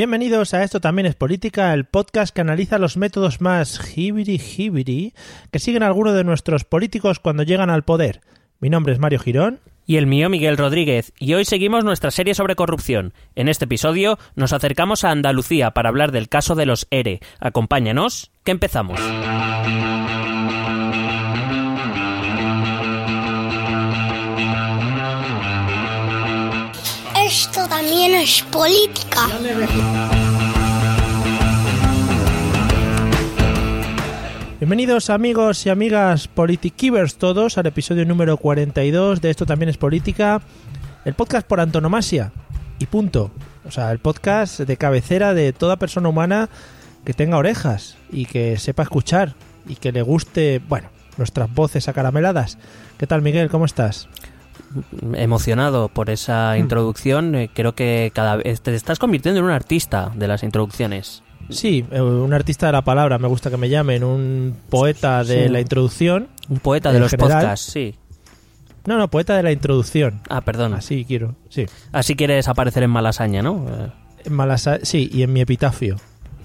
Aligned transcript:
Bienvenidos 0.00 0.54
a 0.54 0.62
Esto 0.62 0.80
también 0.80 1.04
es 1.04 1.14
política, 1.14 1.74
el 1.74 1.84
podcast 1.84 2.34
que 2.34 2.40
analiza 2.40 2.78
los 2.78 2.96
métodos 2.96 3.42
más 3.42 3.94
hibiri 3.94 5.12
que 5.50 5.58
siguen 5.58 5.82
algunos 5.82 6.14
de 6.14 6.24
nuestros 6.24 6.64
políticos 6.64 7.20
cuando 7.20 7.42
llegan 7.42 7.68
al 7.68 7.82
poder. 7.82 8.22
Mi 8.60 8.70
nombre 8.70 8.94
es 8.94 8.98
Mario 8.98 9.18
Girón. 9.18 9.60
Y 9.84 9.98
el 9.98 10.06
mío 10.06 10.30
Miguel 10.30 10.56
Rodríguez, 10.56 11.12
y 11.18 11.34
hoy 11.34 11.44
seguimos 11.44 11.84
nuestra 11.84 12.10
serie 12.10 12.34
sobre 12.34 12.56
corrupción. 12.56 13.12
En 13.34 13.50
este 13.50 13.66
episodio 13.66 14.18
nos 14.36 14.54
acercamos 14.54 15.04
a 15.04 15.10
Andalucía 15.10 15.72
para 15.72 15.90
hablar 15.90 16.12
del 16.12 16.30
caso 16.30 16.54
de 16.54 16.64
los 16.64 16.86
ERE. 16.90 17.20
Acompáñanos, 17.38 18.30
que 18.42 18.52
empezamos. 18.52 18.98
Es 28.20 28.42
política. 28.42 29.28
Bienvenidos 34.58 35.08
amigos 35.08 35.64
y 35.64 35.70
amigas 35.70 36.28
politikivers 36.28 37.16
todos 37.16 37.56
al 37.56 37.64
episodio 37.64 38.04
número 38.04 38.36
42 38.36 39.22
de 39.22 39.30
Esto 39.30 39.46
también 39.46 39.70
es 39.70 39.78
política, 39.78 40.42
el 41.06 41.14
podcast 41.14 41.46
por 41.46 41.60
antonomasia 41.60 42.30
y 42.78 42.84
punto. 42.84 43.30
O 43.66 43.70
sea, 43.70 43.90
el 43.90 44.00
podcast 44.00 44.60
de 44.60 44.76
cabecera 44.76 45.32
de 45.32 45.54
toda 45.54 45.76
persona 45.76 46.10
humana 46.10 46.50
que 47.06 47.14
tenga 47.14 47.38
orejas 47.38 47.96
y 48.12 48.26
que 48.26 48.58
sepa 48.58 48.82
escuchar 48.82 49.34
y 49.66 49.76
que 49.76 49.92
le 49.92 50.02
guste, 50.02 50.60
bueno, 50.68 50.90
nuestras 51.16 51.50
voces 51.54 51.88
acarameladas. 51.88 52.58
¿Qué 52.98 53.06
tal 53.06 53.22
Miguel? 53.22 53.48
¿Cómo 53.48 53.64
estás? 53.64 54.08
Emocionado 55.14 55.88
por 55.88 56.10
esa 56.10 56.52
Hmm. 56.54 56.60
introducción, 56.60 57.34
eh, 57.34 57.50
creo 57.52 57.74
que 57.74 58.10
cada 58.14 58.36
vez 58.36 58.60
te 58.60 58.74
estás 58.74 58.98
convirtiendo 58.98 59.40
en 59.40 59.46
un 59.46 59.50
artista 59.52 60.12
de 60.14 60.28
las 60.28 60.42
introducciones. 60.42 61.22
Sí, 61.48 61.84
eh, 61.90 62.00
un 62.00 62.32
artista 62.32 62.66
de 62.66 62.72
la 62.72 62.82
palabra, 62.82 63.18
me 63.18 63.26
gusta 63.26 63.50
que 63.50 63.56
me 63.56 63.68
llamen, 63.68 64.04
un 64.04 64.56
poeta 64.68 65.24
de 65.24 65.44
Sí. 65.44 65.48
la 65.48 65.60
introducción. 65.60 66.28
Un 66.48 66.58
poeta 66.60 66.92
de 66.92 67.00
los 67.00 67.10
general. 67.10 67.32
podcasts, 67.40 67.72
sí. 67.72 67.96
No, 68.86 68.96
no, 68.98 69.08
poeta 69.08 69.36
de 69.36 69.42
la 69.42 69.52
introducción. 69.52 70.20
Ah, 70.28 70.40
perdón. 70.40 70.74
Así, 70.74 70.94
Así 71.00 71.04
quiero, 71.04 71.34
sí. 71.48 71.66
quieres 72.16 72.48
aparecer 72.48 72.82
en 72.82 72.90
Malasaña, 72.90 73.42
¿no? 73.42 73.66
Eh, 73.68 73.90
En 74.26 74.34
Malasa- 74.34 74.80
sí, 74.84 75.08
y 75.12 75.22
en 75.22 75.32
mi 75.32 75.40
epitafio. 75.40 75.96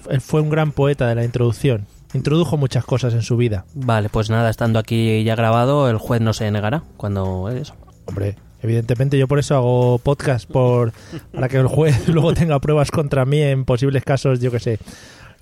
Él 0.09 0.22
fue 0.22 0.42
un 0.42 0.50
gran 0.50 0.72
poeta 0.72 1.08
de 1.08 1.16
la 1.16 1.23
introducción. 1.25 1.86
Introdujo 2.14 2.56
muchas 2.58 2.86
cosas 2.86 3.14
en 3.14 3.22
su 3.22 3.36
vida. 3.38 3.66
Vale, 3.73 4.08
pues 4.09 4.30
nada, 4.30 4.50
estando 4.50 4.80
aquí 4.80 5.23
ya 5.25 5.36
grabado, 5.36 5.90
el 5.90 5.97
juez 5.97 6.22
no 6.22 6.31
se 6.34 6.50
negará 6.52 6.84
cuando 6.97 7.50
eso. 7.50 7.75
Hombre, 8.06 8.36
evidentemente 8.61 9.17
yo 9.17 9.28
por 9.28 9.39
eso 9.39 9.56
hago 9.56 9.98
podcast, 10.00 10.50
por, 10.50 10.92
para 11.34 11.50
que 11.50 11.58
el 11.58 11.67
juez 11.67 12.08
luego 12.08 12.34
tenga 12.34 12.59
pruebas 12.59 12.92
contra 12.92 13.25
mí 13.25 13.42
en 13.42 13.66
posibles 13.66 14.03
casos, 14.03 14.39
yo 14.39 14.52
que 14.52 14.59
sé, 14.59 14.80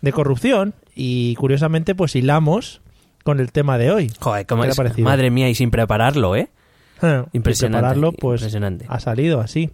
de 0.01 0.11
corrupción. 0.11 0.73
Y 0.95 1.35
curiosamente, 1.35 1.95
pues 1.95 2.15
hilamos 2.15 2.81
con 3.23 3.39
el 3.39 3.51
tema 3.51 3.77
de 3.77 3.91
hoy. 3.91 4.11
Joder, 4.19 4.45
¿cómo 4.45 4.63
¿Qué 4.63 4.69
es? 4.69 4.75
ha 4.75 4.83
parecido? 4.83 5.07
Madre 5.09 5.29
mía, 5.31 5.49
y 5.49 5.55
sin 5.55 5.71
prepararlo, 5.71 6.35
¿eh? 6.35 6.49
Y 7.01 7.37
Impresionante, 7.37 7.79
prepararlo, 7.81 8.11
pues 8.13 8.41
impresionante. 8.41 8.85
ha 8.87 8.99
salido 8.99 9.41
así. 9.41 9.71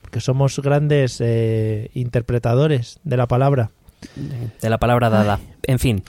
Porque 0.00 0.20
somos 0.20 0.58
grandes 0.60 1.18
eh, 1.20 1.90
interpretadores 1.94 3.00
de 3.04 3.16
la 3.16 3.26
palabra. 3.28 3.70
De 4.62 4.70
la 4.70 4.78
palabra 4.78 5.10
dada. 5.10 5.40
En 5.66 5.78
fin, 5.78 6.02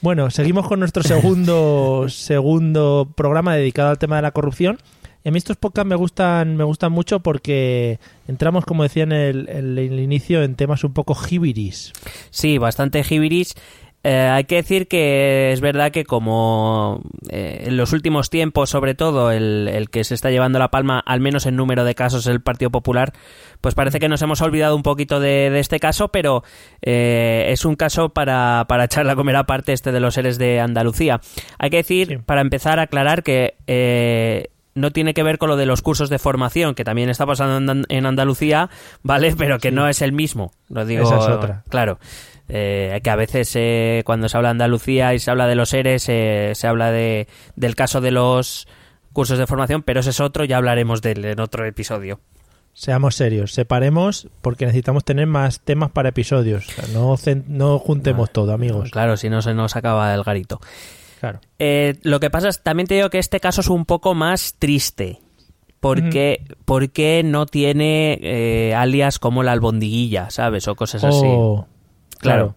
Bueno, 0.00 0.30
seguimos 0.30 0.66
con 0.66 0.80
nuestro 0.80 1.02
segundo, 1.04 2.06
segundo 2.08 3.08
programa 3.14 3.54
dedicado 3.54 3.90
al 3.90 3.98
tema 3.98 4.16
de 4.16 4.22
la 4.22 4.32
corrupción. 4.32 4.78
Y 5.24 5.28
a 5.28 5.32
mí 5.32 5.38
estos 5.38 5.56
podcasts 5.56 5.88
me 5.88 5.94
gustan, 5.96 6.56
me 6.56 6.64
gustan 6.64 6.92
mucho 6.92 7.20
porque 7.20 7.98
entramos, 8.26 8.64
como 8.64 8.82
decía 8.82 9.04
en 9.04 9.12
el, 9.12 9.48
en 9.48 9.78
el 9.78 10.00
inicio, 10.00 10.42
en 10.42 10.56
temas 10.56 10.82
un 10.84 10.92
poco 10.92 11.14
jibiris. 11.14 11.92
sí, 12.30 12.58
bastante 12.58 13.04
jibiris. 13.04 13.54
Eh, 14.04 14.16
hay 14.32 14.42
que 14.46 14.56
decir 14.56 14.88
que 14.88 15.52
es 15.52 15.60
verdad 15.60 15.92
que 15.92 16.02
como 16.02 17.02
eh, 17.30 17.66
en 17.68 17.76
los 17.76 17.92
últimos 17.92 18.30
tiempos, 18.30 18.68
sobre 18.68 18.96
todo, 18.96 19.30
el, 19.30 19.68
el 19.72 19.90
que 19.90 20.02
se 20.02 20.14
está 20.14 20.28
llevando 20.32 20.58
la 20.58 20.72
palma, 20.72 20.98
al 20.98 21.20
menos 21.20 21.46
en 21.46 21.54
número 21.54 21.84
de 21.84 21.94
casos, 21.94 22.26
es 22.26 22.32
el 22.32 22.40
Partido 22.40 22.72
Popular, 22.72 23.12
pues 23.60 23.76
parece 23.76 24.00
que 24.00 24.08
nos 24.08 24.20
hemos 24.20 24.40
olvidado 24.40 24.74
un 24.74 24.82
poquito 24.82 25.20
de, 25.20 25.50
de 25.50 25.60
este 25.60 25.78
caso, 25.78 26.08
pero 26.08 26.42
eh, 26.80 27.46
es 27.50 27.64
un 27.64 27.76
caso 27.76 28.08
para, 28.08 28.64
para 28.68 28.86
echar 28.86 29.06
la 29.06 29.14
comer 29.14 29.36
aparte 29.36 29.72
este 29.72 29.92
de 29.92 30.00
los 30.00 30.14
seres 30.14 30.36
de 30.36 30.58
Andalucía. 30.58 31.20
Hay 31.60 31.70
que 31.70 31.76
decir, 31.76 32.08
Sí. 32.08 32.16
para 32.26 32.40
empezar, 32.40 32.80
aclarar 32.80 33.22
que 33.22 33.54
no 34.74 34.90
tiene 34.90 35.14
que 35.14 35.22
ver 35.22 35.38
con 35.38 35.48
lo 35.48 35.56
de 35.56 35.66
los 35.66 35.82
cursos 35.82 36.08
de 36.08 36.18
formación, 36.18 36.74
que 36.74 36.84
también 36.84 37.10
está 37.10 37.26
pasando 37.26 37.84
en 37.88 38.06
Andalucía, 38.06 38.70
¿vale? 39.02 39.34
Pero 39.36 39.58
que 39.58 39.70
no 39.72 39.88
es 39.88 40.02
el 40.02 40.12
mismo. 40.12 40.52
Lo 40.68 40.84
digo, 40.84 41.04
Esa 41.04 41.18
es 41.18 41.26
otra. 41.26 41.64
Claro. 41.68 41.98
Eh, 42.48 43.00
que 43.02 43.10
a 43.10 43.16
veces 43.16 43.50
eh, 43.54 44.02
cuando 44.04 44.28
se 44.28 44.36
habla 44.36 44.48
de 44.48 44.52
Andalucía 44.52 45.14
y 45.14 45.18
se 45.18 45.30
habla 45.30 45.46
de 45.46 45.54
los 45.54 45.70
seres, 45.70 46.06
eh, 46.08 46.52
se 46.54 46.66
habla 46.66 46.90
de, 46.90 47.26
del 47.56 47.74
caso 47.74 48.00
de 48.00 48.10
los 48.10 48.66
cursos 49.12 49.38
de 49.38 49.46
formación, 49.46 49.82
pero 49.82 50.00
ese 50.00 50.10
es 50.10 50.20
otro, 50.20 50.44
ya 50.44 50.58
hablaremos 50.58 51.00
de 51.02 51.12
él 51.12 51.24
en 51.24 51.40
otro 51.40 51.64
episodio. 51.64 52.20
Seamos 52.74 53.16
serios, 53.16 53.52
separemos 53.52 54.28
porque 54.40 54.64
necesitamos 54.64 55.04
tener 55.04 55.26
más 55.26 55.60
temas 55.60 55.90
para 55.90 56.08
episodios. 56.08 56.68
O 56.68 56.72
sea, 56.72 56.84
no, 56.88 57.16
no 57.46 57.78
juntemos 57.78 58.30
todo, 58.32 58.52
amigos. 58.52 58.90
Claro, 58.90 59.16
si 59.16 59.28
no 59.28 59.42
se 59.42 59.52
nos 59.52 59.76
acaba 59.76 60.12
el 60.14 60.22
garito. 60.22 60.58
Claro. 61.22 61.40
Eh, 61.60 62.00
lo 62.02 62.18
que 62.18 62.30
pasa 62.30 62.48
es, 62.48 62.64
también 62.64 62.88
te 62.88 62.96
digo 62.96 63.08
que 63.08 63.20
este 63.20 63.38
caso 63.38 63.60
es 63.60 63.68
un 63.68 63.84
poco 63.84 64.12
más 64.12 64.56
triste. 64.58 65.20
Porque, 65.78 66.42
porque 66.64 67.22
no 67.24 67.46
tiene 67.46 68.18
eh, 68.20 68.74
alias 68.74 69.20
como 69.20 69.44
la 69.44 69.52
albondiguilla, 69.52 70.30
¿sabes? 70.30 70.66
O 70.66 70.74
cosas 70.74 71.04
así. 71.04 71.24
Oh, 71.24 71.68
Claro. 72.18 72.56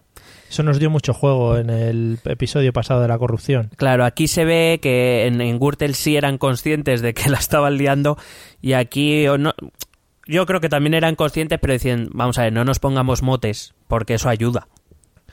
Eso 0.50 0.64
nos 0.64 0.80
dio 0.80 0.90
mucho 0.90 1.14
juego 1.14 1.56
en 1.56 1.70
el 1.70 2.18
episodio 2.24 2.72
pasado 2.72 3.02
de 3.02 3.08
la 3.08 3.18
corrupción. 3.18 3.70
Claro, 3.76 4.04
aquí 4.04 4.26
se 4.26 4.44
ve 4.44 4.80
que 4.82 5.26
en, 5.26 5.40
en 5.40 5.60
Gürtel 5.60 5.94
sí 5.94 6.16
eran 6.16 6.36
conscientes 6.38 7.02
de 7.02 7.14
que 7.14 7.30
la 7.30 7.38
estaban 7.38 7.76
liando 7.76 8.16
y 8.60 8.72
aquí 8.72 9.28
o 9.28 9.38
no, 9.38 9.54
yo 10.26 10.44
creo 10.44 10.60
que 10.60 10.68
también 10.68 10.94
eran 10.94 11.14
conscientes, 11.14 11.60
pero 11.60 11.72
decían, 11.72 12.08
vamos 12.12 12.38
a 12.38 12.42
ver, 12.42 12.52
no 12.52 12.64
nos 12.64 12.80
pongamos 12.80 13.22
motes 13.22 13.74
porque 13.86 14.14
eso 14.14 14.28
ayuda. 14.28 14.66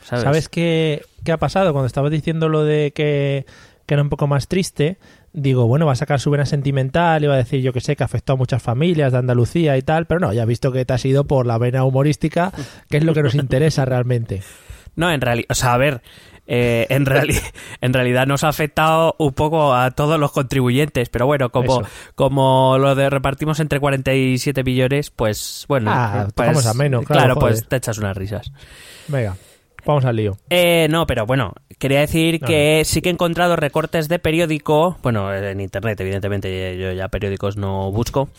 ¿Sabes? 0.03 0.23
¿Sabes, 0.23 0.49
qué, 0.49 1.01
qué 1.23 1.31
ha 1.31 1.37
pasado? 1.37 1.71
Cuando 1.73 1.87
estabas 1.87 2.11
diciendo 2.11 2.49
lo 2.49 2.63
de 2.63 2.91
que, 2.93 3.45
que 3.85 3.93
era 3.93 4.03
un 4.03 4.09
poco 4.09 4.27
más 4.27 4.47
triste, 4.47 4.97
digo, 5.33 5.65
bueno, 5.67 5.85
va 5.85 5.93
a 5.93 5.95
sacar 5.95 6.19
su 6.19 6.29
vena 6.29 6.45
sentimental 6.45 7.23
y 7.23 7.27
va 7.27 7.33
a 7.35 7.37
decir, 7.37 7.61
yo 7.61 7.73
que 7.73 7.81
sé, 7.81 7.95
que 7.95 8.03
afectó 8.03 8.33
a 8.33 8.35
muchas 8.35 8.61
familias 8.61 9.11
de 9.11 9.17
Andalucía 9.19 9.77
y 9.77 9.81
tal, 9.81 10.05
pero 10.05 10.19
no, 10.19 10.33
ya 10.33 10.43
he 10.43 10.45
visto 10.45 10.71
que 10.71 10.85
te 10.85 10.93
has 10.93 11.03
ido 11.05 11.23
por 11.25 11.45
la 11.45 11.57
vena 11.57 11.83
humorística, 11.83 12.51
que 12.89 12.97
es 12.97 13.03
lo 13.03 13.13
que 13.13 13.23
nos 13.23 13.33
interesa 13.35 13.85
realmente. 13.85 14.41
No, 14.95 15.09
en 15.11 15.21
realidad, 15.21 15.47
o 15.49 15.55
sea, 15.55 15.73
a 15.73 15.77
ver, 15.77 16.03
eh, 16.45 16.85
en, 16.89 17.05
reali- 17.07 17.41
en 17.81 17.93
realidad 17.93 18.27
nos 18.27 18.43
ha 18.43 18.49
afectado 18.49 19.15
un 19.17 19.31
poco 19.33 19.73
a 19.73 19.89
todos 19.91 20.19
los 20.19 20.31
contribuyentes, 20.33 21.09
pero 21.09 21.25
bueno, 21.25 21.49
como, 21.49 21.81
Eso. 21.81 21.89
como 22.13 22.77
lo 22.77 22.93
de 22.93 23.09
repartimos 23.09 23.59
entre 23.59 23.79
47 23.79 24.61
billones, 24.61 25.09
pues 25.09 25.65
bueno, 25.67 25.89
Ah, 25.91 26.25
pues, 26.25 26.35
tocamos 26.35 26.65
ameno, 26.67 27.01
claro, 27.01 27.23
claro, 27.23 27.39
pues 27.39 27.67
te 27.67 27.77
echas 27.77 27.97
unas 27.97 28.15
risas. 28.15 28.51
Venga, 29.07 29.35
vamos 29.85 30.05
al 30.05 30.15
lío. 30.15 30.37
Eh, 30.49 30.87
no, 30.89 31.05
pero 31.05 31.25
bueno, 31.25 31.53
quería 31.79 31.99
decir 31.99 32.39
No, 32.41 32.47
que 32.47 32.83
sí 32.85 33.01
que 33.01 33.09
he 33.09 33.11
encontrado 33.11 33.55
recortes 33.55 34.07
de 34.07 34.19
periódico, 34.19 34.97
bueno, 35.03 35.33
en 35.33 35.59
internet, 35.59 35.99
evidentemente, 35.99 36.77
yo 36.77 36.91
ya 36.91 37.07
periódicos 37.09 37.57
no 37.57 37.91
busco. 37.91 38.29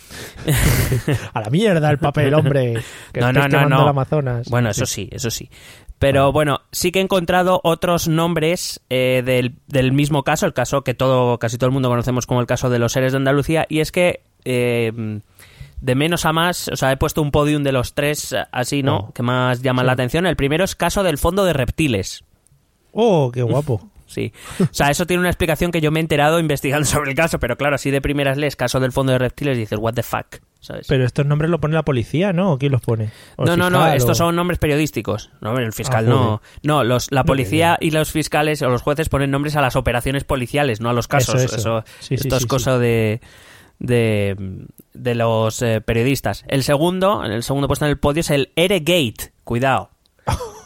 A 1.34 1.40
la 1.40 1.50
mierda 1.50 1.90
el 1.90 1.98
papel, 1.98 2.34
hombre, 2.34 2.74
que 3.12 3.20
No, 3.20 3.32
no, 3.32 3.48
no, 3.48 3.88
Amazonas. 3.88 4.48
Bueno, 4.48 4.70
eso 4.70 4.86
sí, 4.86 5.08
eso 5.12 5.30
sí. 5.30 5.50
Pero 5.98 6.32
bueno, 6.32 6.60
sí 6.72 6.92
que 6.92 6.98
he 6.98 7.02
encontrado 7.02 7.60
otros 7.62 8.08
nombres 8.08 8.80
eh, 8.90 9.22
del, 9.24 9.54
del 9.68 9.92
mismo 9.92 10.22
caso, 10.22 10.44
el 10.44 10.52
caso 10.52 10.82
que 10.82 10.92
todo, 10.92 11.38
casi 11.38 11.56
todo 11.56 11.68
el 11.68 11.72
mundo 11.72 11.88
conocemos 11.88 12.26
como 12.26 12.40
el 12.40 12.46
caso 12.46 12.68
de 12.68 12.78
los 12.78 12.92
seres 12.92 13.12
de 13.12 13.18
Andalucía, 13.18 13.64
y 13.68 13.80
es 13.80 13.92
que 13.92 14.20
eh, 14.44 14.92
de 15.84 15.94
menos 15.94 16.24
a 16.24 16.32
más, 16.32 16.68
o 16.68 16.76
sea, 16.76 16.90
he 16.92 16.96
puesto 16.96 17.20
un 17.20 17.30
podium 17.30 17.62
de 17.62 17.72
los 17.72 17.92
tres 17.94 18.34
así, 18.52 18.82
¿no? 18.82 18.96
Oh. 18.96 19.12
Que 19.12 19.22
más 19.22 19.60
llaman 19.62 19.84
Sí. 19.84 19.86
la 19.86 19.92
atención. 19.92 20.26
El 20.26 20.36
primero 20.36 20.64
es 20.64 20.74
caso 20.74 21.02
del 21.02 21.18
fondo 21.18 21.44
de 21.44 21.52
reptiles. 21.52 22.24
Oh, 22.92 23.30
qué 23.32 23.42
guapo. 23.42 23.90
Sí. 24.06 24.32
O 24.60 24.66
sea, 24.70 24.90
eso 24.90 25.06
tiene 25.06 25.20
una 25.20 25.30
explicación 25.30 25.72
que 25.72 25.80
yo 25.80 25.90
me 25.90 25.98
he 25.98 26.02
enterado 26.02 26.38
investigando 26.38 26.84
sobre 26.86 27.10
el 27.10 27.16
caso, 27.16 27.40
pero 27.40 27.56
claro, 27.56 27.74
así 27.74 27.90
de 27.90 28.00
primeras 28.00 28.36
lees 28.36 28.54
caso 28.54 28.78
del 28.78 28.92
fondo 28.92 29.10
de 29.12 29.18
reptiles 29.18 29.56
y 29.56 29.60
dices, 29.60 29.78
what 29.80 29.94
the 29.94 30.04
fuck, 30.04 30.36
¿sabes? 30.60 30.86
Pero 30.88 31.04
estos 31.04 31.26
nombres 31.26 31.50
lo 31.50 31.58
pone 31.58 31.74
la 31.74 31.82
policía, 31.84 32.32
¿no? 32.32 32.52
¿O 32.52 32.58
quién 32.58 32.70
los 32.70 32.82
pone? 32.82 33.10
¿O 33.36 33.42
el 33.42 33.48
no, 33.48 33.56
no, 33.56 33.70
no, 33.70 33.86
estos 33.88 34.20
o- 34.20 34.26
son 34.26 34.36
nombres 34.36 34.58
periodísticos. 34.60 35.30
No, 35.40 35.58
el 35.58 35.72
fiscal 35.72 36.04
Ah, 36.06 36.10
no. 36.10 36.42
No, 36.62 36.84
los, 36.84 37.10
la 37.10 37.22
No, 37.22 37.24
policía 37.24 37.76
y 37.80 37.90
los 37.90 38.12
fiscales 38.12 38.62
o 38.62 38.68
los 38.68 38.82
jueces 38.82 39.08
ponen 39.08 39.30
nombres 39.32 39.56
a 39.56 39.62
las 39.62 39.74
operaciones 39.74 40.22
policiales, 40.22 40.80
no 40.80 40.90
a 40.90 40.92
los 40.92 41.08
casos. 41.08 41.40
Eso, 41.42 41.56
eso. 41.56 41.84
Sí, 41.98 42.08
sí, 42.08 42.14
esto 42.16 42.36
es 42.36 42.42
sí, 42.42 42.48
cosa 42.48 42.78
de 42.78 43.20
de, 43.78 44.36
de 44.92 45.14
los 45.14 45.62
eh, 45.62 45.80
periodistas. 45.80 46.44
El 46.48 46.62
segundo, 46.62 47.24
el 47.24 47.42
segundo 47.42 47.68
puesto 47.68 47.84
en 47.84 47.90
el 47.90 47.98
podio 47.98 48.20
es 48.20 48.30
el 48.30 48.52
Eregate. 48.56 49.32
Cuidado. 49.44 49.90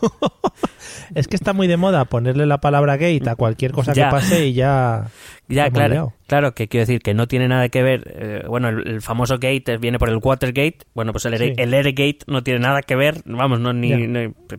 es 1.15 1.29
que 1.29 1.37
está 1.37 1.53
muy 1.53 1.67
de 1.67 1.77
moda 1.77 2.05
ponerle 2.05 2.47
la 2.47 2.59
palabra 2.59 2.97
gate 2.97 3.29
a 3.29 3.37
cualquier 3.37 3.73
cosa 3.73 3.93
Ya. 3.93 4.07
que 4.07 4.11
pase 4.13 4.47
y 4.47 4.53
ya. 4.55 5.07
Ya, 5.51 5.71
claro, 5.71 5.93
liado. 5.95 6.13
claro, 6.27 6.55
que 6.55 6.69
quiero 6.69 6.83
decir 6.83 7.01
que 7.01 7.15
no 7.15 7.27
tiene 7.27 7.49
nada 7.49 7.71
que 7.71 7.83
ver. 7.83 8.03
eh, 8.15 8.43
bueno, 8.47 8.69
el, 8.69 8.87
el 8.87 9.01
famoso 9.01 9.37
gate 9.39 9.79
viene 9.79 9.99
por 9.99 10.11
el 10.11 10.19
Watergate. 10.23 10.81
Bueno, 10.95 11.13
pues 11.13 11.25
el, 11.25 11.39
Sí. 11.39 11.55
el 11.57 11.73
Airgate 11.73 12.19
no 12.27 12.43
tiene 12.43 12.61
nada 12.61 12.83
que 12.83 12.95
ver, 12.97 13.23
vamos, 13.25 13.59
no, 13.59 13.73
ni, 13.73 13.91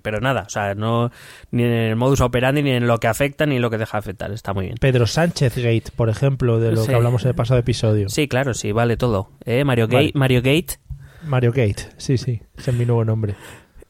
pero 0.01 0.19
nada, 0.19 0.45
o 0.47 0.49
sea, 0.49 0.73
no 0.73 1.11
ni 1.51 1.61
en 1.61 1.69
el 1.71 1.95
modus 1.95 2.21
operandi, 2.21 2.63
ni 2.63 2.71
en 2.71 2.87
lo 2.87 2.97
que 2.97 3.05
afecta, 3.05 3.45
ni 3.45 3.57
en 3.57 3.61
lo 3.61 3.69
que 3.69 3.77
deja 3.77 3.97
de 3.97 3.99
afectar. 3.99 4.31
Está 4.31 4.53
muy 4.55 4.65
bien. 4.65 4.77
Pedro 4.81 5.05
Sánchez 5.05 5.57
Gate, 5.57 5.91
por 5.95 6.09
ejemplo, 6.09 6.59
de 6.59 6.71
lo 6.71 6.81
Sí. 6.81 6.87
que 6.89 6.95
hablamos 6.95 7.21
en 7.21 7.29
el 7.29 7.35
pasado 7.35 7.59
episodio. 7.59 8.09
Sí, 8.09 8.27
claro, 8.27 8.55
sí, 8.55 8.71
vale 8.71 8.97
todo. 8.97 9.29
¿Eh? 9.45 9.63
Mario, 9.63 9.87
Vale. 9.87 10.07
Gate, 10.07 10.17
Mario 10.17 10.39
Gate. 10.41 10.79
Mario 11.23 11.51
Gate, 11.51 11.83
sí, 11.97 12.17
sí, 12.17 12.41
ese 12.57 12.71
es 12.71 12.75
mi 12.77 12.87
nuevo 12.87 13.05
nombre. 13.05 13.35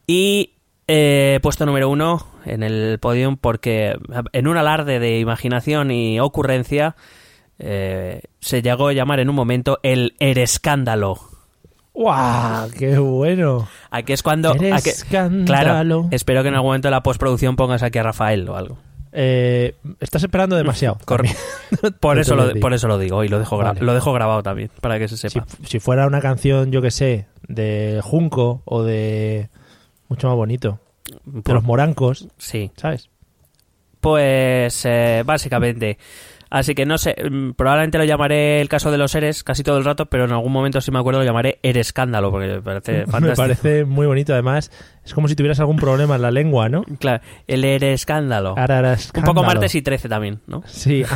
Y 0.06 0.52
eh, 0.92 1.38
puesto 1.40 1.64
número 1.66 1.88
uno 1.88 2.26
en 2.44 2.64
el 2.64 2.98
podium 2.98 3.36
porque 3.36 3.96
en 4.32 4.48
un 4.48 4.56
alarde 4.56 4.98
de 4.98 5.20
imaginación 5.20 5.90
y 5.92 6.18
ocurrencia 6.18 6.96
eh, 7.60 8.22
se 8.40 8.60
llegó 8.62 8.88
a 8.88 8.92
llamar 8.92 9.20
en 9.20 9.28
un 9.28 9.36
momento 9.36 9.78
el 9.84 10.14
Erescándalo. 10.18 11.18
¡Guau! 11.92 12.70
¡Qué 12.76 12.98
bueno! 12.98 13.68
Aquí 13.90 14.12
es 14.14 14.22
cuando... 14.22 14.50
Aquí- 14.50 14.90
claro, 15.44 16.08
espero 16.10 16.42
que 16.42 16.48
en 16.48 16.54
algún 16.54 16.68
momento 16.70 16.88
de 16.88 16.92
la 16.92 17.02
postproducción 17.02 17.56
pongas 17.56 17.82
aquí 17.82 17.98
a 17.98 18.02
Rafael 18.02 18.48
o 18.48 18.56
algo. 18.56 18.78
Eh, 19.12 19.74
estás 20.00 20.22
esperando 20.22 20.56
demasiado. 20.56 20.98
Por 22.00 22.18
eso, 22.18 22.36
lo 22.36 22.52
por 22.60 22.74
eso 22.74 22.86
lo 22.88 22.96
digo 22.98 23.22
y 23.24 23.28
lo 23.28 23.38
dejo, 23.38 23.56
Vale. 23.58 23.80
lo 23.80 23.92
dejo 23.94 24.12
grabado 24.12 24.42
también, 24.42 24.70
para 24.80 24.98
que 24.98 25.08
se 25.08 25.16
Si, 25.16 25.28
sepa. 25.28 25.46
si 25.64 25.78
fuera 25.80 26.06
una 26.06 26.20
canción, 26.20 26.70
yo 26.72 26.80
que 26.82 26.90
sé, 26.90 27.26
de 27.48 28.00
Junco 28.02 28.62
o 28.64 28.82
de. 28.82 29.48
Mucho 30.10 30.28
más 30.28 30.36
bonito. 30.36 30.78
De 31.24 31.40
Por- 31.40 31.54
los 31.54 31.64
morancos, 31.64 32.28
sí. 32.36 32.70
¿sabes? 32.76 33.08
Pues 34.00 34.84
eh, 34.84 35.22
básicamente. 35.24 35.96
Así 36.52 36.74
que 36.74 36.84
no 36.84 36.98
sé, 36.98 37.14
mm, 37.30 37.52
probablemente 37.52 37.96
lo 37.96 38.02
llamaré 38.04 38.60
el 38.60 38.68
caso 38.68 38.90
de 38.90 38.98
los 38.98 39.12
seres 39.12 39.44
casi 39.44 39.62
todo 39.62 39.78
el 39.78 39.84
rato, 39.84 40.06
pero 40.06 40.24
en 40.24 40.32
algún 40.32 40.50
momento 40.52 40.80
si 40.80 40.90
me 40.90 40.98
acuerdo 40.98 41.20
lo 41.20 41.24
llamaré 41.24 41.60
Erescándalo, 41.62 42.32
porque 42.32 42.48
me 42.48 42.60
parece 42.60 42.92
Me 43.06 43.06
fantástico. 43.06 43.36
parece 43.36 43.84
muy 43.84 44.06
bonito. 44.08 44.32
Además, 44.32 44.72
es 45.04 45.14
como 45.14 45.28
si 45.28 45.36
tuvieras 45.36 45.60
algún 45.60 45.76
problema 45.76 46.16
en 46.16 46.22
la 46.22 46.32
lengua, 46.32 46.68
¿no? 46.68 46.82
Claro, 46.98 47.22
el 47.46 47.64
Erescándalo. 47.64 48.56
Era 48.56 48.80
Un 48.80 48.84
escándalo. 48.86 49.34
poco 49.34 49.46
martes 49.46 49.74
y 49.76 49.82
13 49.82 50.08
también, 50.08 50.40
¿no? 50.48 50.62
Sí. 50.66 51.04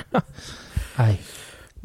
Ay, 0.96 1.18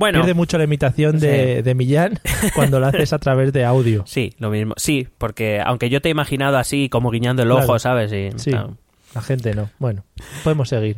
Bueno, 0.01 0.19
pierde 0.19 0.33
mucho 0.33 0.57
la 0.57 0.63
imitación 0.65 1.19
de, 1.19 1.61
de 1.63 1.75
Millán 1.75 2.19
cuando 2.55 2.79
lo 2.79 2.87
haces 2.87 3.13
a 3.13 3.19
través 3.19 3.53
de 3.53 3.63
audio. 3.63 4.03
sí, 4.07 4.33
lo 4.39 4.49
mismo. 4.49 4.73
Sí, 4.75 5.07
porque 5.17 5.61
aunque 5.63 5.89
yo 5.89 6.01
te 6.01 6.09
he 6.09 6.11
imaginado 6.11 6.57
así, 6.57 6.89
como 6.89 7.09
guiñando 7.11 7.43
el 7.43 7.49
Claro. 7.49 7.63
ojo, 7.65 7.79
¿sabes? 7.79 8.11
Y, 8.11 8.29
Sí. 8.37 8.49
claro. 8.51 8.75
La 9.13 9.21
gente 9.21 9.53
no. 9.53 9.69
Bueno, 9.79 10.03
podemos 10.43 10.69
seguir. 10.69 10.97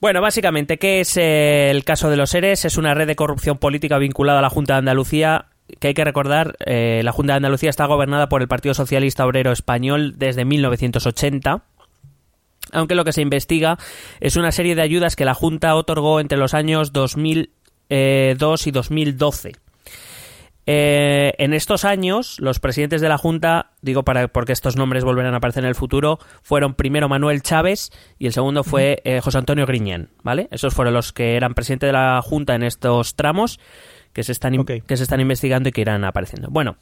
Bueno, 0.00 0.20
básicamente, 0.20 0.78
¿qué 0.78 1.00
es 1.00 1.16
el 1.16 1.84
caso 1.84 2.10
de 2.10 2.16
los 2.16 2.30
seres? 2.30 2.64
Es 2.64 2.76
una 2.76 2.92
red 2.94 3.06
de 3.06 3.14
corrupción 3.14 3.58
política 3.58 3.98
vinculada 3.98 4.40
a 4.40 4.42
la 4.42 4.50
Junta 4.50 4.74
de 4.74 4.78
Andalucía. 4.80 5.46
Que 5.78 5.88
hay 5.88 5.94
que 5.94 6.04
recordar, 6.04 6.56
eh, 6.66 7.02
la 7.04 7.12
Junta 7.12 7.34
de 7.34 7.36
Andalucía 7.36 7.70
está 7.70 7.86
gobernada 7.86 8.28
por 8.28 8.42
el 8.42 8.48
Partido 8.48 8.74
Socialista 8.74 9.24
Obrero 9.24 9.52
Español 9.52 10.14
desde 10.18 10.44
1980. 10.44 11.62
Aunque 12.72 12.94
lo 12.94 13.04
que 13.04 13.12
se 13.12 13.22
investiga 13.22 13.78
es 14.20 14.36
una 14.36 14.50
serie 14.50 14.74
de 14.74 14.82
ayudas 14.82 15.14
que 15.14 15.24
la 15.24 15.34
Junta 15.34 15.74
otorgó 15.74 16.20
entre 16.20 16.38
los 16.38 16.54
años 16.54 16.92
2002 17.92 18.66
y 18.66 18.70
2012. 18.70 19.52
Eh, 20.64 21.32
en 21.38 21.54
estos 21.54 21.84
años, 21.84 22.38
los 22.38 22.60
presidentes 22.60 23.00
de 23.00 23.08
la 23.08 23.18
Junta, 23.18 23.72
digo 23.80 24.04
para 24.04 24.28
porque 24.28 24.52
estos 24.52 24.76
nombres 24.76 25.02
volverán 25.02 25.34
a 25.34 25.38
aparecer 25.38 25.64
en 25.64 25.68
el 25.68 25.74
futuro, 25.74 26.20
fueron 26.42 26.74
primero 26.74 27.08
Manuel 27.08 27.42
Chávez 27.42 27.90
y 28.18 28.26
el 28.26 28.32
segundo 28.32 28.62
fue 28.62 29.02
eh, 29.04 29.20
José 29.20 29.38
Antonio 29.38 29.66
Griñán, 29.66 30.10
¿vale? 30.22 30.48
Esos 30.52 30.72
fueron 30.72 30.94
los 30.94 31.12
que 31.12 31.36
eran 31.36 31.54
presidente 31.54 31.86
de 31.86 31.92
la 31.92 32.22
Junta 32.22 32.54
en 32.54 32.62
estos 32.62 33.16
tramos 33.16 33.58
que 34.12 34.22
se 34.22 34.30
están, 34.32 34.64
que 34.64 34.96
se 34.96 35.02
están 35.02 35.20
investigando 35.20 35.68
y 35.68 35.72
que 35.72 35.80
irán 35.80 36.04
apareciendo. 36.04 36.48
Bueno, 36.48 36.76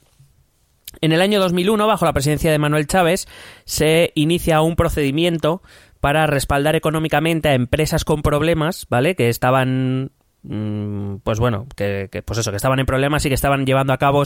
en 1.01 1.12
el 1.12 1.23
año 1.23 1.41
2001, 1.41 1.87
bajo 1.87 2.05
la 2.05 2.12
presidencia 2.12 2.51
de 2.51 2.59
Manuel 2.59 2.87
Chávez, 2.87 3.29
se 3.65 4.12
inicia 4.15 4.61
un 4.61 4.77
procedimiento 4.77 5.62
para 6.01 6.27
respaldar 6.27 6.77
económicamente 6.77 7.49
a 7.49 7.55
empresas 7.55 8.05
con 8.05 8.23
problemas, 8.23 8.87
¿vale? 8.91 9.15
Que 9.15 9.29
estaban 9.29 10.12
pues 10.42 11.38
bueno, 11.38 11.66
que, 11.76 12.08
que, 12.10 12.22
pues 12.22 12.38
eso, 12.38 12.50
que 12.50 12.56
estaban 12.56 12.78
en 12.78 12.87
problemas 12.87 13.25
y 13.25 13.28
que 13.28 13.34
estaban 13.34 13.66
llevando 13.66 13.92
a 13.92 13.98
cabo 13.98 14.22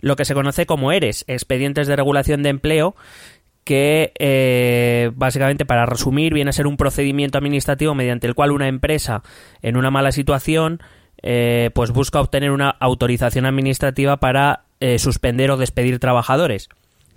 lo 0.00 0.16
que 0.16 0.24
se 0.24 0.34
conoce 0.34 0.66
como 0.66 0.92
ERES, 0.92 1.24
expedientes 1.28 1.86
de 1.86 1.96
regulación 1.96 2.42
de 2.42 2.48
empleo, 2.48 2.96
que 3.64 4.12
eh, 4.18 5.12
básicamente 5.14 5.64
para 5.64 5.86
resumir 5.86 6.34
viene 6.34 6.50
a 6.50 6.52
ser 6.52 6.66
un 6.66 6.76
procedimiento 6.76 7.38
administrativo 7.38 7.94
mediante 7.94 8.26
el 8.26 8.34
cual 8.34 8.52
una 8.52 8.68
empresa 8.68 9.22
en 9.62 9.76
una 9.76 9.90
mala 9.90 10.12
situación 10.12 10.80
eh, 11.22 11.70
pues 11.74 11.90
busca 11.90 12.20
obtener 12.20 12.50
una 12.50 12.70
autorización 12.70 13.46
administrativa 13.46 14.16
para 14.18 14.64
eh, 14.80 14.98
suspender 14.98 15.50
o 15.50 15.56
despedir 15.56 15.98
trabajadores. 15.98 16.68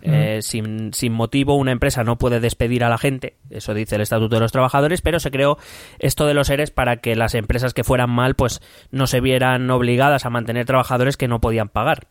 Eh, 0.06 0.42
sin, 0.42 0.94
sin 0.94 1.14
motivo 1.14 1.56
una 1.56 1.72
empresa 1.72 2.04
no 2.04 2.18
puede 2.18 2.42
despedir 2.42 2.84
a 2.84 2.90
la 2.90 2.98
gente, 2.98 3.38
eso 3.50 3.74
dice 3.74 3.96
el 3.96 4.02
Estatuto 4.02 4.36
de 4.36 4.42
los 4.42 4.52
Trabajadores, 4.52 5.02
pero 5.02 5.18
se 5.22 5.32
creó 5.32 5.58
esto 5.98 6.26
de 6.26 6.34
los 6.34 6.50
ERES 6.50 6.72
para 6.72 6.98
que 6.98 7.16
las 7.16 7.36
empresas 7.36 7.74
que 7.74 7.86
fueran 7.86 8.10
mal 8.10 8.36
pues 8.36 8.60
no 8.92 9.08
se 9.08 9.22
vieran 9.22 9.70
obligadas 9.72 10.26
a 10.26 10.30
mantener 10.30 10.66
trabajadores 10.66 11.16
que 11.16 11.30
no 11.30 11.40
podían 11.40 11.70
pagar. 11.70 12.08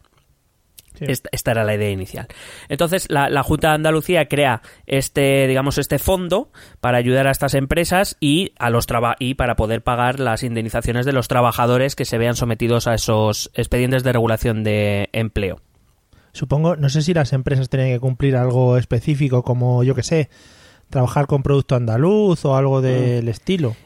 Sí. 0.94 1.04
Esta, 1.08 1.28
esta 1.32 1.50
era 1.50 1.64
la 1.64 1.74
idea 1.74 1.90
inicial. 1.90 2.28
Entonces, 2.68 3.10
la, 3.10 3.28
la 3.30 3.42
Junta 3.42 3.68
de 3.68 3.74
Andalucía 3.74 4.26
crea 4.28 4.62
este, 4.86 5.46
digamos, 5.46 5.78
este 5.78 5.98
fondo 5.98 6.50
para 6.80 6.98
ayudar 6.98 7.26
a 7.26 7.30
estas 7.30 7.54
empresas 7.54 8.16
y 8.20 8.52
a 8.58 8.70
los 8.70 8.86
traba 8.86 9.16
y 9.18 9.34
para 9.34 9.56
poder 9.56 9.82
pagar 9.82 10.20
las 10.20 10.42
indemnizaciones 10.42 11.06
de 11.06 11.12
los 11.12 11.28
trabajadores 11.28 11.96
que 11.96 12.04
se 12.04 12.18
vean 12.18 12.36
sometidos 12.36 12.86
a 12.86 12.94
esos 12.94 13.50
expedientes 13.54 14.02
de 14.02 14.12
regulación 14.12 14.64
de 14.64 15.08
empleo. 15.12 15.60
Supongo, 16.32 16.76
no 16.76 16.88
sé 16.88 17.02
si 17.02 17.12
las 17.14 17.32
empresas 17.32 17.68
tenían 17.68 17.90
que 17.90 18.00
cumplir 18.00 18.36
algo 18.36 18.76
específico 18.78 19.42
como, 19.42 19.84
yo 19.84 19.94
que 19.94 20.02
sé, 20.02 20.30
trabajar 20.90 21.26
con 21.26 21.42
producto 21.42 21.74
andaluz 21.74 22.44
o 22.44 22.56
algo 22.56 22.80
del 22.80 23.28
estilo 23.28 23.76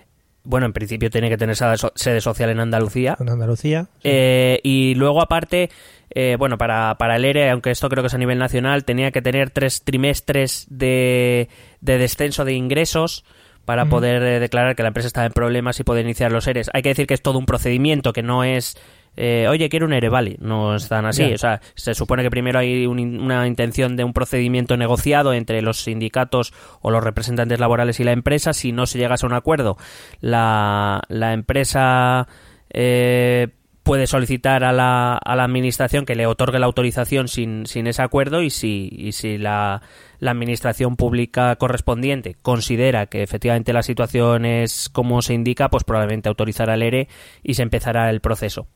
Bueno, 0.45 0.67
en 0.67 0.73
principio 0.73 1.11
tiene 1.11 1.29
que 1.29 1.37
tener 1.37 1.57
sede 1.57 1.77
so- 1.77 1.93
sede 1.97 2.21
social 2.21 2.51
en 2.51 2.61
Andalucía. 2.61 3.17
en 3.21 3.29
Andalucía. 3.29 3.89
Sí. 3.95 4.01
Eh, 4.05 4.61
y 4.63 4.95
luego, 4.95 5.21
aparte, 5.21 5.71
eh, 6.11 6.37
bueno, 6.39 6.57
para, 6.57 6.95
para 6.99 7.17
el 7.17 7.25
ERE, 7.25 7.51
aunque 7.51 7.73
esto 7.73 7.89
creo 7.89 8.03
que 8.05 8.09
es 8.09 8.15
a 8.15 8.19
nivel 8.19 8.39
nacional, 8.39 8.85
tenía 8.85 9.11
que 9.11 9.23
tener 9.23 9.51
tres 9.51 9.83
trimestres 9.83 10.67
de, 10.71 11.49
de 11.81 11.99
descenso 11.99 12.45
de 12.45 12.53
ingresos 12.55 13.25
para 13.65 13.83
Ujú. 13.83 13.91
poder 13.91 14.23
eh, 14.23 14.39
declarar 14.39 14.77
que 14.77 14.83
la 14.85 14.89
empresa 14.89 15.09
estaba 15.09 15.27
en 15.27 15.33
problemas 15.33 15.81
y 15.81 15.85
poder 15.85 16.05
iniciar 16.05 16.31
los 16.31 16.47
ERES. 16.47 16.71
Hay 16.73 16.83
que 16.83 16.91
decir 16.91 17.09
que 17.09 17.15
es 17.15 17.23
todo 17.23 17.39
un 17.41 17.47
procedimiento, 17.47 18.13
que 18.13 18.23
no 18.23 18.45
es... 18.45 18.77
eh, 19.17 19.47
Oye, 19.49 19.69
quiero 19.69 19.87
un 19.87 19.93
ERE, 19.93 20.09
vale, 20.09 20.37
no 20.41 20.75
es 20.77 20.89
tan 20.89 21.07
así. 21.07 21.33
O 21.33 21.39
sea, 21.39 21.61
se 21.75 21.95
supone 21.95 22.23
que 22.23 22.31
primero 22.31 22.59
hay 22.59 22.87
un 22.87 22.97
una 23.21 23.47
intención 23.47 23.97
de 23.97 24.05
un 24.05 24.13
procedimiento 24.13 24.77
negociado 24.77 25.33
entre 25.33 25.63
los 25.63 25.79
sindicatos 25.83 26.53
o 26.81 26.91
los 26.91 27.03
representantes 27.03 27.61
laborales 27.61 28.01
y 28.01 28.05
la 28.05 28.13
empresa. 28.13 28.53
Si 28.53 28.73
no 28.73 28.87
se 28.87 28.99
llegase 28.99 29.27
a 29.27 29.29
un 29.29 29.35
acuerdo, 29.35 29.77
la, 30.21 31.03
la 31.09 31.33
empresa 31.33 32.29
eh, 32.71 33.49
puede 33.87 34.09
solicitar 34.09 34.65
a 34.65 34.73
la, 34.73 35.17
a 35.17 35.37
la 35.37 35.45
administración 35.45 36.07
que 36.07 36.17
le 36.17 36.27
otorgue 36.27 36.59
la 36.59 36.67
autorización 36.67 37.29
sin, 37.29 37.67
sin 37.67 37.87
ese 37.87 38.03
acuerdo 38.03 38.43
y 38.43 38.51
si, 38.51 38.91
y 38.93 39.13
si 39.13 39.39
la, 39.39 39.81
la 40.19 40.33
administración 40.33 40.97
pública 40.97 41.55
correspondiente 41.55 42.35
considera 42.43 43.07
que 43.07 43.23
efectivamente 43.23 43.73
la 43.73 43.85
situación 43.85 44.45
es 44.45 44.89
como 44.89 45.23
se 45.23 45.35
indica, 45.35 45.71
pues 45.71 45.85
probablemente 45.85 46.29
autorizará 46.29 46.75
el 46.75 46.83
ERE 46.83 47.09
y 47.45 47.55
se 47.55 47.63
empezará 47.63 48.11
el 48.11 48.21
proceso. 48.21 48.67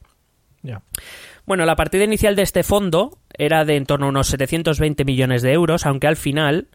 Bueno, 1.47 1.65
la 1.65 1.77
partida 1.77 2.05
inicial 2.05 2.37
de 2.37 2.43
este 2.43 2.63
fondo 2.63 3.19
era 3.37 3.65
de 3.65 3.77
en 3.77 3.87
torno 3.87 4.07
a 4.07 4.09
unos 4.11 4.29
720 4.29 5.05
millones 5.05 5.43
de 5.43 5.53
euros, 5.53 5.87
aunque 5.87 6.07
al 6.07 6.17
final, 6.17 6.69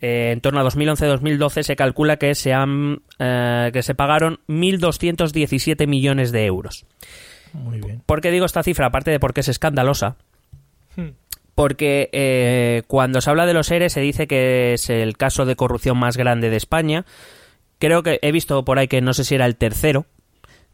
eh, 0.00 0.30
en 0.32 0.40
torno 0.40 0.60
a 0.60 0.64
2011-2012, 0.64 1.62
se 1.62 1.76
calcula 1.76 2.16
que 2.18 2.34
se, 2.34 2.52
han, 2.52 3.02
eh, 3.18 3.70
que 3.72 3.82
se 3.82 3.94
pagaron 3.94 4.40
1.217 4.48 5.86
millones 5.86 6.32
de 6.32 6.46
euros. 6.46 6.86
Muy 7.52 7.80
bien. 7.80 8.02
¿Por 8.06 8.20
qué 8.20 8.30
digo 8.30 8.46
esta 8.46 8.62
cifra? 8.62 8.86
Aparte 8.86 9.10
de 9.10 9.18
porque 9.18 9.40
es 9.40 9.48
escandalosa. 9.48 10.16
Hmm. 10.96 11.10
Porque 11.54 12.08
eh, 12.12 12.82
cuando 12.86 13.20
se 13.20 13.30
habla 13.30 13.46
de 13.46 13.54
los 13.54 13.70
ERE 13.70 13.90
se 13.90 14.00
dice 14.00 14.26
que 14.26 14.74
es 14.74 14.88
el 14.88 15.16
caso 15.16 15.44
de 15.44 15.56
corrupción 15.56 15.98
más 15.98 16.16
grande 16.16 16.48
de 16.48 16.56
España. 16.56 17.04
Creo 17.78 18.02
que 18.02 18.18
he 18.22 18.30
visto 18.32 18.64
por 18.64 18.78
ahí 18.78 18.88
que 18.88 19.00
no 19.00 19.14
sé 19.14 19.24
si 19.24 19.34
era 19.34 19.46
el 19.46 19.56
tercero, 19.56 20.06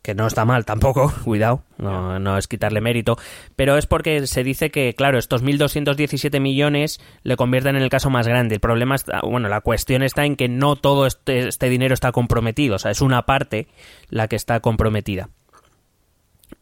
que 0.02 0.14
no 0.14 0.26
está 0.26 0.44
mal 0.44 0.64
tampoco, 0.64 1.12
cuidado, 1.24 1.62
no, 1.78 2.18
no 2.18 2.38
es 2.38 2.46
quitarle 2.46 2.80
mérito, 2.80 3.18
pero 3.56 3.76
es 3.76 3.86
porque 3.86 4.26
se 4.26 4.44
dice 4.44 4.70
que, 4.70 4.94
claro, 4.94 5.18
estos 5.18 5.42
1.217 5.42 6.40
millones 6.40 7.00
le 7.22 7.36
convierten 7.36 7.76
en 7.76 7.82
el 7.82 7.90
caso 7.90 8.10
más 8.10 8.28
grande. 8.28 8.56
El 8.56 8.60
problema 8.60 8.94
está, 8.94 9.20
bueno, 9.22 9.48
la 9.48 9.60
cuestión 9.60 10.02
está 10.02 10.24
en 10.24 10.36
que 10.36 10.48
no 10.48 10.76
todo 10.76 11.06
este, 11.06 11.48
este 11.48 11.68
dinero 11.68 11.94
está 11.94 12.12
comprometido, 12.12 12.76
o 12.76 12.78
sea, 12.78 12.90
es 12.90 13.00
una 13.00 13.26
parte 13.26 13.68
la 14.08 14.28
que 14.28 14.36
está 14.36 14.60
comprometida. 14.60 15.28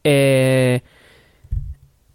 Eh, 0.03 0.81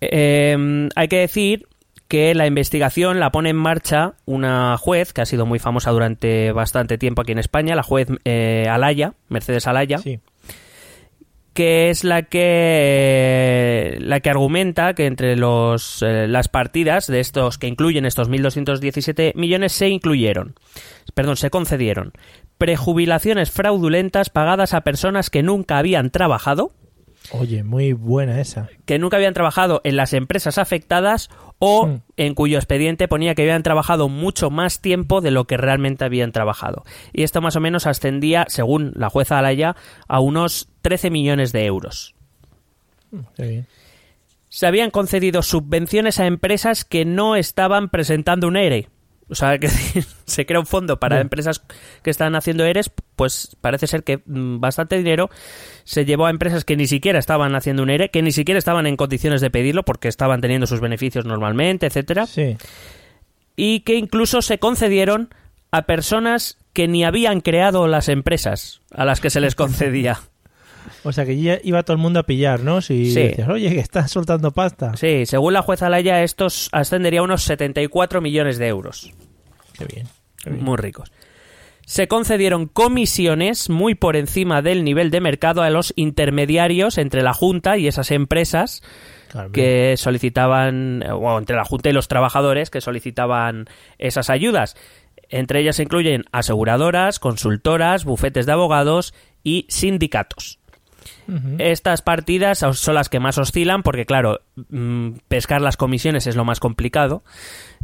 eh, 0.00 0.88
hay 0.94 1.08
que 1.08 1.18
decir 1.18 1.68
que 2.10 2.34
la 2.34 2.48
investigación 2.48 3.20
la 3.20 3.30
pone 3.30 3.50
en 3.50 3.56
marcha 3.56 4.14
una 4.26 4.76
juez 4.76 5.12
que 5.12 5.20
ha 5.20 5.26
sido 5.26 5.46
muy 5.46 5.60
famosa 5.60 5.92
durante 5.92 6.50
bastante 6.50 6.98
tiempo 6.98 7.22
aquí 7.22 7.30
en 7.30 7.38
España, 7.38 7.76
la 7.76 7.84
juez 7.84 8.08
eh, 8.24 8.66
Alaya, 8.68 9.14
Mercedes 9.28 9.68
Alaya. 9.68 9.98
Sí. 9.98 10.18
Que 11.60 11.90
es 11.90 12.04
la 12.04 12.22
que 12.22 13.98
la 14.00 14.20
que 14.20 14.30
argumenta 14.30 14.94
que 14.94 15.04
entre 15.04 15.36
los 15.36 16.00
eh, 16.00 16.26
las 16.26 16.48
partidas 16.48 17.06
de 17.06 17.20
estos 17.20 17.58
que 17.58 17.66
incluyen 17.66 18.06
estos 18.06 18.30
1217 18.30 19.34
millones 19.36 19.72
se 19.72 19.90
incluyeron, 19.90 20.54
perdón, 21.12 21.36
se 21.36 21.50
concedieron 21.50 22.14
prejubilaciones 22.56 23.50
fraudulentas 23.50 24.30
pagadas 24.30 24.72
a 24.72 24.80
personas 24.80 25.28
que 25.28 25.42
nunca 25.42 25.76
habían 25.76 26.08
trabajado, 26.08 26.72
Oye, 27.30 27.62
muy 27.62 27.92
buena 27.92 28.40
esa. 28.40 28.70
que 28.86 28.98
nunca 28.98 29.18
habían 29.18 29.34
trabajado 29.34 29.82
en 29.84 29.96
las 29.96 30.14
empresas 30.14 30.56
afectadas 30.56 31.28
o 31.60 31.86
Mm. 31.86 32.00
en 32.16 32.34
cuyo 32.34 32.56
expediente 32.58 33.06
ponía 33.06 33.34
que 33.36 33.42
habían 33.42 33.62
trabajado 33.62 34.08
mucho 34.08 34.50
más 34.50 34.80
tiempo 34.80 35.20
de 35.20 35.30
lo 35.30 35.44
que 35.44 35.56
realmente 35.56 36.04
habían 36.04 36.32
trabajado. 36.32 36.82
Y 37.12 37.22
esto 37.22 37.40
más 37.40 37.54
o 37.54 37.60
menos 37.60 37.86
ascendía, 37.86 38.46
según 38.48 38.92
la 38.96 39.10
jueza 39.10 39.38
Alaya, 39.38 39.76
a 40.08 40.18
unos 40.20 40.68
13 40.82 41.10
millones 41.10 41.52
de 41.52 41.66
euros. 41.66 42.14
Bien. 43.38 43.66
se 44.48 44.66
habían 44.66 44.90
concedido 44.90 45.42
subvenciones 45.42 46.18
a 46.18 46.26
empresas 46.26 46.84
que 46.84 47.04
no 47.04 47.36
estaban 47.36 47.88
presentando 47.88 48.48
un 48.48 48.56
ERE. 48.56 48.88
O 49.30 49.34
sea, 49.34 49.58
que 49.58 49.68
se 50.26 50.44
crea 50.46 50.58
un 50.60 50.66
fondo 50.66 50.98
para 50.98 51.16
Bien. 51.16 51.26
empresas 51.26 51.62
que 52.02 52.10
están 52.10 52.34
haciendo 52.34 52.64
ERES, 52.64 52.90
pues 53.16 53.56
parece 53.60 53.86
ser 53.86 54.02
que 54.02 54.22
mm, 54.26 54.58
bastante 54.60 54.96
dinero 54.98 55.30
se 55.84 56.04
llevó 56.04 56.26
a 56.26 56.30
empresas 56.30 56.64
que 56.64 56.76
ni 56.76 56.86
siquiera 56.86 57.18
estaban 57.18 57.54
haciendo 57.54 57.82
un 57.82 57.90
ERE, 57.90 58.10
que 58.10 58.22
ni 58.22 58.32
siquiera 58.32 58.58
estaban 58.58 58.86
en 58.86 58.96
condiciones 58.96 59.40
de 59.40 59.50
pedirlo 59.50 59.84
porque 59.84 60.08
estaban 60.08 60.40
teniendo 60.40 60.66
sus 60.66 60.80
beneficios 60.80 61.24
normalmente, 61.24 61.86
etcétera, 61.86 62.26
Sí. 62.26 62.56
y 63.56 63.80
que 63.80 63.94
incluso 63.94 64.42
se 64.42 64.58
concedieron 64.58 65.32
a 65.70 65.82
personas 65.82 66.58
que 66.72 66.88
ni 66.88 67.04
habían 67.04 67.40
creado 67.40 67.86
las 67.86 68.08
empresas 68.08 68.80
a 68.92 69.04
las 69.04 69.20
que 69.20 69.30
se 69.30 69.40
les 69.40 69.54
concedía. 69.54 70.20
O 71.04 71.12
sea 71.12 71.24
que 71.24 71.40
ya 71.40 71.58
iba 71.62 71.82
todo 71.82 71.94
el 71.94 72.02
mundo 72.02 72.20
a 72.20 72.24
pillar, 72.24 72.60
¿no? 72.60 72.80
Si 72.80 73.12
Sí. 73.12 73.20
decías, 73.22 73.48
oye, 73.48 73.70
que 73.70 73.80
estás 73.80 74.10
soltando 74.10 74.50
pasta. 74.52 74.96
Sí, 74.96 75.26
según 75.26 75.52
la 75.54 75.62
jueza 75.62 75.88
Laya, 75.88 76.22
estos 76.22 76.68
ascendería 76.72 77.20
a 77.20 77.24
unos 77.24 77.42
74 77.42 78.20
millones 78.20 78.58
de 78.58 78.68
euros. 78.68 79.12
Qué 79.78 79.84
bien. 79.86 80.06
qué 80.42 80.50
bien. 80.50 80.64
muy 80.64 80.76
ricos. 80.76 81.10
Se 81.86 82.06
concedieron 82.06 82.66
comisiones 82.66 83.68
muy 83.68 83.94
por 83.96 84.14
encima 84.14 84.62
del 84.62 84.84
nivel 84.84 85.10
de 85.10 85.20
mercado 85.20 85.62
a 85.62 85.70
los 85.70 85.92
intermediarios 85.96 86.98
entre 86.98 87.22
la 87.22 87.32
Junta 87.34 87.78
y 87.78 87.88
esas 87.88 88.12
empresas 88.12 88.82
que 89.52 89.96
solicitaban, 89.96 91.02
o 91.10 91.36
entre 91.38 91.56
la 91.56 91.64
Junta 91.64 91.88
y 91.88 91.92
los 91.92 92.06
trabajadores 92.06 92.70
que 92.70 92.80
solicitaban 92.80 93.66
esas 93.98 94.30
ayudas. 94.30 94.76
Entre 95.30 95.60
ellas 95.60 95.76
se 95.76 95.82
incluyen 95.82 96.24
aseguradoras, 96.32 97.18
consultoras, 97.18 98.04
bufetes 98.04 98.46
de 98.46 98.52
abogados 98.52 99.12
y 99.42 99.66
sindicatos. 99.68 100.59
Estas 101.58 102.02
partidas 102.02 102.58
son 102.58 102.94
las 102.94 103.08
que 103.08 103.20
más 103.20 103.38
oscilan 103.38 103.82
porque, 103.82 104.06
claro, 104.06 104.40
mm, 104.68 105.12
pescar 105.28 105.60
las 105.60 105.76
comisiones 105.76 106.26
es 106.26 106.36
lo 106.36 106.44
más 106.44 106.60
complicado. 106.60 107.22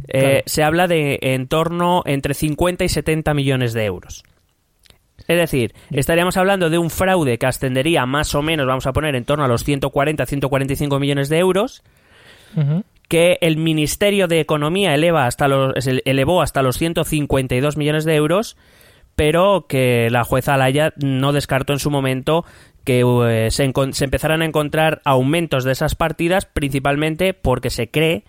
Eh. 0.07 0.43
Se 0.45 0.63
habla 0.63 0.87
de 0.87 1.19
en 1.21 1.47
torno 1.47 2.03
entre 2.05 2.33
50 2.33 2.83
y 2.83 2.89
70 2.89 3.33
millones 3.33 3.73
de 3.73 3.85
euros. 3.85 4.23
Es 5.27 5.37
decir, 5.37 5.73
estaríamos 5.91 6.37
hablando 6.37 6.69
de 6.69 6.77
un 6.77 6.89
fraude 6.89 7.37
que 7.37 7.47
ascendería 7.47 8.05
más 8.05 8.33
o 8.33 8.41
menos, 8.41 8.65
vamos 8.65 8.87
a 8.87 8.93
poner, 8.93 9.15
en 9.15 9.25
torno 9.25 9.43
a 9.43 9.47
los 9.47 9.63
140, 9.63 10.25
145 10.25 10.99
millones 10.99 11.27
de 11.27 11.39
euros, 11.39 11.83
que 13.09 13.37
el 13.41 13.57
Ministerio 13.57 14.27
de 14.27 14.39
Economía 14.39 14.93
eleva 14.93 15.25
hasta 15.25 15.47
los, 15.47 15.73
elevó 16.05 16.41
hasta 16.41 16.61
los 16.61 16.77
152 16.77 17.75
millones 17.75 18.05
de 18.05 18.15
euros, 18.15 18.55
pero 19.15 19.65
que 19.67 20.09
la 20.11 20.23
jueza 20.23 20.53
Alaya 20.53 20.93
no 20.97 21.33
descartó 21.33 21.73
en 21.73 21.79
su 21.79 21.91
momento 21.91 22.45
que 22.87 23.01
eh, 23.01 23.51
se, 23.51 23.69
se 23.91 24.05
empezaran 24.05 24.41
a 24.41 24.45
encontrar 24.45 25.01
aumentos 25.03 25.65
de 25.65 25.73
esas 25.73 25.95
partidas, 25.95 26.45
principalmente 26.45 27.33
porque 27.33 27.69
se 27.69 27.89
cree 27.89 28.23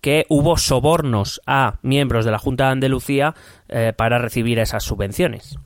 que 0.00 0.24
hubo 0.30 0.56
sobornos 0.56 1.42
a 1.46 1.78
miembros 1.82 2.24
de 2.24 2.30
la 2.30 2.38
Junta 2.38 2.64
de 2.64 2.70
Andalucía 2.70 3.34
eh, 3.68 3.92
para 3.94 4.18
recibir 4.18 4.60
esas 4.60 4.82
subvenciones. 4.82 5.58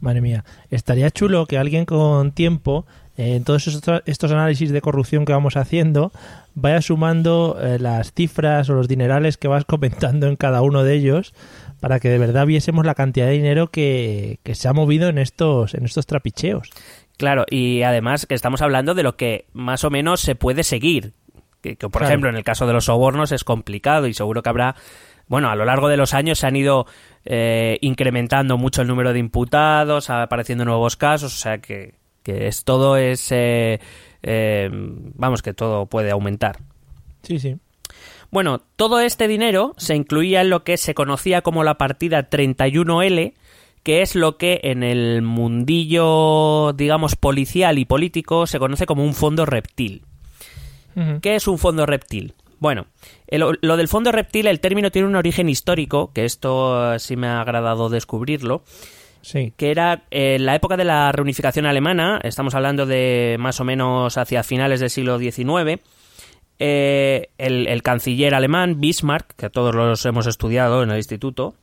Madre 0.00 0.22
mía, 0.22 0.46
estaría 0.70 1.10
chulo 1.10 1.44
que 1.44 1.58
alguien 1.58 1.84
con 1.84 2.32
tiempo, 2.32 2.86
eh, 3.18 3.36
en 3.36 3.44
todos 3.44 3.66
estos, 3.66 4.02
estos 4.06 4.32
análisis 4.32 4.70
de 4.70 4.80
corrupción 4.80 5.26
que 5.26 5.34
vamos 5.34 5.58
haciendo, 5.58 6.12
vaya 6.54 6.80
sumando 6.80 7.58
las 7.78 8.14
cifras 8.14 8.70
o 8.70 8.74
los 8.74 8.88
dinerales 8.88 9.36
que 9.36 9.48
vas 9.48 9.64
comentando 9.66 10.28
en 10.28 10.36
cada 10.36 10.62
uno 10.62 10.82
de 10.82 10.94
ellos, 10.94 11.34
para 11.80 12.00
que 12.00 12.08
de 12.08 12.16
verdad 12.16 12.46
viésemos 12.46 12.86
la 12.86 12.94
cantidad 12.94 13.26
de 13.26 13.32
dinero 13.32 13.70
que, 13.70 14.40
que 14.44 14.54
se 14.54 14.66
ha 14.66 14.72
movido 14.72 15.10
en 15.10 15.18
estos, 15.18 15.74
en 15.74 15.84
estos 15.84 16.06
trapicheos. 16.06 16.70
Claro, 17.16 17.44
y 17.50 17.82
además 17.82 18.26
que 18.26 18.34
estamos 18.34 18.60
hablando 18.62 18.94
de 18.94 19.02
lo 19.02 19.16
que 19.16 19.46
más 19.52 19.84
o 19.84 19.90
menos 19.90 20.20
se 20.20 20.34
puede 20.34 20.62
seguir. 20.64 21.12
Que, 21.62 21.76
que, 21.76 21.88
por 21.88 22.00
Claro. 22.00 22.06
ejemplo, 22.08 22.30
en 22.30 22.36
el 22.36 22.44
caso 22.44 22.66
de 22.66 22.72
los 22.74 22.84
sobornos 22.84 23.32
es 23.32 23.42
complicado 23.44 24.06
y 24.06 24.14
seguro 24.14 24.42
que 24.42 24.48
habrá. 24.50 24.76
Bueno, 25.26 25.48
a 25.50 25.56
lo 25.56 25.64
largo 25.64 25.88
de 25.88 25.96
los 25.96 26.14
años 26.14 26.38
se 26.38 26.46
han 26.46 26.54
ido 26.56 26.86
eh, 27.24 27.78
incrementando 27.80 28.58
mucho 28.58 28.82
el 28.82 28.88
número 28.88 29.12
de 29.12 29.18
imputados, 29.18 30.10
apareciendo 30.10 30.64
nuevos 30.64 30.96
casos, 30.96 31.34
o 31.34 31.38
sea 31.38 31.58
que, 31.58 31.94
que 32.22 32.46
es 32.46 32.64
todo 32.64 32.96
es. 32.96 33.32
eh, 33.32 33.80
eh, 34.22 34.68
vamos, 34.70 35.42
que 35.42 35.54
todo 35.54 35.86
puede 35.86 36.10
aumentar. 36.10 36.58
Sí, 37.22 37.38
sí. 37.40 37.56
Bueno, 38.30 38.60
todo 38.76 39.00
este 39.00 39.26
dinero 39.28 39.74
se 39.78 39.94
incluía 39.96 40.42
en 40.42 40.50
lo 40.50 40.62
que 40.64 40.76
se 40.76 40.94
conocía 40.94 41.42
como 41.42 41.64
la 41.64 41.78
partida 41.78 42.28
31L, 42.28 43.34
que 43.86 44.02
es 44.02 44.16
lo 44.16 44.36
que 44.36 44.58
en 44.64 44.82
el 44.82 45.22
mundillo, 45.22 46.72
digamos, 46.72 47.14
policial 47.14 47.78
y 47.78 47.84
político 47.84 48.48
se 48.48 48.58
conoce 48.58 48.84
como 48.84 49.04
un 49.04 49.14
fondo 49.14 49.46
reptil. 49.46 50.02
¿Qué 51.22 51.36
es 51.36 51.46
un 51.46 51.56
fondo 51.56 51.86
reptil? 51.86 52.34
Bueno, 52.58 52.86
el- 53.28 53.44
lo 53.60 53.76
del 53.76 53.86
fondo 53.86 54.10
reptil, 54.10 54.48
el 54.48 54.58
término 54.58 54.90
tiene 54.90 55.06
un 55.06 55.14
origen 55.14 55.48
histórico, 55.48 56.10
que 56.12 56.24
esto 56.24 56.94
eh, 56.94 56.98
sí 56.98 57.14
me 57.14 57.28
ha 57.28 57.40
agradado 57.40 57.88
descubrirlo, 57.88 58.64
Sí. 59.22 59.52
que 59.56 59.70
era 59.70 60.02
eh, 60.10 60.34
en 60.34 60.46
la 60.46 60.56
época 60.56 60.76
de 60.76 60.84
la 60.84 61.12
reunificación 61.12 61.64
alemana, 61.64 62.18
estamos 62.24 62.56
hablando 62.56 62.86
de 62.86 63.36
más 63.38 63.60
o 63.60 63.64
menos 63.64 64.18
hacia 64.18 64.42
finales 64.42 64.80
del 64.80 64.90
siglo 64.90 65.18
XIX, 65.20 65.80
eh, 66.58 67.28
el, 67.38 67.68
el 67.68 67.82
canciller 67.84 68.34
alemán 68.34 68.80
Bismarck, 68.80 69.36
que 69.36 69.48
todos 69.48 69.74
los 69.76 70.04
hemos 70.06 70.26
estudiado 70.26 70.82
en 70.82 70.90
el 70.90 70.96
instituto, 70.96 71.54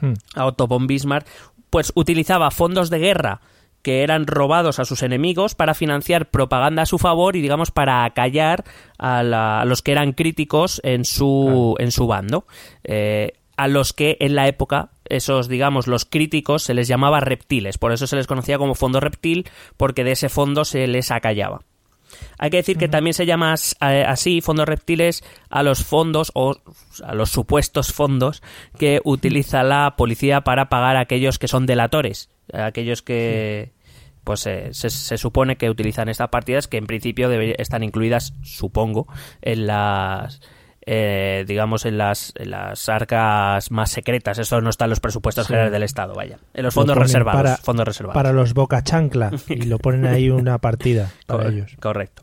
Mm. 0.00 0.12
a 0.36 0.46
Otto 0.46 0.68
von 0.68 0.86
Bismarck, 0.86 1.26
pues 1.70 1.92
utilizaba 1.94 2.50
fondos 2.50 2.90
de 2.90 2.98
guerra 2.98 3.40
que 3.82 4.02
eran 4.02 4.26
robados 4.26 4.80
a 4.80 4.84
sus 4.84 5.02
enemigos 5.02 5.54
para 5.54 5.72
financiar 5.74 6.30
propaganda 6.30 6.82
a 6.82 6.86
su 6.86 6.98
favor 6.98 7.36
y 7.36 7.40
digamos 7.40 7.70
para 7.70 8.04
acallar 8.04 8.64
a, 8.98 9.22
la- 9.22 9.60
a 9.60 9.64
los 9.64 9.82
que 9.82 9.92
eran 9.92 10.12
críticos 10.12 10.80
en 10.84 11.04
su 11.04 11.76
en 11.78 11.92
su 11.92 12.06
bando. 12.06 12.46
Eh, 12.84 13.34
a 13.56 13.66
los 13.66 13.92
que 13.92 14.16
en 14.20 14.36
la 14.36 14.46
época 14.46 14.90
esos 15.08 15.48
digamos 15.48 15.86
los 15.88 16.04
críticos 16.04 16.62
se 16.62 16.74
les 16.74 16.86
llamaba 16.88 17.20
reptiles. 17.20 17.76
Por 17.78 17.92
eso 17.92 18.06
se 18.06 18.14
les 18.16 18.26
conocía 18.26 18.58
como 18.58 18.74
fondo 18.74 19.00
reptil 19.00 19.48
porque 19.76 20.04
de 20.04 20.12
ese 20.12 20.28
fondo 20.28 20.64
se 20.64 20.86
les 20.86 21.10
acallaba 21.10 21.62
hay 22.38 22.50
que 22.50 22.58
decir 22.58 22.78
que 22.78 22.88
también 22.88 23.14
se 23.14 23.26
llama 23.26 23.54
eh, 23.80 24.04
así 24.06 24.40
fondos 24.40 24.66
reptiles 24.66 25.24
a 25.50 25.62
los 25.62 25.84
fondos 25.84 26.30
o 26.34 26.56
a 27.04 27.14
los 27.14 27.30
supuestos 27.30 27.92
fondos 27.92 28.42
que 28.78 29.00
utiliza 29.04 29.62
la 29.62 29.94
policía 29.96 30.42
para 30.42 30.68
pagar 30.68 30.96
a 30.96 31.00
aquellos 31.00 31.38
que 31.38 31.48
son 31.48 31.66
delatores, 31.66 32.30
a 32.52 32.66
aquellos 32.66 33.02
que 33.02 33.72
pues 34.24 34.46
eh, 34.46 34.68
se, 34.72 34.90
se 34.90 35.16
supone 35.16 35.56
que 35.56 35.70
utilizan 35.70 36.08
estas 36.10 36.28
partidas 36.28 36.68
que 36.68 36.76
en 36.76 36.86
principio 36.86 37.30
debe- 37.30 37.54
están 37.58 37.82
incluidas, 37.82 38.34
supongo, 38.42 39.06
en 39.40 39.66
las 39.66 40.40
eh, 40.90 41.44
digamos 41.46 41.84
en 41.84 41.98
las, 41.98 42.32
en 42.36 42.50
las 42.50 42.88
arcas 42.88 43.70
más 43.70 43.90
secretas. 43.90 44.38
Eso 44.38 44.60
no 44.62 44.70
está 44.70 44.84
en 44.86 44.90
los 44.90 45.00
presupuestos 45.00 45.44
Sí. 45.46 45.48
generales 45.48 45.72
del 45.72 45.82
Estado, 45.82 46.14
vaya. 46.14 46.38
En 46.54 46.64
los 46.64 46.74
Lo 46.74 46.80
fondos 46.80 46.96
reservados. 46.96 47.42
para- 47.42 47.56
fondos 47.58 47.86
reservados. 47.86 48.14
Para 48.14 48.32
los 48.32 48.54
boca 48.54 48.82
chancla 48.82 49.30
y 49.48 49.62
lo 49.66 49.78
ponen 49.78 50.06
ahí 50.06 50.30
una 50.30 50.56
partida 50.58 51.10
para 51.26 51.44
Corre- 51.44 51.52
ellos. 51.54 51.76
Correcto. 51.78 52.22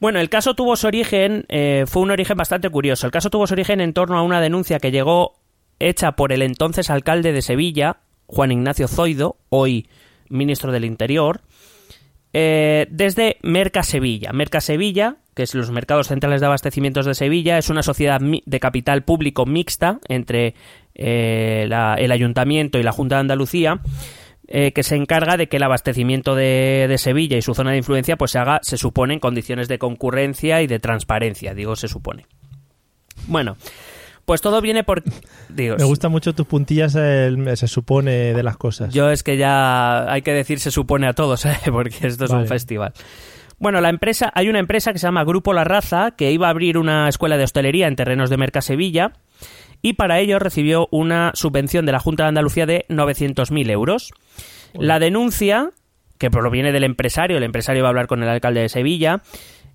Bueno, 0.00 0.20
el 0.20 0.28
caso 0.28 0.54
tuvo 0.54 0.76
su 0.76 0.86
origen, 0.86 1.44
eh, 1.48 1.84
fue 1.88 2.02
un 2.02 2.12
origen 2.12 2.36
bastante 2.36 2.70
curioso. 2.70 3.06
El 3.06 3.12
caso 3.12 3.30
tuvo 3.30 3.48
su 3.48 3.54
origen 3.54 3.80
en 3.80 3.92
torno 3.92 4.16
a 4.16 4.22
una 4.22 4.40
denuncia 4.40 4.78
que 4.78 4.92
llegó 4.92 5.34
hecha 5.80 6.12
por 6.12 6.32
el 6.32 6.42
entonces 6.42 6.90
alcalde 6.90 7.32
de 7.32 7.42
Sevilla, 7.42 7.96
Juan 8.26 8.52
Ignacio 8.52 8.86
Zoido, 8.86 9.36
hoy 9.48 9.88
ministro 10.28 10.70
del 10.70 10.84
Interior, 10.84 11.40
eh, 12.32 12.86
desde 12.90 13.38
Merca 13.42 13.82
Sevilla. 13.82 14.32
Merca 14.32 14.60
Sevilla, 14.60 15.16
que 15.38 15.44
es 15.44 15.54
los 15.54 15.70
mercados 15.70 16.08
centrales 16.08 16.40
de 16.40 16.46
abastecimientos 16.48 17.06
de 17.06 17.14
Sevilla, 17.14 17.58
es 17.58 17.70
una 17.70 17.84
sociedad 17.84 18.20
de 18.20 18.58
capital 18.60 19.04
público 19.04 19.46
mixta 19.46 20.00
entre 20.08 20.54
eh, 20.96 21.66
la- 21.68 21.94
el 21.94 22.10
ayuntamiento 22.10 22.76
y 22.78 22.82
la 22.82 22.90
Junta 22.90 23.14
de 23.14 23.20
Andalucía, 23.20 23.78
eh, 24.48 24.72
que 24.72 24.82
se 24.82 24.96
encarga 24.96 25.36
de 25.36 25.46
que 25.48 25.58
el 25.58 25.62
abastecimiento 25.62 26.34
de, 26.34 26.86
de 26.88 26.98
Sevilla 26.98 27.36
y 27.36 27.42
su 27.42 27.54
zona 27.54 27.70
de 27.70 27.76
influencia 27.76 28.16
pues 28.16 28.32
se 28.32 28.40
haga, 28.40 28.58
se 28.62 28.76
supone, 28.76 29.14
en 29.14 29.20
condiciones 29.20 29.68
de 29.68 29.78
concurrencia 29.78 30.60
y 30.60 30.66
de 30.66 30.80
transparencia, 30.80 31.54
digo 31.54 31.76
se 31.76 31.86
supone. 31.86 32.26
Bueno, 33.28 33.56
pues 34.24 34.40
todo 34.40 34.60
viene 34.60 34.82
por... 34.84 35.02
Digo, 35.48 35.76
Me 35.78 35.84
gustan 35.84 36.10
mucho 36.10 36.34
tus 36.34 36.46
puntillas, 36.46 36.94
el- 36.96 37.56
se 37.56 37.68
supone, 37.68 38.34
de 38.34 38.42
las 38.42 38.56
cosas. 38.56 38.92
Yo 38.92 39.10
es 39.10 39.22
que 39.22 39.36
ya 39.36 40.10
hay 40.10 40.22
que 40.22 40.32
decir 40.32 40.58
se 40.58 40.70
supone 40.72 41.06
a 41.06 41.12
todos, 41.12 41.44
¿eh? 41.46 41.56
porque 41.70 42.08
esto 42.08 42.24
es 42.24 42.30
un 42.32 42.46
festival. 42.46 42.92
Bueno, 43.58 43.80
la 43.80 43.88
empresa, 43.88 44.30
hay 44.34 44.48
una 44.48 44.60
empresa 44.60 44.92
que 44.92 44.98
se 44.98 45.06
llama 45.06 45.24
Grupo 45.24 45.52
La 45.52 45.64
Raza 45.64 46.12
que 46.12 46.30
iba 46.30 46.46
a 46.46 46.50
abrir 46.50 46.78
una 46.78 47.08
escuela 47.08 47.36
de 47.36 47.44
hostelería 47.44 47.88
en 47.88 47.96
terrenos 47.96 48.30
de 48.30 48.36
Mercasevilla 48.36 49.14
y 49.82 49.94
para 49.94 50.20
ello 50.20 50.38
recibió 50.38 50.88
una 50.90 51.32
subvención 51.34 51.84
de 51.84 51.92
la 51.92 51.98
Junta 51.98 52.24
de 52.24 52.28
Andalucía 52.28 52.66
de 52.66 52.86
900.000 52.88 53.70
euros. 53.70 54.12
La 54.74 54.98
denuncia, 54.98 55.70
que 56.18 56.30
proviene 56.30 56.72
del 56.72 56.84
empresario, 56.84 57.36
el 57.36 57.42
empresario 57.42 57.82
va 57.82 57.88
a 57.88 57.90
hablar 57.90 58.06
con 58.06 58.22
el 58.22 58.28
alcalde 58.28 58.60
de 58.60 58.68
Sevilla, 58.68 59.22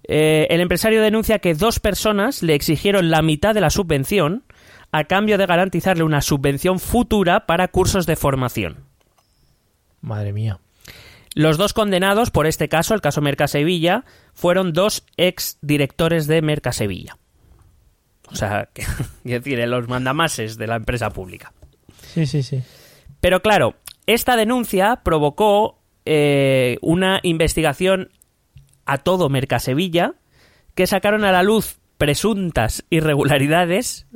eh, 0.08 0.48
el 0.50 0.62
empresario 0.62 1.02
denuncia 1.02 1.40
que 1.40 1.54
dos 1.54 1.80
personas 1.80 2.44
le 2.44 2.56
exigieron 2.56 3.10
la 3.10 3.22
mitad 3.22 3.54
de 3.54 3.62
la 3.62 3.70
subvención 3.70 4.44
a 4.92 5.06
cambio 5.06 5.38
de 5.38 5.46
garantizarle 5.46 6.04
una 6.04 6.22
subvención 6.22 6.80
futura 6.80 7.46
para 7.46 7.70
cursos 7.70 8.06
de 8.06 8.16
formación. 8.16 8.86
Madre 10.02 10.34
mía. 10.34 10.60
Los 11.36 11.58
dos 11.58 11.74
condenados 11.74 12.32
por 12.32 12.48
este 12.48 12.70
caso, 12.70 12.94
el 12.94 13.02
caso 13.02 13.22
Mercasevilla, 13.22 14.06
fueron 14.34 14.74
dos 14.74 15.06
ex 15.18 15.58
directores 15.62 16.28
de 16.28 16.42
Mercasevilla. 16.42 17.18
O 18.28 18.36
sea, 18.36 18.70
que, 18.74 18.82
es 18.82 19.24
decir, 19.24 19.60
los 19.68 19.88
mandamases 19.88 20.58
de 20.58 20.68
la 20.68 20.76
empresa 20.76 21.10
pública. 21.10 21.54
Sí, 22.14 22.26
sí, 22.26 22.44
sí. 22.44 22.62
Pero 23.20 23.42
claro, 23.42 23.76
esta 24.06 24.36
denuncia 24.36 25.02
provocó 25.04 25.80
eh, 26.06 26.78
una 26.82 27.20
investigación 27.24 28.10
a 28.86 28.98
todo 28.98 29.30
Mercasevilla 29.30 30.16
que 30.76 30.88
sacaron 30.88 31.24
a 31.24 31.32
la 31.32 31.44
luz 31.44 31.78
presuntas 32.04 32.84
irregularidades. 32.90 34.08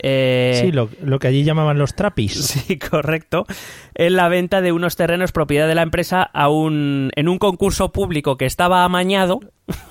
eh, 0.00 0.58
Sí, 0.60 0.72
lo, 0.72 0.90
lo 1.00 1.20
que 1.20 1.28
allí 1.28 1.44
llamaban 1.44 1.78
los 1.78 1.94
trapis. 1.94 2.32
Sí, 2.66 2.76
correcto. 2.76 3.46
En 3.94 4.16
la 4.16 4.28
venta 4.28 4.60
de 4.60 4.72
unos 4.72 4.96
terrenos 4.96 5.30
propiedad 5.30 5.68
de 5.68 5.76
la 5.76 5.82
empresa 5.82 6.22
a 6.24 6.48
un, 6.48 7.12
en 7.14 7.28
un 7.28 7.38
concurso 7.38 7.92
público 7.92 8.36
que 8.36 8.46
estaba 8.46 8.82
amañado, 8.84 9.38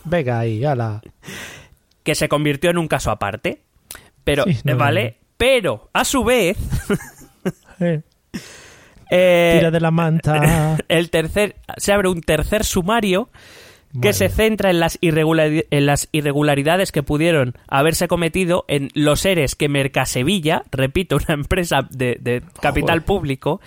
Venga 0.04 0.40
ahí, 0.40 0.66
ala. 0.66 1.02
que 2.04 2.14
se 2.16 2.28
convirtió 2.28 2.72
en 2.72 2.78
un 2.78 2.90
caso 2.90 3.10
aparte. 3.10 3.62
Pero, 4.26 4.44
Sí, 4.44 4.58
no, 4.66 4.76
¿vale? 4.76 5.16
Pero, 5.38 5.90
a 5.94 6.04
su 6.04 6.26
vez, 6.26 6.58
Eh, 7.80 8.02
eh, 9.10 9.56
tira 9.60 9.72
de 9.72 9.80
la 9.80 9.92
manta. 9.92 10.78
el 10.90 11.10
tercer, 11.10 11.56
se 11.78 11.94
abre 11.94 12.10
un 12.10 12.20
tercer 12.20 12.66
sumario 12.66 13.30
que 13.92 13.98
Madre 14.00 14.14
se 14.14 14.30
centra 14.30 14.70
en 14.70 14.80
las, 14.80 15.00
irregulari- 15.02 15.66
en 15.72 15.86
las 15.86 16.10
irregularidades 16.12 16.92
que 16.92 17.02
pudieron 17.04 17.56
haberse 17.68 18.08
cometido 18.08 18.66
en 18.68 18.90
los 18.94 19.22
seres 19.22 19.56
que 19.56 19.68
Mercasevilla, 19.70 20.64
repito, 20.72 21.16
una 21.28 21.34
empresa 21.34 21.88
de, 21.90 22.18
de 22.22 22.44
capital 22.62 23.00
Joder. 23.00 23.06
público, 23.06 23.62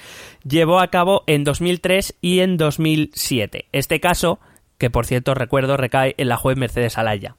llevó 0.44 0.78
a 0.80 0.88
cabo 0.88 1.24
en 1.26 1.44
2003 1.44 2.14
y 2.20 2.40
en 2.40 2.56
2007. 2.56 3.66
Este 3.72 4.00
caso, 4.00 4.38
que 4.78 4.90
por 4.90 5.06
cierto 5.06 5.34
recuerdo, 5.34 5.76
recae 5.76 6.14
en 6.18 6.28
la 6.28 6.36
juez 6.36 6.56
Mercedes 6.56 6.98
Alaya. 6.98 7.36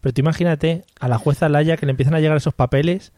Pero 0.00 0.12
tú 0.14 0.20
imagínate 0.20 0.84
a 0.98 1.08
la 1.08 1.18
jueza 1.18 1.48
Laya 1.48 1.76
que 1.76 1.86
le 1.86 1.90
empiezan 1.90 2.14
a 2.14 2.20
llegar 2.20 2.36
esos 2.36 2.54
papeles 2.54 3.12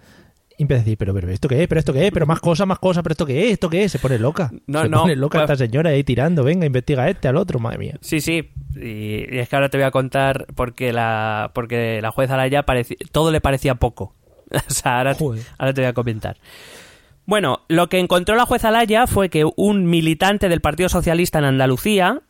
y 0.56 0.62
empieza 0.62 0.80
a 0.82 0.84
decir, 0.84 0.96
pero, 0.98 1.12
pero, 1.14 1.28
¿esto 1.30 1.48
qué 1.48 1.62
es? 1.62 1.68
¿Pero 1.68 1.78
esto 1.78 1.92
qué 1.92 2.06
es? 2.06 2.12
¿Pero 2.12 2.26
más 2.26 2.40
cosas, 2.40 2.66
más 2.66 2.78
cosas? 2.78 3.02
¿Pero 3.02 3.12
esto 3.12 3.26
qué 3.26 3.46
es? 3.46 3.52
¿Esto 3.54 3.68
qué 3.70 3.84
es? 3.84 3.92
Se 3.92 3.98
pone 3.98 4.18
loca. 4.18 4.50
No, 4.66 4.82
Se 4.82 4.88
no, 4.88 5.02
pone 5.02 5.16
loca 5.16 5.38
pues- 5.38 5.50
esta 5.50 5.64
señora 5.66 5.90
ahí 5.90 6.04
tirando. 6.04 6.44
Venga, 6.44 6.64
investiga 6.66 7.04
a 7.04 7.10
este, 7.10 7.28
al 7.28 7.36
otro, 7.36 7.58
madre 7.58 7.78
mía. 7.78 7.98
Sí, 8.00 8.20
sí, 8.20 8.50
y, 8.76 9.34
y 9.34 9.38
es 9.38 9.48
que 9.48 9.56
ahora 9.56 9.68
te 9.68 9.78
voy 9.78 9.84
a 9.84 9.90
contar 9.90 10.46
porque 10.54 10.92
la, 10.92 11.50
porque 11.54 12.00
la 12.02 12.10
juez 12.12 12.30
Alaya 12.30 12.64
pareci- 12.64 12.96
todo 13.10 13.30
le 13.32 13.40
parecía 13.40 13.74
poco. 13.76 14.14
o 14.50 14.70
sea, 14.72 14.98
ahora, 14.98 15.16
ahora 15.58 15.74
te 15.74 15.80
voy 15.80 15.88
a 15.88 15.92
comentar. 15.94 16.36
Bueno, 17.26 17.60
lo 17.68 17.88
que 17.88 17.98
encontró 17.98 18.36
la 18.36 18.44
juez 18.46 18.64
Alaya 18.64 19.06
fue 19.06 19.30
que 19.30 19.44
un 19.56 19.86
militante 19.86 20.48
del 20.48 20.60
Partido 20.60 20.88
Socialista 20.90 21.38
en 21.38 21.46
Andalucía, 21.46 22.20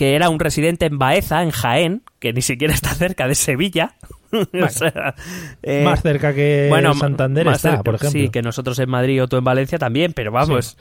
que 0.00 0.14
era 0.14 0.30
un 0.30 0.40
residente 0.40 0.86
en 0.86 0.98
Baeza, 0.98 1.42
en 1.42 1.50
Jaén, 1.50 2.02
que 2.20 2.32
ni 2.32 2.40
siquiera 2.40 2.72
está 2.72 2.88
cerca 2.94 3.28
de 3.28 3.34
Sevilla, 3.34 3.96
o 4.32 4.68
sea, 4.70 5.14
eh, 5.62 5.84
más 5.84 6.00
cerca 6.00 6.32
que 6.32 6.68
bueno, 6.70 6.94
Santander 6.94 7.44
más 7.44 7.56
está, 7.56 7.72
cerca, 7.72 7.82
por 7.82 7.96
ejemplo. 7.96 8.18
Sí, 8.18 8.30
que 8.30 8.40
nosotros 8.40 8.78
en 8.78 8.88
Madrid 8.88 9.22
o 9.22 9.28
tú 9.28 9.36
en 9.36 9.44
Valencia 9.44 9.78
también, 9.78 10.14
pero 10.14 10.32
vamos. 10.32 10.78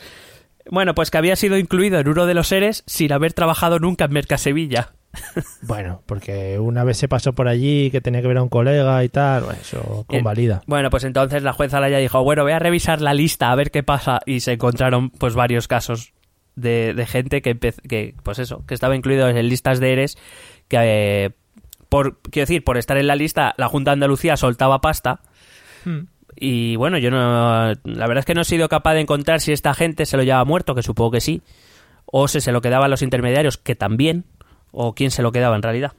Bueno, 0.71 0.95
pues 0.95 1.11
que 1.11 1.17
había 1.17 1.35
sido 1.35 1.57
incluido 1.57 1.99
en 1.99 2.07
uno 2.07 2.27
de 2.27 2.33
los 2.33 2.47
seres 2.47 2.85
sin 2.87 3.11
haber 3.11 3.33
trabajado 3.33 3.77
nunca 3.77 4.05
en 4.05 4.13
Mercasevilla. 4.13 4.93
Bueno, 5.63 6.01
porque 6.05 6.57
una 6.57 6.85
vez 6.85 6.95
se 6.95 7.09
pasó 7.09 7.33
por 7.33 7.49
allí 7.49 7.91
que 7.91 7.99
tenía 7.99 8.21
que 8.21 8.27
ver 8.29 8.37
a 8.37 8.43
un 8.43 8.49
colega 8.49 9.03
y 9.03 9.09
tal, 9.09 9.43
bueno, 9.43 9.59
eso 9.59 10.05
Bien. 10.07 10.21
convalida. 10.21 10.61
Bueno, 10.65 10.89
pues 10.89 11.03
entonces 11.03 11.43
la 11.43 11.51
jueza 11.51 11.79
Alaya 11.79 11.97
dijo, 11.97 12.23
bueno, 12.23 12.43
voy 12.43 12.53
a 12.53 12.59
revisar 12.59 13.01
la 13.01 13.13
lista 13.13 13.51
a 13.51 13.55
ver 13.55 13.69
qué 13.69 13.83
pasa 13.83 14.21
y 14.25 14.39
se 14.39 14.53
encontraron 14.53 15.09
pues 15.09 15.35
varios 15.35 15.67
casos 15.67 16.13
de, 16.59 16.93
de 16.93 17.05
gente 17.05 17.41
que, 17.41 17.57
que 17.57 18.15
pues 18.23 18.39
eso, 18.39 18.65
que 18.65 18.73
estaba 18.73 18.95
incluido 18.95 19.27
en 19.27 19.49
listas 19.49 19.79
de 19.79 19.93
ERES 19.93 20.17
que 20.67 20.77
eh, 20.79 21.29
por 21.89 22.19
quiero 22.21 22.45
decir, 22.47 22.63
por 22.63 22.77
estar 22.77 22.97
en 22.97 23.07
la 23.07 23.15
lista 23.15 23.53
la 23.57 23.67
Junta 23.67 23.91
de 23.91 23.93
Andalucía 23.93 24.37
soltaba 24.37 24.81
pasta 24.81 25.21
Hmm. 25.85 26.07
y 26.35 26.75
bueno, 26.75 26.97
yo 26.97 27.11
no 27.11 27.73
la 27.83 28.07
verdad 28.07 28.19
es 28.19 28.25
que 28.25 28.33
no 28.33 28.41
he 28.41 28.45
sido 28.45 28.69
capaz 28.69 28.93
de 28.93 29.01
encontrar 29.01 29.39
si 29.39 29.51
esta 29.51 29.73
gente 29.73 30.05
se 30.05 30.17
lo 30.17 30.23
llevaba 30.23 30.45
muerto, 30.45 30.75
que 30.75 30.83
supongo 30.83 31.11
que 31.11 31.21
sí, 31.21 31.41
o 32.05 32.27
si 32.27 32.41
se 32.41 32.51
lo 32.51 32.61
quedaban 32.61 32.89
los 32.89 33.01
intermediarios, 33.01 33.57
que 33.57 33.75
también, 33.75 34.25
o 34.71 34.93
quién 34.93 35.11
se 35.11 35.21
lo 35.21 35.31
quedaba 35.31 35.55
en 35.55 35.61
realidad. 35.61 35.93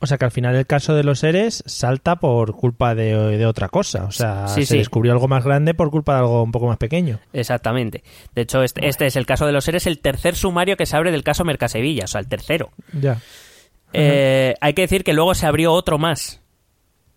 O 0.00 0.06
sea 0.06 0.16
que 0.16 0.24
al 0.24 0.30
final 0.30 0.54
el 0.54 0.66
caso 0.66 0.94
de 0.94 1.02
los 1.02 1.18
seres 1.18 1.64
salta 1.66 2.16
por 2.16 2.52
culpa 2.54 2.94
de, 2.94 3.36
de 3.36 3.46
otra 3.46 3.68
cosa. 3.68 4.04
O 4.04 4.12
sea, 4.12 4.46
Sí, 4.46 4.60
se 4.64 4.74
sí. 4.74 4.78
descubrió 4.78 5.12
algo 5.12 5.26
más 5.26 5.44
grande 5.44 5.74
por 5.74 5.90
culpa 5.90 6.12
de 6.14 6.18
algo 6.20 6.42
un 6.44 6.52
poco 6.52 6.68
más 6.68 6.76
pequeño. 6.76 7.18
Exactamente. 7.32 8.04
De 8.34 8.42
hecho, 8.42 8.62
este, 8.62 8.86
este 8.86 9.06
es 9.06 9.16
el 9.16 9.26
caso 9.26 9.44
de 9.46 9.52
los 9.52 9.64
seres, 9.64 9.86
el 9.88 9.98
tercer 9.98 10.36
sumario 10.36 10.76
que 10.76 10.86
se 10.86 10.96
abre 10.96 11.10
del 11.10 11.24
caso 11.24 11.44
Mercasevilla, 11.44 12.04
o 12.04 12.06
sea, 12.06 12.20
el 12.20 12.28
tercero. 12.28 12.70
Ya. 12.92 13.18
Eh, 13.92 14.54
hay 14.60 14.74
que 14.74 14.82
decir 14.82 15.02
que 15.02 15.12
luego 15.14 15.34
se 15.34 15.46
abrió 15.46 15.72
otro 15.72 15.98
más. 15.98 16.40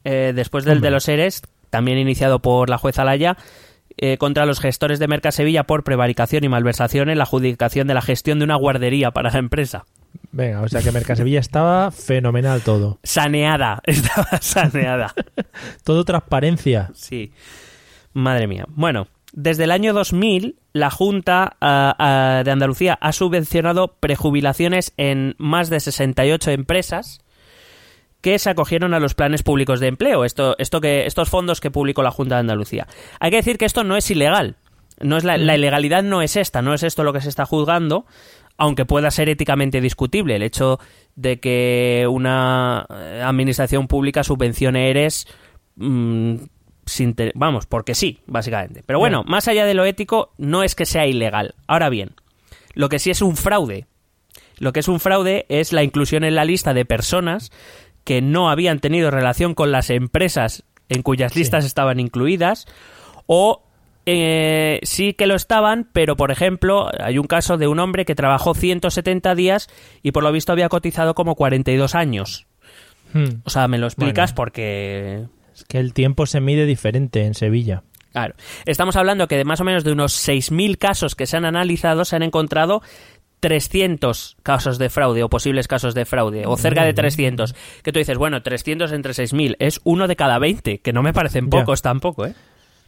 Eh, 0.03 0.31
después 0.33 0.65
del 0.65 0.77
Hombre. 0.77 0.87
de 0.87 0.91
los 0.91 1.03
seres, 1.03 1.43
también 1.69 1.99
iniciado 1.99 2.39
por 2.41 2.69
la 2.69 2.77
jueza 2.79 3.03
Alaya, 3.03 3.37
eh, 3.97 4.17
contra 4.17 4.45
los 4.47 4.59
gestores 4.59 4.97
de 4.97 5.07
Mercasevilla 5.07 5.65
por 5.65 5.83
prevaricación 5.83 6.43
y 6.43 6.49
malversación 6.49 7.09
en 7.09 7.17
la 7.19 7.25
adjudicación 7.25 7.87
de 7.87 7.93
la 7.93 8.01
gestión 8.01 8.39
de 8.39 8.45
una 8.45 8.55
guardería 8.55 9.11
para 9.11 9.29
la 9.31 9.37
empresa. 9.37 9.85
Venga, 10.32 10.62
o 10.62 10.67
sea 10.67 10.82
que 10.82 10.91
Mercasevilla 10.91 11.39
estaba 11.39 11.91
fenomenal 11.91 12.62
todo. 12.62 13.00
Saneada, 13.04 13.82
estaba 13.86 14.41
saneada. 14.41 15.13
Todo 15.84 16.06
transparencia. 16.06 16.89
Sí. 16.93 17.34
Madre 18.13 18.47
mía. 18.47 18.65
Bueno, 18.69 19.08
desde 19.34 19.65
el 19.65 19.71
año 19.71 19.93
2000, 19.93 20.56
la 20.74 20.89
Junta 20.89 21.58
ah, 21.62 21.95
ah, 21.97 22.41
de 22.43 22.52
Andalucía 22.52 22.97
ha 23.02 23.12
subvencionado 23.12 23.95
prejubilaciones 24.00 24.93
en 24.97 25.36
más 25.38 25.69
de 25.69 25.80
68 25.80 26.52
empresas 26.52 27.21
que 28.21 28.38
se 28.39 28.50
acogieron 28.50 28.93
a 28.93 29.00
los 29.00 29.15
planes 29.15 29.43
públicos 29.43 29.80
de 29.80 29.88
empleo, 29.88 30.26
esto, 30.26 30.56
esto 30.60 30.80
que, 30.80 31.08
estos 31.08 31.30
fondos 31.30 31.60
que 31.60 31.71
publicó 31.71 32.04
la 32.04 32.12
Junta 32.12 32.36
de 32.36 32.41
Andalucía. 32.41 32.88
Hay 33.19 33.32
que 33.32 33.38
decir 33.38 33.58
que 33.58 33.65
esto 33.65 33.84
no 33.84 33.97
es 33.97 34.10
ilegal. 34.12 34.56
No 35.00 35.17
es 35.17 35.24
la, 35.24 35.38
la 35.38 35.56
ilegalidad 35.56 36.04
no 36.04 36.21
es 36.21 36.36
esta, 36.36 36.62
no 36.62 36.76
es 36.76 36.84
esto 36.84 37.04
lo 37.04 37.12
que 37.12 37.21
se 37.21 37.30
está 37.30 37.45
juzgando, 37.47 38.06
aunque 38.62 38.86
pueda 38.86 39.10
ser 39.10 39.28
éticamente 39.28 39.82
discutible 39.82 40.36
el 40.36 40.43
hecho 40.43 40.80
de 41.15 41.39
que 41.39 42.06
una 42.08 42.86
eh, 42.91 43.24
administración 43.26 43.88
pública 43.88 44.24
subvencione 44.24 44.91
ERES 44.91 45.26
mm, 45.78 46.36
sin 46.86 47.15
te- 47.15 47.32
vamos, 47.34 47.65
porque 47.65 47.95
sí, 47.95 48.19
básicamente. 48.28 48.84
Pero 48.86 49.00
bueno, 49.00 49.24
más 49.26 49.47
allá 49.47 49.65
de 49.65 49.74
lo 49.74 49.84
ético, 49.84 50.34
no 50.38 50.62
es 50.62 50.76
que 50.76 50.86
sea 50.86 51.08
ilegal. 51.08 51.56
Ahora 51.65 51.89
bien, 51.89 52.12
lo 52.76 52.88
que 52.88 53.00
sí 53.00 53.10
es 53.10 53.24
un 53.24 53.36
fraude. 53.36 53.88
Lo 54.60 54.74
que 54.74 54.82
es 54.82 54.88
un 54.88 55.00
fraude 55.00 55.47
es 55.50 55.74
la 55.74 55.82
inclusión 55.82 56.24
en 56.24 56.36
la 56.36 56.45
lista 56.45 56.76
de 56.76 56.86
personas 56.86 57.52
que 58.04 58.21
no 58.21 58.52
habían 58.52 58.78
tenido 58.80 59.10
relación 59.10 59.56
con 59.56 59.71
las 59.71 59.89
empresas 59.89 60.65
en 60.88 61.02
cuyas 61.02 61.36
listas 61.36 61.65
estaban 61.65 62.00
incluidas 62.00 62.67
o 63.26 63.63
eh, 64.05 64.79
sí 64.83 65.13
que 65.13 65.27
lo 65.27 65.35
estaban, 65.35 65.87
pero 65.93 66.15
por 66.15 66.31
ejemplo, 66.31 66.89
hay 66.99 67.17
un 67.17 67.27
caso 67.27 67.57
de 67.57 67.67
un 67.67 67.79
hombre 67.79 68.05
que 68.05 68.15
trabajó 68.15 68.53
170 68.53 69.35
días 69.35 69.69
y 70.01 70.11
por 70.11 70.23
lo 70.23 70.31
visto 70.31 70.51
había 70.51 70.69
cotizado 70.69 71.13
como 71.15 71.35
42 71.35 71.95
años. 71.95 72.47
Hmm. 73.13 73.41
O 73.43 73.49
sea, 73.49 73.67
me 73.67 73.77
lo 73.77 73.87
explicas 73.87 74.31
Bueno. 74.31 74.35
porque 74.35 75.25
Es 75.53 75.63
que 75.65 75.79
el 75.79 75.93
tiempo 75.93 76.25
se 76.25 76.39
mide 76.41 76.65
diferente 76.65 77.25
en 77.25 77.33
Sevilla. 77.33 77.83
Claro. 78.11 78.35
Estamos 78.65 78.95
hablando 78.97 79.27
que 79.27 79.37
de 79.37 79.45
más 79.45 79.61
o 79.61 79.63
menos 79.63 79.83
de 79.83 79.91
unos 79.93 80.13
6.000 80.27 80.77
casos 80.77 81.15
que 81.15 81.25
se 81.27 81.37
han 81.37 81.45
analizado, 81.45 82.03
se 82.03 82.15
han 82.15 82.23
encontrado 82.23 82.81
300 83.41 84.37
casos 84.43 84.77
de 84.77 84.89
fraude 84.89 85.23
o 85.23 85.29
posibles 85.29 85.67
casos 85.67 85.93
de 85.95 86.05
fraude, 86.05 86.45
o 86.45 86.57
cerca 86.57 86.83
de 86.83 86.93
300. 86.93 87.55
Que 87.83 87.91
tú 87.91 87.99
dices, 87.99 88.17
bueno, 88.17 88.41
300 88.43 88.91
entre 88.91 89.13
6.000 89.13 89.55
es 89.59 89.81
uno 89.83 90.07
de 90.07 90.15
cada 90.15 90.39
20, 90.39 90.79
que 90.79 90.93
no 90.93 91.01
me 91.03 91.11
parecen 91.13 91.45
Ya. 91.45 91.59
pocos 91.59 91.81
tampoco, 91.81 92.25
¿eh? 92.27 92.35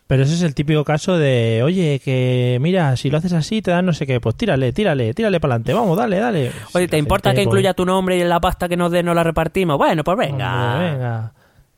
Pero 0.08 0.24
ese 0.24 0.34
es 0.34 0.42
el 0.42 0.54
típico 0.54 0.84
caso 0.84 1.18
de, 1.18 1.62
oye, 1.64 2.02
que 2.04 2.58
mira, 2.62 2.96
si 2.98 3.10
lo 3.10 3.18
haces 3.18 3.34
así 3.34 3.62
te 3.62 3.72
dan 3.72 3.86
no 3.86 3.94
sé 3.94 4.06
qué, 4.06 4.20
pues 4.20 4.36
tírale, 4.36 4.74
tírale, 4.74 5.14
tírale 5.14 5.40
para 5.40 5.56
adelante, 5.56 5.74
vamos, 5.74 5.98
dale, 5.98 6.20
dale. 6.20 6.52
Oye, 6.74 6.88
¿te 6.88 6.98
importa 6.98 7.30
gente, 7.30 7.42
que 7.42 7.46
pues, 7.46 7.54
incluya 7.54 7.74
tu 7.74 7.86
nombre 7.86 8.18
y 8.18 8.24
la 8.24 8.40
pasta 8.42 8.68
que 8.68 8.76
nos 8.76 8.92
den 8.92 9.06
no 9.06 9.14
la 9.14 9.24
repartimos? 9.24 9.78
Bueno, 9.78 10.04
pues 10.04 10.18
venga. 10.18 10.74
hombre, 10.74 10.92
venga, 10.92 11.34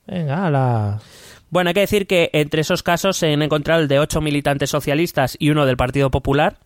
venga, 0.07 0.47
ala. 0.47 0.99
Bueno, 1.49 1.69
hay 1.69 1.73
que 1.75 1.81
decir 1.81 2.07
que 2.07 2.31
entre 2.33 2.61
esos 2.61 2.83
casos 2.83 3.15
se 3.15 3.31
han 3.31 3.41
encontrado 3.41 3.81
el 3.81 3.87
de 3.87 3.99
ocho 3.99 4.21
militantes 4.21 4.71
socialistas 4.71 5.37
y 5.39 5.51
uno 5.51 5.65
del 5.65 5.77
Partido 5.77 6.09
Popular, 6.09 6.57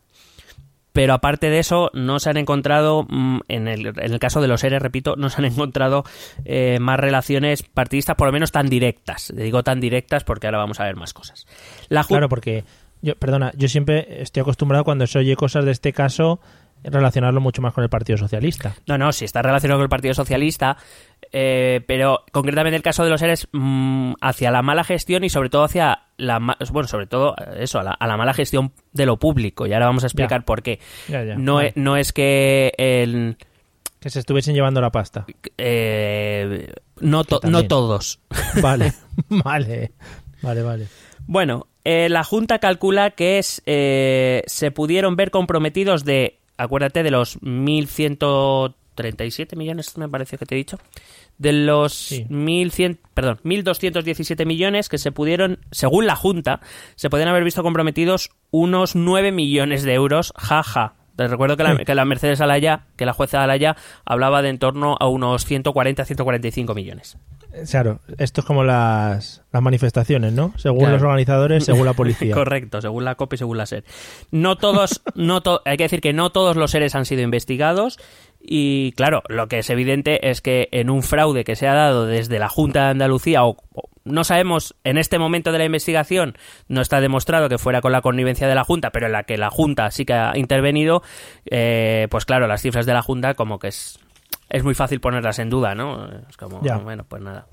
pero 0.93 1.13
aparte 1.13 1.49
de 1.49 1.59
eso 1.59 1.91
no 1.93 2.19
se 2.19 2.29
han 2.29 2.37
encontrado, 2.37 3.05
mm, 3.07 3.39
en 3.47 3.67
el, 3.67 3.87
en 3.87 4.13
el 4.13 4.19
caso 4.19 4.41
de 4.41 4.47
los 4.47 4.63
ERE, 4.63 4.79
repito, 4.79 5.15
no 5.15 5.29
se 5.29 5.37
han 5.37 5.45
encontrado 5.51 6.03
eh, 6.45 6.77
más 6.79 6.99
relaciones 6.99 7.63
partidistas, 7.63 8.15
por 8.15 8.27
lo 8.27 8.33
menos 8.33 8.51
tan 8.51 8.67
directas. 8.67 9.31
Digo 9.35 9.63
tan 9.63 9.79
directas 9.79 10.23
porque 10.23 10.47
ahora 10.47 10.57
vamos 10.57 10.79
a 10.79 10.85
ver 10.85 10.95
más 10.95 11.13
cosas. 11.13 11.47
Claro, 12.07 12.29
porque, 12.29 12.63
yo, 13.01 13.15
perdona, 13.15 13.51
yo 13.55 13.67
siempre 13.67 14.21
estoy 14.21 14.41
acostumbrado 14.41 14.83
cuando 14.83 15.07
se 15.07 15.19
oye 15.19 15.35
cosas 15.35 15.65
de 15.65 15.71
este 15.71 15.93
caso 15.93 16.39
relacionarlo 16.83 17.41
mucho 17.41 17.61
más 17.61 17.73
con 17.73 17.83
el 17.83 17.89
Partido 17.89 18.17
Socialista. 18.17 18.73
No, 18.87 18.97
no, 18.97 19.11
sí 19.11 19.25
está 19.25 19.41
relacionado 19.41 19.79
con 19.79 19.83
el 19.83 19.89
Partido 19.89 20.13
Socialista, 20.13 20.77
eh, 21.31 21.81
pero 21.87 22.23
concretamente 22.31 22.75
el 22.77 22.81
caso 22.83 23.03
de 23.03 23.09
los 23.09 23.19
seres 23.19 23.47
mm, 23.51 24.13
hacia 24.21 24.51
la 24.51 24.61
mala 24.61 24.83
gestión 24.83 25.23
y 25.23 25.29
sobre 25.29 25.49
todo 25.49 25.63
hacia 25.63 26.03
la 26.17 26.39
bueno, 26.71 26.87
sobre 26.87 27.07
todo 27.07 27.35
eh, 27.37 27.57
eso, 27.63 27.79
a 27.79 27.83
la, 27.83 27.91
a 27.91 28.07
la 28.07 28.17
mala 28.17 28.33
gestión 28.33 28.71
de 28.93 29.05
lo 29.05 29.17
público. 29.17 29.67
Y 29.67 29.73
ahora 29.73 29.87
vamos 29.87 30.03
a 30.03 30.07
explicar 30.07 30.41
Ya. 30.41 30.45
por 30.45 30.61
qué. 30.63 30.79
Ya, 31.07 31.23
ya, 31.23 31.35
no, 31.35 31.55
vale. 31.55 31.67
es, 31.69 31.77
no 31.77 31.97
es 31.97 32.13
que 32.13 32.73
el, 32.77 33.37
Que 33.99 34.09
se 34.09 34.19
estuviesen 34.19 34.53
llevando 34.55 34.79
la 34.81 34.91
pasta. 34.91 35.25
eh, 35.57 36.71
no, 37.01 37.23
to- 37.23 37.41
no 37.43 37.65
todos. 37.67 38.19
Vale, 38.61 38.93
vale, 39.29 39.91
vale, 40.41 40.63
vale. 40.63 40.87
Bueno, 41.27 41.67
eh, 41.83 42.09
la 42.09 42.23
Junta 42.23 42.59
calcula 42.59 43.11
que 43.11 43.37
es 43.39 43.61
eh, 43.65 44.43
se 44.47 44.71
pudieron 44.71 45.15
ver 45.15 45.29
comprometidos 45.31 46.03
de, 46.03 46.38
acuérdate, 46.59 47.03
de 47.03 47.11
los 47.11 47.39
1.137 47.41 49.55
millones, 49.55 49.97
me 49.97 50.09
parece 50.09 50.37
que 50.37 50.45
te 50.45 50.55
he 50.55 50.57
dicho, 50.57 50.77
de 51.37 51.53
los 51.53 51.93
Sí. 51.93 52.25
1.100, 52.29 52.97
perdón, 53.13 53.39
1.217 53.43 54.45
millones 54.45 54.89
que 54.89 54.97
se 54.97 55.11
pudieron, 55.11 55.59
según 55.71 56.05
la 56.05 56.15
Junta, 56.15 56.59
se 56.95 57.09
podían 57.09 57.29
haber 57.29 57.43
visto 57.43 57.63
comprometidos 57.63 58.31
unos 58.51 58.95
9 58.95 59.31
millones 59.31 59.83
de 59.83 59.93
euros, 59.93 60.33
jaja. 60.37 60.95
Te 61.15 61.27
recuerdo 61.27 61.57
que 61.57 61.63
la, 61.63 61.77
que 61.77 61.95
la 61.95 62.05
Mercedes 62.05 62.39
Alaya, 62.39 62.85
que 62.95 63.05
la 63.05 63.13
jueza 63.13 63.43
Alaya, 63.43 63.75
hablaba 64.05 64.41
de 64.41 64.49
en 64.49 64.59
torno 64.59 64.95
a 64.99 65.07
unos 65.07 65.49
140-145 65.49 66.75
millones. 66.75 67.17
Claro, 67.69 67.99
esto 68.17 68.41
es 68.41 68.45
como 68.47 68.63
las, 68.63 69.41
las 69.51 69.61
manifestaciones, 69.61 70.33
¿no? 70.33 70.53
Según 70.57 70.79
Claro. 70.79 70.93
los 70.93 71.03
organizadores, 71.03 71.65
según 71.65 71.85
la 71.85 71.93
policía. 71.93 72.33
Correcto, 72.35 72.79
según 72.81 73.05
la 73.05 73.15
COP 73.15 73.33
y 73.33 73.37
según 73.37 73.57
la 73.57 73.65
SER. 73.65 73.83
No 74.31 74.55
todos, 74.57 75.01
no 75.15 75.41
to- 75.41 75.61
hay 75.65 75.77
que 75.77 75.83
decir 75.83 75.99
que 76.01 76.13
no 76.13 76.29
todos 76.31 76.55
los 76.55 76.71
seres 76.71 76.95
han 76.95 77.05
sido 77.05 77.21
investigados 77.21 77.97
y 78.39 78.93
claro, 78.93 79.23
lo 79.27 79.47
que 79.47 79.59
es 79.59 79.69
evidente 79.69 80.29
es 80.29 80.41
que 80.41 80.69
en 80.71 80.89
un 80.89 81.03
fraude 81.03 81.43
que 81.43 81.55
se 81.55 81.67
ha 81.67 81.73
dado 81.73 82.05
desde 82.05 82.39
la 82.39 82.49
Junta 82.49 82.83
de 82.85 82.89
Andalucía 82.91 83.43
o, 83.43 83.57
o 83.73 83.89
no 84.05 84.23
sabemos 84.23 84.75
en 84.83 84.97
este 84.97 85.19
momento 85.19 85.51
de 85.51 85.57
la 85.57 85.65
investigación, 85.65 86.35
no 86.67 86.81
está 86.81 87.01
demostrado 87.01 87.49
que 87.49 87.57
fuera 87.57 87.81
con 87.81 87.91
la 87.91 88.01
connivencia 88.01 88.47
de 88.47 88.55
la 88.55 88.63
Junta, 88.63 88.91
pero 88.91 89.07
en 89.07 89.11
la 89.11 89.23
que 89.23 89.37
la 89.37 89.49
Junta 89.49 89.91
sí 89.91 90.05
que 90.05 90.13
ha 90.13 90.37
intervenido, 90.37 91.03
eh, 91.45 92.07
pues 92.09 92.25
claro, 92.25 92.47
las 92.47 92.61
cifras 92.61 92.85
de 92.85 92.93
la 92.93 93.01
Junta 93.03 93.33
como 93.33 93.59
que 93.59 93.67
es, 93.67 93.99
es 94.49 94.63
muy 94.63 94.73
fácil 94.75 94.99
ponerlas 94.99 95.39
en 95.39 95.49
duda, 95.49 95.75
¿no? 95.75 96.07
Es 96.29 96.37
como, 96.37 96.61
Ya. 96.63 96.77
bueno, 96.77 97.05
pues 97.07 97.21
nada. 97.21 97.47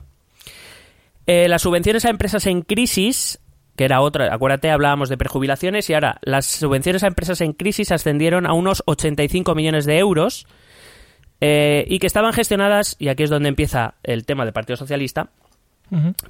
Eh, 1.27 1.49
las 1.49 1.63
subvenciones 1.63 2.05
a 2.05 2.11
empresas 2.11 2.47
en 2.47 2.63
crisis, 2.63 3.41
que 3.77 3.85
era 3.85 4.01
otra, 4.01 4.33
acuérdate, 4.33 4.71
hablábamos 4.71 5.09
de 5.09 5.17
prejubilaciones 5.19 5.91
y 5.91 5.95
ahora 5.95 6.19
las 6.23 6.47
subvenciones 6.47 7.03
a 7.03 7.09
empresas 7.09 7.41
en 7.41 7.53
crisis 7.53 7.91
ascendieron 7.93 8.47
a 8.47 8.53
unos 8.53 8.83
85 8.87 9.55
millones 9.55 9.85
de 9.87 9.99
euros 9.99 10.47
eh, 11.41 11.85
y 11.89 11.99
que 11.99 12.07
estaban 12.07 12.33
gestionadas, 12.33 12.97
y 12.99 13.09
aquí 13.09 13.25
es 13.25 13.31
donde 13.31 13.49
empieza 13.49 13.95
el 14.03 14.25
tema 14.25 14.45
del 14.45 14.55
Partido 14.55 14.77
Socialista, 14.77 15.29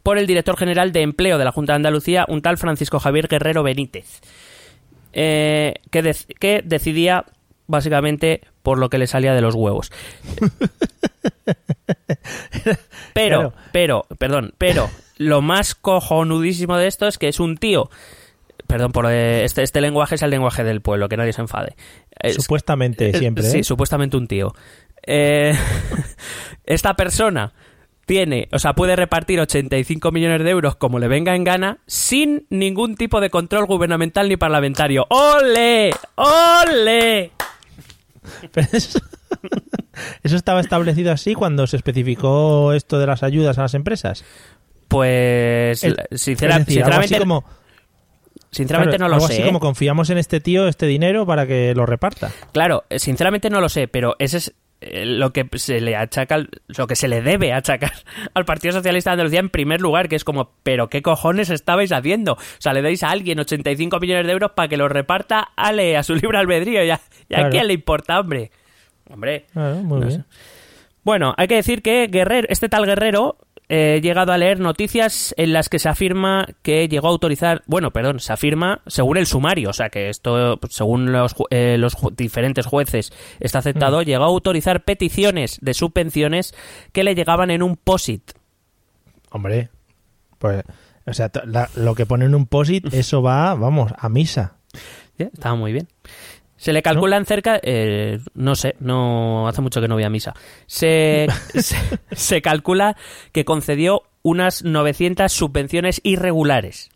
por 0.03 0.19
el 0.19 0.27
director 0.27 0.57
general 0.59 0.93
de 0.93 1.01
empleo 1.01 1.39
de 1.39 1.45
la 1.45 1.53
Junta 1.53 1.73
de 1.73 1.77
Andalucía, 1.77 2.27
un 2.29 2.43
tal 2.43 2.59
Francisco 2.59 2.99
Javier 2.99 3.27
Guerrero 3.27 3.63
Benítez, 3.63 4.21
eh, 5.15 5.77
que, 5.91 6.15
que 6.39 6.61
decidía 6.63 7.25
básicamente 7.67 8.43
por 8.63 8.79
lo 8.79 8.89
que 8.91 8.99
le 8.99 9.07
salía 9.07 9.35
de 9.35 9.41
los 9.41 9.55
huevos. 9.55 9.91
Pero, 13.15 13.37
Claro. 13.39 13.53
pero, 13.73 14.07
perdón, 14.19 14.53
pero 14.59 14.91
lo 15.17 15.41
más 15.41 15.75
cojonudísimo 15.75 16.77
de 16.77 16.87
esto 16.87 17.07
es 17.07 17.17
que 17.19 17.29
es 17.29 17.41
un 17.41 17.57
tío. 17.57 17.89
Perdón, 18.67 18.93
por 18.93 19.07
eh, 19.11 19.45
este, 19.45 19.63
este 19.63 19.81
lenguaje 19.81 20.17
es 20.17 20.23
el 20.23 20.31
lenguaje 20.31 20.65
del 20.65 20.81
pueblo, 20.83 21.09
que 21.09 21.17
nadie 21.17 21.33
se 21.33 21.41
enfade. 21.41 21.75
Es- 22.21 22.35
Supuestamente, 22.35 23.11
eh, 23.11 23.19
siempre. 23.19 23.45
Sí, 23.45 23.59
¿eh? 23.61 23.65
supuestamente 23.65 24.17
un 24.17 24.27
tío. 24.29 24.55
Eh, 25.07 25.55
esta 26.67 26.95
persona 26.95 27.53
tiene, 28.07 28.49
o 28.53 28.59
sea, 28.59 28.75
puede 28.75 28.97
repartir 28.97 29.41
85 29.41 30.11
millones 30.13 30.43
de 30.45 30.51
euros 30.51 30.77
como 30.77 30.99
le 30.99 31.09
venga 31.09 31.35
en 31.35 31.45
gana 31.45 31.79
sin 31.87 32.47
ningún 32.51 32.97
tipo 32.97 33.21
de 33.21 33.31
control 33.31 33.67
gubernamental 33.67 34.29
ni 34.29 34.37
parlamentario. 34.37 35.07
¡Ole! 35.09 35.93
¡Ole! 36.17 37.31
Pero 38.53 38.69
eso, 38.73 38.99
eso 40.23 40.37
estaba 40.37 40.61
establecido 40.61 41.13
así 41.13 41.35
cuando 41.35 41.67
se 41.67 41.77
especificó 41.77 42.73
esto 42.73 42.99
de 42.99 43.07
las 43.07 43.23
ayudas 43.23 43.59
a 43.59 43.63
las 43.63 43.75
empresas. 43.75 44.25
Pues, 44.89 45.83
El- 45.83 45.97
sincera- 46.13 46.59
decir, 46.59 46.75
sinceramente, 46.75 47.19
como, 47.19 47.45
sinceramente 48.51 48.97
claro, 48.97 49.05
no 49.05 49.09
lo 49.09 49.15
algo 49.17 49.27
sé. 49.27 49.33
así 49.35 49.43
¿eh? 49.43 49.47
como 49.47 49.61
confiamos 49.61 50.11
en 50.11 50.19
este 50.19 50.41
tío 50.41 50.69
este 50.69 50.87
dinero 50.87 51.27
para 51.27 51.47
que 51.47 51.75
lo 51.75 51.87
reparta. 51.87 52.31
Claro, 52.53 52.85
eh, 52.89 52.99
sinceramente 52.99 53.51
no 53.51 53.61
lo 53.61 53.69
sé, 53.69 53.89
pero 53.89 54.15
ese 54.19 54.37
es 54.39 54.55
lo 54.81 55.33
que 55.33 55.47
se 55.57 55.81
le 55.81 55.97
achaca, 55.97 56.45
lo 56.67 56.87
que 56.87 56.97
se 56.97 57.09
le 57.09 57.23
debe 57.23 57.53
achacar 57.53 57.93
al 58.35 58.45
Partido 58.45 58.73
Socialista 58.73 59.11
de 59.11 59.15
Andalucía 59.15 59.41
en 59.41 59.49
primer 59.49 59.81
lugar, 59.81 60.09
que 60.09 60.17
es 60.17 60.25
como, 60.25 60.53
pero 60.63 60.89
qué 60.89 61.03
cojones 61.03 61.51
estabais 61.51 61.93
haciendo. 61.93 62.35
O 62.35 62.39
sea, 62.59 62.73
le 62.73 62.83
dais 62.83 63.03
a 63.03 63.11
alguien 63.11 63.41
85 63.41 63.99
millones 64.01 64.27
de 64.27 64.33
euros 64.33 64.53
para 64.55 64.69
que 64.69 64.77
los 64.77 64.91
reparta, 64.91 65.49
ale, 65.57 65.97
a 65.97 66.03
su 66.03 66.15
libre 66.17 66.39
albedrío. 66.39 66.85
¿Y 66.85 66.91
a, 66.91 67.01
y 67.29 67.35
a 67.35 67.49
quién 67.49 67.67
le 67.67 67.73
importa, 67.75 68.21
hombre? 68.21 68.51
Hombre. 69.09 69.47
Claro, 69.53 69.77
muy 69.77 70.01
No 70.01 70.07
bien. 70.07 70.21
sé. 70.23 70.27
Bueno, 71.03 71.35
hay 71.37 71.47
que 71.47 71.55
decir 71.55 71.83
que 71.83 72.09
Guerrero, 72.09 72.49
este 72.51 72.69
tal 72.69 72.85
Guerrero, 72.85 73.37
eh, 73.39 73.46
he 73.69 74.01
llegado 74.01 74.33
a 74.33 74.39
leer 74.39 74.61
noticias 74.61 75.35
en 75.37 75.53
las 75.53 75.69
que 75.69 75.79
se 75.79 75.89
afirma 75.89 76.47
que 76.63 76.89
llegó 76.89 77.09
a 77.09 77.11
autorizar, 77.11 77.63
bueno, 77.67 77.91
perdón, 77.93 78.21
se 78.21 78.33
afirma 78.33 78.81
según 78.87 79.17
el 79.17 79.27
sumario, 79.27 79.71
o 79.71 79.73
sea 79.73 79.89
que 79.89 80.09
esto, 80.09 80.59
según 80.71 81.11
los, 81.13 81.35
eh, 81.51 81.77
los 81.79 81.97
diferentes 82.17 82.67
jueces 82.67 83.13
está 83.41 83.59
aceptado, 83.59 84.03
llegó 84.03 84.25
a 84.25 84.29
autorizar 84.29 84.85
peticiones 84.85 85.59
de 85.61 85.75
subvenciones 85.75 86.55
que 86.93 87.03
le 87.05 87.15
llegaban 87.15 87.51
en 87.51 87.63
un 87.63 87.77
POSIT. 87.77 88.33
Hombre, 89.31 89.71
pues, 90.39 90.63
o 91.07 91.13
sea, 91.13 91.31
la- 91.45 91.69
lo 91.75 91.95
que 91.95 92.07
pone 92.07 92.25
en 92.27 92.35
un 92.35 92.47
POSIT, 92.47 92.87
eso 92.95 93.23
va, 93.23 93.55
vamos, 93.55 93.93
a 93.99 94.09
misa. 94.09 94.59
Ya, 95.19 95.27
Estaba 95.33 95.55
muy 95.57 95.73
bien. 95.73 95.89
Se 96.57 96.73
le 96.73 96.83
calculan 96.83 97.27
cerca, 97.27 97.61
eh, 97.63 98.19
no 98.35 98.57
sé, 98.57 98.77
no 98.81 99.47
hace 99.47 99.61
mucho 99.61 99.81
que 99.81 99.89
no 99.89 99.95
voy 99.95 100.05
a 100.05 100.11
misa. 100.11 100.35
Se, 100.67 101.27
se, 101.55 101.77
se 102.13 102.43
calcula 102.43 102.97
que 103.33 103.45
concedió 103.45 104.03
unas 104.23 104.65
900 104.65 105.31
subvenciones 105.31 106.01
irregulares. 106.03 106.91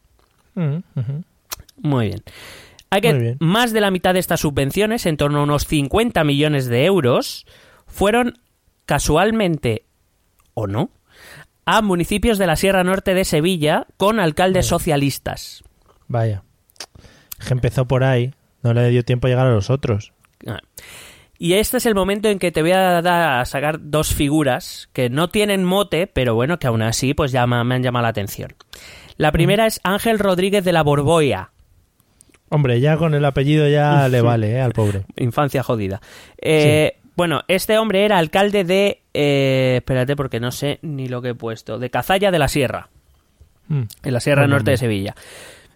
Mm. 0.55 0.79
Muy 1.77 2.09
bien. 2.09 2.23
Hay 2.91 3.01
que 3.01 3.13
bien. 3.13 3.37
más 3.39 3.73
de 3.73 3.81
la 3.81 3.91
mitad 3.91 4.15
de 4.15 4.21
estas 4.21 4.41
subvenciones, 4.41 5.07
en 5.07 5.17
torno 5.17 5.41
a 5.41 5.45
unos 5.45 5.67
50 5.67 6.25
millones 6.25 6.67
de 6.67 6.85
euros, 6.85 7.47
fueron 7.87 8.41
casualmente 8.85 9.85
o 10.55 10.67
no 10.67 10.91
a 11.65 11.83
municipios 11.83 12.39
de 12.39 12.49
la 12.49 12.57
Sierra 12.57 12.83
Norte 12.83 13.15
de 13.15 13.25
Sevilla 13.25 13.87
con 13.97 14.19
alcaldes 14.19 14.67
socialistas. 14.67 15.63
Vaya. 16.09 16.43
Que 17.47 17.53
empezó 17.53 17.87
por 17.87 18.03
ahí, 18.03 18.35
no 18.63 18.73
le 18.75 18.89
dio 18.91 19.05
tiempo 19.05 19.27
a 19.27 19.31
llegar 19.31 19.47
a 19.47 19.51
los 19.55 19.71
otros. 19.71 20.13
Ah. 20.47 20.61
Y 21.39 21.55
este 21.55 21.79
es 21.79 21.87
el 21.87 21.95
momento 21.95 22.29
en 22.29 22.39
que 22.39 22.53
te 22.53 22.61
voy 22.61 22.73
a, 22.73 23.01
dar 23.01 23.41
a 23.41 23.45
sacar 23.47 23.79
dos 23.81 24.13
figuras 24.15 24.91
que 24.93 25.09
no 25.09 25.29
tienen 25.31 25.65
mote, 25.65 26.07
pero 26.07 26.35
bueno, 26.35 26.59
que 26.59 26.67
aún 26.67 26.83
así 26.83 27.15
pues 27.15 27.33
llama, 27.33 27.65
me 27.65 27.77
han 27.77 27.83
llamado 27.83 28.03
la 28.03 28.09
atención. 28.11 28.53
La 29.17 29.33
primera 29.33 29.67
es 29.67 29.81
Ángel 29.83 30.19
Rodríguez 30.19 30.65
de 30.65 30.73
la 30.73 30.83
Borboya, 30.83 31.51
Hombre, 32.53 32.81
ya 32.81 32.97
con 32.97 33.15
el 33.15 33.25
apellido 33.25 33.69
ya 33.69 34.09
le 34.09 34.21
vale, 34.23 34.53
¿eh? 34.55 34.61
Al 34.61 34.73
pobre. 34.73 35.05
infancia 35.17 35.63
jodida. 35.63 36.01
Eh, 36.43 36.97
Bueno, 37.15 37.43
este 37.49 37.79
hombre 37.79 38.05
era 38.05 38.19
alcalde 38.19 38.65
de... 38.65 39.03
eh, 39.15 39.75
espérate 39.77 40.17
porque 40.17 40.41
no 40.41 40.51
sé 40.51 40.79
ni 40.83 41.07
lo 41.09 41.23
que 41.23 41.29
he 41.29 41.35
puesto. 41.35 41.79
De 41.79 41.91
Cazalla 41.91 42.31
de 42.33 42.39
la 42.41 42.49
Sierra, 42.49 42.89
Mm. 43.69 43.83
en 44.03 44.13
la 44.13 44.19
Sierra 44.21 44.49
Norte 44.49 44.73
de. 44.73 44.77
Sevilla. 44.79 45.15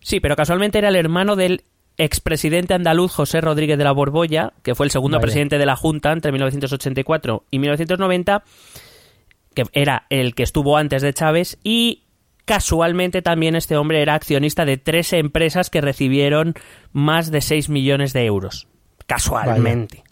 Sí, 0.01 0.19
pero 0.19 0.35
casualmente 0.35 0.79
era 0.79 0.89
el 0.89 0.97
hermano 0.97 1.37
del 1.37 1.63
expresidente 1.99 2.75
andaluz 2.75 3.13
José 3.13 3.41
Rodríguez 3.41 3.79
de 3.79 3.85
la 3.85 3.93
Borbolla, 3.93 4.53
que 4.63 4.75
fue 4.75 4.87
el 4.87 4.91
segundo 4.91 5.19
Vaya. 5.19 5.23
presidente 5.23 5.59
de 5.59 5.67
la 5.67 5.77
Junta 5.77 6.13
entre 6.13 6.33
1984 6.33 7.45
y 7.51 7.59
1990, 7.59 8.43
que 9.55 9.65
era 9.73 10.07
el 10.11 10.35
que 10.35 10.43
estuvo 10.43 10.77
antes 10.77 11.03
de 11.03 11.13
Chávez, 11.15 11.59
y 11.63 12.03
casualmente 12.45 13.23
también 13.23 13.55
este 13.57 13.77
hombre 13.77 14.03
era 14.03 14.15
accionista 14.15 14.65
de 14.65 14.77
tres 14.77 15.13
empresas 15.13 15.71
que 15.71 15.81
recibieron 15.81 16.55
más 16.93 17.31
de 17.31 17.41
6 17.41 17.69
millones 17.69 18.13
de 18.13 18.25
euros. 18.27 18.67
Casualmente. 19.07 20.03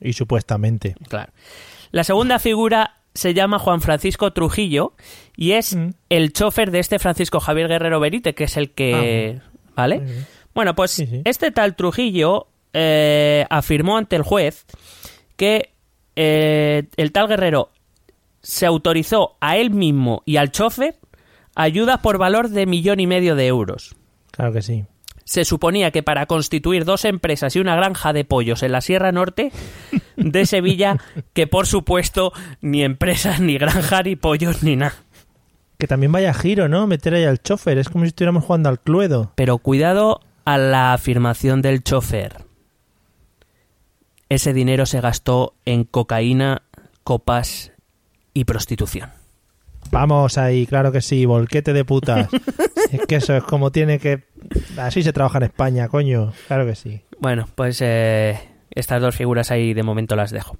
Y 0.00 0.12
supuestamente. 0.12 0.94
Claro. 1.08 1.32
La 1.90 2.04
segunda 2.04 2.38
figura 2.38 2.96
se 3.14 3.32
llama 3.34 3.58
Juan 3.58 3.80
Francisco 3.80 4.32
Trujillo 4.32 4.94
y 5.36 5.52
es 5.52 5.74
Mm. 5.76 5.90
el 6.10 6.32
chofer 6.32 6.70
de 6.70 6.80
este 6.80 6.98
Francisco 6.98 7.40
Javier 7.40 7.68
Guerrero 7.68 8.00
Benítez, 8.00 8.34
que 8.34 8.44
es 8.44 8.56
el 8.56 8.70
que... 8.70 9.40
¿Vale? 9.76 9.98
Muy 10.00 10.06
bien. 10.12 10.26
Bueno, 10.54 10.74
pues 10.74 10.90
Sí, 10.92 11.06
sí. 11.06 11.22
este 11.24 11.50
tal 11.50 11.74
Trujillo 11.76 12.46
eh, 12.72 13.46
afirmó 13.50 13.96
ante 13.96 14.16
el 14.16 14.22
juez 14.22 14.64
que 15.36 15.70
eh, 16.16 16.84
el 16.96 17.12
tal 17.12 17.28
Guerrero 17.28 17.70
se 18.42 18.66
autorizó 18.66 19.36
a 19.40 19.56
él 19.56 19.70
mismo 19.70 20.22
y 20.26 20.36
al 20.36 20.50
chofer 20.52 20.96
ayuda 21.56 22.02
por 22.02 22.18
valor 22.18 22.48
de 22.50 22.66
millón 22.66 23.00
y 23.00 23.06
medio 23.06 23.34
de 23.36 23.46
euros. 23.46 23.96
Claro 24.30 24.52
que 24.52 24.62
sí. 24.62 24.84
Se 25.24 25.44
suponía 25.46 25.90
que 25.90 26.02
para 26.02 26.26
constituir 26.26 26.84
dos 26.84 27.04
empresas 27.06 27.56
y 27.56 27.60
una 27.60 27.74
granja 27.76 28.12
de 28.12 28.24
pollos 28.26 28.62
en 28.62 28.72
la 28.72 28.82
Sierra 28.82 29.10
Norte 29.10 29.50
de 30.16 30.46
Sevilla, 30.46 30.98
que 31.32 31.46
por 31.46 31.66
supuesto 31.66 32.32
ni 32.60 32.82
empresas, 32.84 33.40
ni 33.40 33.56
granja, 33.56 34.02
ni 34.02 34.16
pollos, 34.16 34.62
ni 34.62 34.76
nada. 34.76 34.94
Que 35.78 35.86
también 35.86 36.12
vaya 36.12 36.34
giro, 36.34 36.68
¿no? 36.68 36.86
Meter 36.86 37.14
ahí 37.14 37.24
al 37.24 37.40
chofer. 37.42 37.78
Es 37.78 37.88
como 37.88 38.04
si 38.04 38.08
estuviéramos 38.08 38.44
jugando 38.44 38.68
al 38.68 38.80
Cluedo. 38.80 39.32
Pero 39.34 39.58
cuidado 39.58 40.20
a 40.44 40.58
la 40.58 40.92
afirmación 40.92 41.62
del 41.62 41.82
chofer. 41.82 42.44
Ese 44.28 44.52
dinero 44.52 44.86
se 44.86 45.00
gastó 45.00 45.54
en 45.64 45.84
cocaína, 45.84 46.62
copas 47.04 47.72
y 48.32 48.44
prostitución. 48.44 49.10
Vamos 49.90 50.38
ahí, 50.38 50.66
claro 50.66 50.90
que 50.92 51.02
sí, 51.02 51.24
volquete 51.26 51.72
de 51.72 51.84
putas. 51.84 52.28
es 52.92 53.00
que 53.06 53.16
eso 53.16 53.36
es 53.36 53.44
como 53.44 53.70
tiene 53.70 53.98
que... 53.98 54.24
Así 54.78 55.02
se 55.02 55.12
trabaja 55.12 55.38
en 55.38 55.44
España, 55.44 55.88
coño. 55.88 56.32
Claro 56.48 56.66
que 56.66 56.74
sí. 56.74 57.02
Bueno, 57.20 57.48
pues 57.54 57.80
eh, 57.80 58.38
estas 58.70 59.00
dos 59.00 59.14
figuras 59.14 59.50
ahí 59.50 59.72
de 59.74 59.82
momento 59.82 60.16
las 60.16 60.30
dejo. 60.30 60.56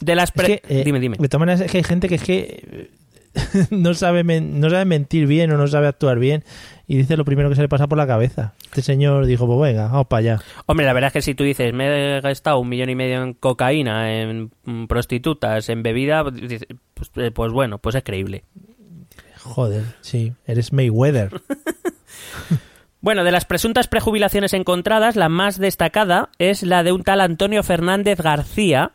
De 0.00 0.14
las 0.14 0.30
Es 0.30 0.32
pre- 0.32 0.60
que, 0.60 0.80
eh, 0.80 0.84
dime, 0.84 1.00
dime. 1.00 1.16
De 1.18 1.28
todas 1.28 1.40
maneras, 1.40 1.60
es 1.60 1.70
que 1.70 1.78
hay 1.78 1.84
gente 1.84 2.08
que 2.08 2.14
es 2.14 2.22
que 2.22 2.90
no 3.70 3.94
sabe, 3.94 4.24
men- 4.24 4.60
no 4.60 4.68
sabe 4.70 4.84
mentir 4.84 5.26
bien 5.26 5.50
o 5.52 5.56
no 5.56 5.66
sabe 5.66 5.86
actuar 5.86 6.18
bien 6.18 6.44
y 6.86 6.96
dice 6.96 7.16
lo 7.16 7.24
primero 7.24 7.48
que 7.48 7.54
se 7.56 7.62
le 7.62 7.68
pasa 7.68 7.86
por 7.86 7.96
la 7.98 8.06
cabeza. 8.06 8.54
Este 8.64 8.82
señor 8.82 9.24
dijo, 9.26 9.46
pues 9.46 9.72
venga, 9.72 9.88
vamos 9.88 10.06
para 10.06 10.18
allá. 10.20 10.40
Hombre, 10.66 10.84
la 10.86 10.92
verdad 10.92 11.08
es 11.08 11.12
que 11.14 11.22
si 11.22 11.34
tú 11.34 11.44
dices, 11.44 11.72
me 11.72 12.16
he 12.16 12.20
gastado 12.20 12.58
un 12.58 12.68
millón 12.68 12.90
y 12.90 12.94
medio 12.94 13.22
en 13.22 13.34
cocaína, 13.34 14.12
en 14.20 14.50
mm, 14.64 14.86
prostitutas, 14.86 15.68
en 15.68 15.82
bebida, 15.82 16.22
pues, 16.24 16.66
pues, 16.94 17.10
eh, 17.16 17.30
pues 17.30 17.52
bueno, 17.52 17.78
pues 17.78 17.94
es 17.94 18.02
creíble. 18.02 18.44
Joder, 19.38 19.84
sí, 20.02 20.32
eres 20.46 20.72
Mayweather. 20.72 21.30
Bueno, 23.00 23.24
de 23.24 23.32
las 23.32 23.44
presuntas 23.46 23.88
prejubilaciones 23.88 24.52
encontradas, 24.52 25.16
la 25.16 25.28
más 25.28 25.58
destacada 25.58 26.28
es 26.38 26.62
la 26.62 26.84
de 26.84 26.92
un 26.92 27.02
tal 27.02 27.20
Antonio 27.20 27.64
Fernández 27.64 28.20
García, 28.20 28.92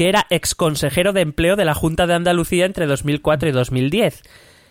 que 0.00 0.08
era 0.08 0.26
exconsejero 0.30 1.12
de 1.12 1.20
empleo 1.20 1.56
de 1.56 1.66
la 1.66 1.74
Junta 1.74 2.06
de 2.06 2.14
Andalucía 2.14 2.64
entre 2.64 2.86
2004 2.86 3.50
y 3.50 3.52
2010, 3.52 4.22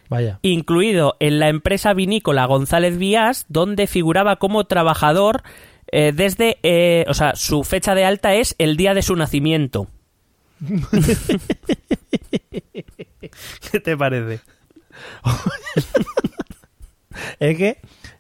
Vaya. 0.10 0.40
incluido 0.42 1.18
en 1.20 1.38
la 1.38 1.50
empresa 1.50 1.94
vinícola 1.94 2.48
González 2.48 2.98
Vías, 2.98 3.46
donde 3.48 3.86
figuraba 3.86 4.38
como 4.38 4.64
trabajador 4.64 5.44
eh, 5.92 6.14
desde, 6.16 6.58
eh, 6.64 7.06
o 7.08 7.14
sea, 7.14 7.36
su 7.36 7.64
fecha 7.64 7.94
de 7.94 8.06
alta 8.06 8.34
es 8.34 8.56
el 8.58 8.76
día 8.76 8.96
de 8.96 9.04
su 9.04 9.16
nacimiento. 9.16 9.88
¿Qué 13.72 13.80
te 13.80 13.96
parece? 13.96 14.40
Es 17.40 17.58
que 17.58 17.78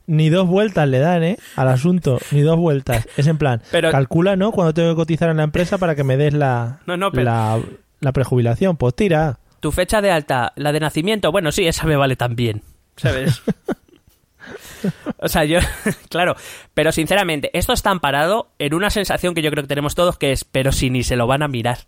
ni 0.09 0.29
dos 0.29 0.47
vueltas 0.47 0.87
le 0.89 0.99
dan, 0.99 1.23
¿eh? 1.23 1.37
Al 1.55 1.67
asunto, 1.69 2.19
ni 2.31 2.41
dos 2.41 2.57
vueltas. 2.57 3.07
Es 3.15 3.27
en 3.27 3.37
plan, 3.37 3.61
Pero- 3.71 3.91
calcula, 3.91 4.35
¿no? 4.35 4.51
Cuando 4.51 4.73
tengo 4.73 4.89
que 4.89 4.95
cotizar 4.95 5.29
en 5.29 5.37
la 5.37 5.43
empresa 5.43 5.77
para 5.77 5.95
que 5.95 6.03
me 6.03 6.17
des 6.17 6.33
la, 6.33 6.79
No, 6.85 6.97
no, 6.97 7.11
pero- 7.11 7.23
la, 7.25 7.59
la 7.99 8.11
prejubilación. 8.11 8.75
Pues 8.75 8.95
tira. 8.95 9.37
Tu 9.59 9.71
fecha 9.71 10.01
de 10.01 10.09
alta, 10.11 10.53
la 10.55 10.71
de 10.71 10.79
nacimiento, 10.79 11.31
bueno, 11.31 11.51
sí, 11.51 11.67
esa 11.67 11.85
me 11.85 11.95
vale 11.97 12.15
también, 12.15 12.61
¿sabes? 12.95 13.41
o 15.19 15.27
sea, 15.27 15.43
yo, 15.45 15.59
claro, 16.09 16.35
pero 16.73 16.91
sinceramente, 16.91 17.49
esto 17.57 17.73
está 17.73 17.89
amparado 17.91 18.49
en 18.57 18.73
una 18.73 18.89
sensación 18.89 19.33
que 19.35 19.41
yo 19.41 19.51
creo 19.51 19.63
que 19.63 19.67
tenemos 19.67 19.95
todos, 19.95 20.17
que 20.17 20.31
es, 20.31 20.43
pero 20.45 20.71
si 20.71 20.89
ni 20.89 21.03
se 21.03 21.15
lo 21.17 21.27
van 21.27 21.43
a 21.43 21.47
mirar. 21.47 21.79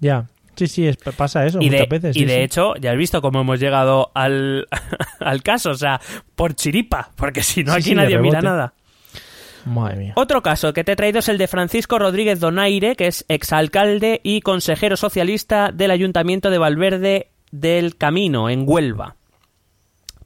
Ya. 0.00 0.26
Sí, 0.56 0.66
sí, 0.68 0.86
es- 0.86 0.96
pasa 0.96 1.44
eso 1.46 1.58
y 1.60 1.68
de, 1.68 1.76
muchas 1.78 1.88
veces. 1.88 2.16
y 2.16 2.20
sí, 2.20 2.24
de 2.26 2.34
sí. 2.34 2.40
hecho, 2.40 2.74
ya 2.76 2.92
has 2.92 2.96
visto 2.96 3.20
cómo 3.22 3.40
hemos 3.40 3.58
llegado 3.60 4.10
al, 4.14 4.66
al 5.20 5.42
caso, 5.42 5.70
o 5.70 5.74
sea, 5.76 6.00
por 6.34 6.54
chiripa, 6.54 7.10
porque 7.16 7.42
si 7.42 7.64
no 7.64 7.72
Sí, 7.74 7.78
aquí 7.80 7.88
de 7.90 7.96
nadie 7.96 8.18
mira 8.18 8.40
nada. 8.40 8.74
Madre 9.66 9.96
mía. 9.96 10.12
Otro 10.16 10.42
caso 10.42 10.72
que 10.74 10.84
te 10.84 10.92
he 10.92 10.96
traído 10.96 11.20
es 11.20 11.28
el 11.30 11.38
de 11.38 11.48
Francisco 11.48 11.98
Rodríguez 11.98 12.38
Donaire, 12.38 12.96
que 12.96 13.06
es 13.06 13.24
exalcalde 13.28 14.20
y 14.22 14.42
consejero 14.42 14.96
socialista 14.96 15.70
del 15.72 15.90
Ayuntamiento 15.90 16.50
de 16.50 16.58
Valverde 16.58 17.28
del 17.50 17.96
Camino, 17.96 18.50
en 18.50 18.64
Huelva. 18.66 19.16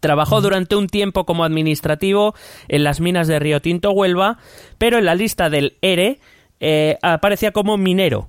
Trabajó 0.01 0.41
durante 0.41 0.77
un 0.77 0.87
tiempo 0.89 1.25
como 1.27 1.45
administrativo 1.45 2.35
en 2.69 2.85
las 2.85 3.01
minas 3.01 3.27
de 3.29 3.39
Río 3.39 3.61
Tinto, 3.61 3.91
Huelva, 3.91 4.39
pero 4.79 4.99
en 4.99 5.05
la 5.05 5.15
lista 5.17 5.51
del 5.51 5.77
ERE 5.83 6.21
eh, 6.61 6.99
aparecía 7.03 7.51
como 7.53 7.77
minero. 7.77 8.29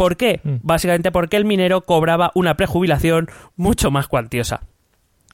¿Por 0.00 0.16
qué? 0.16 0.40
Mm. 0.42 0.54
Básicamente 0.62 1.12
porque 1.12 1.36
el 1.36 1.44
minero 1.44 1.82
cobraba 1.82 2.30
una 2.34 2.56
prejubilación 2.56 3.28
mucho 3.56 3.90
más 3.90 4.08
cuantiosa. 4.08 4.62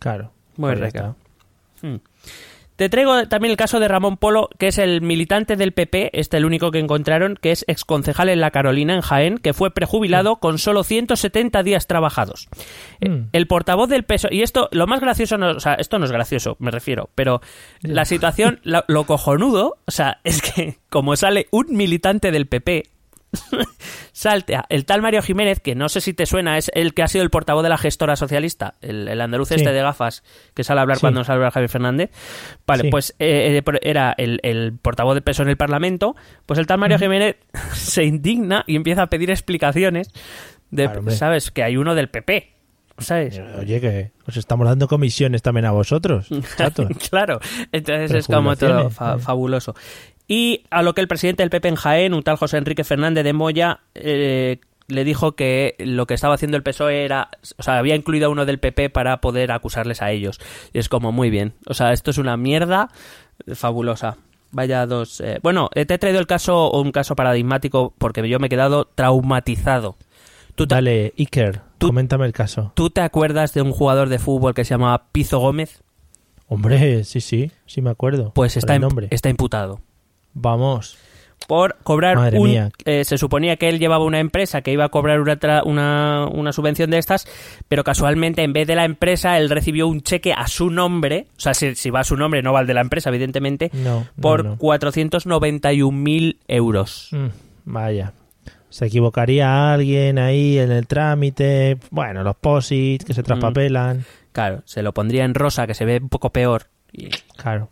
Claro. 0.00 0.32
Muy 0.56 0.74
Pues 0.74 0.92
rica. 0.92 1.14
Hmm. 1.82 1.98
Te 2.74 2.88
traigo 2.88 3.28
también 3.28 3.52
el 3.52 3.56
caso 3.56 3.78
de 3.78 3.86
Ramón 3.86 4.16
Polo, 4.16 4.50
que 4.58 4.66
es 4.66 4.78
el 4.78 5.02
militante 5.02 5.54
del 5.54 5.70
PP, 5.70 6.10
este 6.18 6.38
el 6.38 6.44
único 6.44 6.72
que 6.72 6.80
encontraron, 6.80 7.38
que 7.40 7.52
es 7.52 7.64
exconcejal 7.68 8.28
en 8.28 8.40
La 8.40 8.50
Carolina, 8.50 8.94
en 8.94 9.02
Jaén, 9.02 9.38
que 9.38 9.54
fue 9.54 9.70
prejubilado 9.70 10.40
con 10.40 10.58
solo 10.58 10.82
170 10.82 11.62
días 11.62 11.86
trabajados. 11.86 12.48
Eh, 13.00 13.08
Mm. 13.08 13.28
El 13.32 13.46
portavoz 13.46 13.88
del 13.88 14.02
PSOE, 14.02 14.34
y 14.34 14.42
esto, 14.42 14.68
lo 14.72 14.88
más 14.88 14.98
gracioso, 14.98 15.38
no, 15.38 15.50
o 15.50 15.60
sea, 15.60 15.74
esto 15.74 16.00
no 16.00 16.06
es 16.06 16.12
gracioso, 16.12 16.56
me 16.58 16.72
refiero, 16.72 17.08
pero 17.14 17.40
la 17.82 18.04
situación, 18.04 18.58
lo, 18.64 18.82
lo 18.88 19.04
cojonudo, 19.04 19.78
o 19.86 19.90
sea, 19.92 20.18
es 20.24 20.42
que 20.42 20.78
como 20.90 21.14
sale 21.14 21.46
un 21.52 21.66
militante 21.70 22.32
del 22.32 22.48
PP, 22.48 22.82
saltea 24.12 24.64
el 24.68 24.84
tal 24.84 25.02
Mario 25.02 25.22
Jiménez, 25.22 25.60
que 25.60 25.74
no 25.74 25.88
sé 25.88 26.00
si 26.00 26.14
te 26.14 26.26
suena, 26.26 26.58
es 26.58 26.70
el 26.74 26.94
que 26.94 27.02
ha 27.02 27.08
sido 27.08 27.22
el 27.24 27.30
portavoz 27.30 27.62
de 27.62 27.68
la 27.68 27.78
gestora 27.78 28.16
socialista, 28.16 28.74
el, 28.80 29.08
el 29.08 29.20
andaluz 29.20 29.48
Sí. 29.48 29.54
este 29.56 29.72
de 29.72 29.80
gafas, 29.82 30.22
que 30.54 30.64
sale 30.64 30.80
a 30.80 30.82
hablar 30.82 30.96
Sí. 30.98 31.02
cuando 31.02 31.22
sale 31.24 31.34
a 31.34 31.36
hablar 31.36 31.52
Javier 31.52 31.70
Fernández. 31.70 32.10
Vale, 32.66 32.82
Sí. 32.84 32.90
pues 32.90 33.14
eh, 33.18 33.60
eh, 33.64 33.78
era 33.82 34.14
el, 34.16 34.40
el 34.42 34.72
portavoz 34.80 35.14
de 35.14 35.22
peso 35.22 35.42
en 35.42 35.48
el 35.48 35.56
Parlamento, 35.56 36.16
pues 36.46 36.58
el 36.58 36.66
tal 36.66 36.78
Mario 36.78 36.98
Jiménez 36.98 37.36
se 37.74 38.04
indigna 38.04 38.64
y 38.66 38.76
empieza 38.76 39.02
a 39.02 39.06
pedir 39.08 39.30
explicaciones 39.30 40.10
de, 40.70 40.84
Claro. 40.90 41.10
¿sabes? 41.10 41.50
Que 41.50 41.62
hay 41.62 41.76
uno 41.76 41.94
del 41.94 42.08
PP, 42.08 42.52
¿sabes? 42.98 43.40
Oye, 43.58 43.80
que 43.80 44.10
os 44.26 44.36
estamos 44.36 44.66
dando 44.66 44.88
comisiones 44.88 45.42
también 45.42 45.66
a 45.66 45.70
vosotros, 45.70 46.28
claro, 47.10 47.38
entonces 47.70 48.10
es 48.12 48.26
como 48.26 48.56
todo 48.56 48.90
fa- 48.90 49.14
eh. 49.16 49.18
fabuloso. 49.18 49.74
Y 50.28 50.64
a 50.70 50.82
lo 50.82 50.94
que 50.94 51.00
el 51.00 51.08
presidente 51.08 51.42
del 51.42 51.50
PP 51.50 51.68
en 51.68 51.76
Jaén, 51.76 52.14
un 52.14 52.22
tal 52.22 52.36
José 52.36 52.56
Enrique 52.58 52.84
Fernández 52.84 53.22
de 53.24 53.32
Moya, 53.32 53.80
eh, 53.94 54.58
le 54.88 55.04
dijo 55.04 55.32
que 55.36 55.74
lo 55.78 56.06
que 56.06 56.14
estaba 56.14 56.34
haciendo 56.34 56.56
el 56.56 56.62
PSOE 56.62 57.04
era, 57.04 57.28
o 57.56 57.62
sea, 57.62 57.78
había 57.78 57.94
incluido 57.96 58.26
a 58.26 58.30
uno 58.30 58.44
del 58.46 58.58
PP 58.58 58.90
para 58.90 59.20
poder 59.20 59.52
acusarles 59.52 60.02
a 60.02 60.10
ellos. 60.10 60.40
Y 60.72 60.78
es 60.78 60.88
como, 60.88 61.12
muy 61.12 61.30
bien, 61.30 61.54
o 61.66 61.74
sea, 61.74 61.92
esto 61.92 62.10
es 62.10 62.18
una 62.18 62.36
mierda 62.36 62.88
fabulosa. 63.54 64.16
Vaya 64.52 64.86
dos... 64.86 65.20
eh, 65.20 65.38
Bueno, 65.42 65.68
eh, 65.74 65.84
te 65.86 65.94
he 65.94 65.98
traído 65.98 66.18
el 66.20 66.26
caso, 66.26 66.70
un 66.70 66.92
caso 66.92 67.14
paradigmático, 67.16 67.94
porque 67.98 68.26
yo 68.28 68.38
me 68.38 68.46
he 68.46 68.50
quedado 68.50 68.86
traumatizado. 68.94 69.96
¿Tú 70.54 70.66
te, 70.66 70.74
Dale, 70.76 71.12
Iker, 71.18 71.60
tú- 71.78 71.88
coméntame 71.88 72.24
el 72.26 72.32
caso. 72.32 72.72
¿Tú 72.74 72.88
te 72.90 73.00
acuerdas 73.02 73.52
de 73.54 73.62
un 73.62 73.72
jugador 73.72 74.08
de 74.08 74.18
fútbol 74.18 74.54
que 74.54 74.64
se 74.64 74.70
llamaba 74.74 75.06
Pizo 75.12 75.38
Gómez? 75.38 75.82
Hombre, 76.48 77.04
sí, 77.04 77.20
sí, 77.20 77.50
sí 77.66 77.82
me 77.82 77.90
acuerdo. 77.90 78.32
Pues 78.34 78.56
está, 78.56 78.76
el 78.76 78.80
nombre. 78.80 79.08
está 79.10 79.28
imputado. 79.28 79.80
Vamos. 80.38 80.98
por 81.48 81.76
cobrar 81.84 82.16
Madre 82.16 82.38
un- 82.40 82.48
mía. 82.50 82.70
eh, 82.86 83.04
se 83.04 83.18
suponía 83.18 83.56
que 83.56 83.68
él 83.68 83.78
llevaba 83.78 84.04
una 84.04 84.18
empresa 84.18 84.62
que 84.62 84.72
iba 84.72 84.84
a 84.84 84.88
cobrar 84.88 85.20
una, 85.20 85.38
tra- 85.38 85.62
una, 85.64 86.26
una 86.26 86.52
subvención 86.52 86.90
de 86.90 86.98
estas, 86.98 87.28
pero 87.68 87.84
casualmente 87.84 88.42
en 88.42 88.52
vez 88.52 88.66
de 88.66 88.74
la 88.74 88.84
empresa 88.84 89.38
él 89.38 89.48
recibió 89.48 89.86
un 89.86 90.00
cheque 90.00 90.32
a 90.32 90.48
su 90.48 90.70
nombre, 90.70 91.26
o 91.36 91.40
sea, 91.40 91.54
si, 91.54 91.76
si 91.76 91.90
va 91.90 92.00
a 92.00 92.04
su 92.04 92.16
nombre 92.16 92.42
no 92.42 92.52
va 92.52 92.60
al 92.60 92.66
de 92.66 92.74
la 92.74 92.80
empresa, 92.80 93.10
evidentemente, 93.10 93.70
No, 93.74 94.00
no, 94.00 94.06
por 94.20 94.44
no. 94.44 94.56
491.000 94.58 96.38
euros. 96.48 97.08
Mm, 97.12 97.26
vaya. 97.64 98.12
Se 98.68 98.86
equivocaría 98.86 99.72
alguien 99.72 100.18
ahí 100.18 100.58
en 100.58 100.70
el 100.72 100.86
trámite. 100.86 101.78
Bueno, 101.90 102.22
los 102.24 102.36
posits 102.36 103.04
Mm. 103.04 103.06
que 103.06 103.14
se 103.14 103.22
traspapelan. 103.22 104.04
Claro, 104.32 104.62
se 104.64 104.82
lo 104.82 104.92
pondría 104.92 105.24
en 105.24 105.34
rosa, 105.34 105.66
que 105.66 105.74
se 105.74 105.84
ve 105.84 105.98
un 106.02 106.08
poco 106.08 106.30
peor. 106.30 106.64
Y- 106.92 107.08
Claro. 107.36 107.70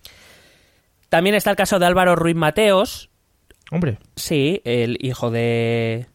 También 1.15 1.37
está 1.37 1.51
el 1.51 1.57
caso 1.57 1.79
de 1.79 1.87
Álvaro 1.87 2.17
Ruiz 2.17 2.35
Mateos, 2.35 3.09
Hombre. 3.71 3.99
sí, 4.17 4.61
el 4.65 4.99
hijo 5.01 5.31
de 5.31 6.07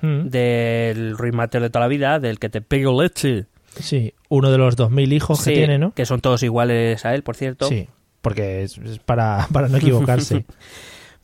Mm, 0.00 0.28
del 0.28 1.18
Ruiz 1.18 1.34
Mateos 1.34 1.62
de 1.62 1.70
toda 1.70 1.80
la 1.86 1.88
vida, 1.88 2.20
del 2.20 2.38
que 2.38 2.48
te 2.48 2.60
pego 2.60 3.02
leche. 3.02 3.46
Sí, 3.80 4.14
uno 4.28 4.52
de 4.52 4.58
los 4.58 4.76
2.000 4.76 5.12
hijos 5.12 5.40
Sí, 5.40 5.50
que 5.50 5.56
tiene, 5.56 5.78
¿no? 5.78 5.92
Que 5.92 6.06
son 6.06 6.20
todos 6.20 6.44
iguales 6.44 7.04
a 7.04 7.14
él, 7.16 7.24
por 7.24 7.34
cierto. 7.34 7.66
Sí, 7.68 7.88
porque 8.20 8.62
es, 8.62 8.78
es 8.78 9.00
para, 9.00 9.48
para 9.52 9.66
no 9.68 9.78
equivocarse. 9.78 10.44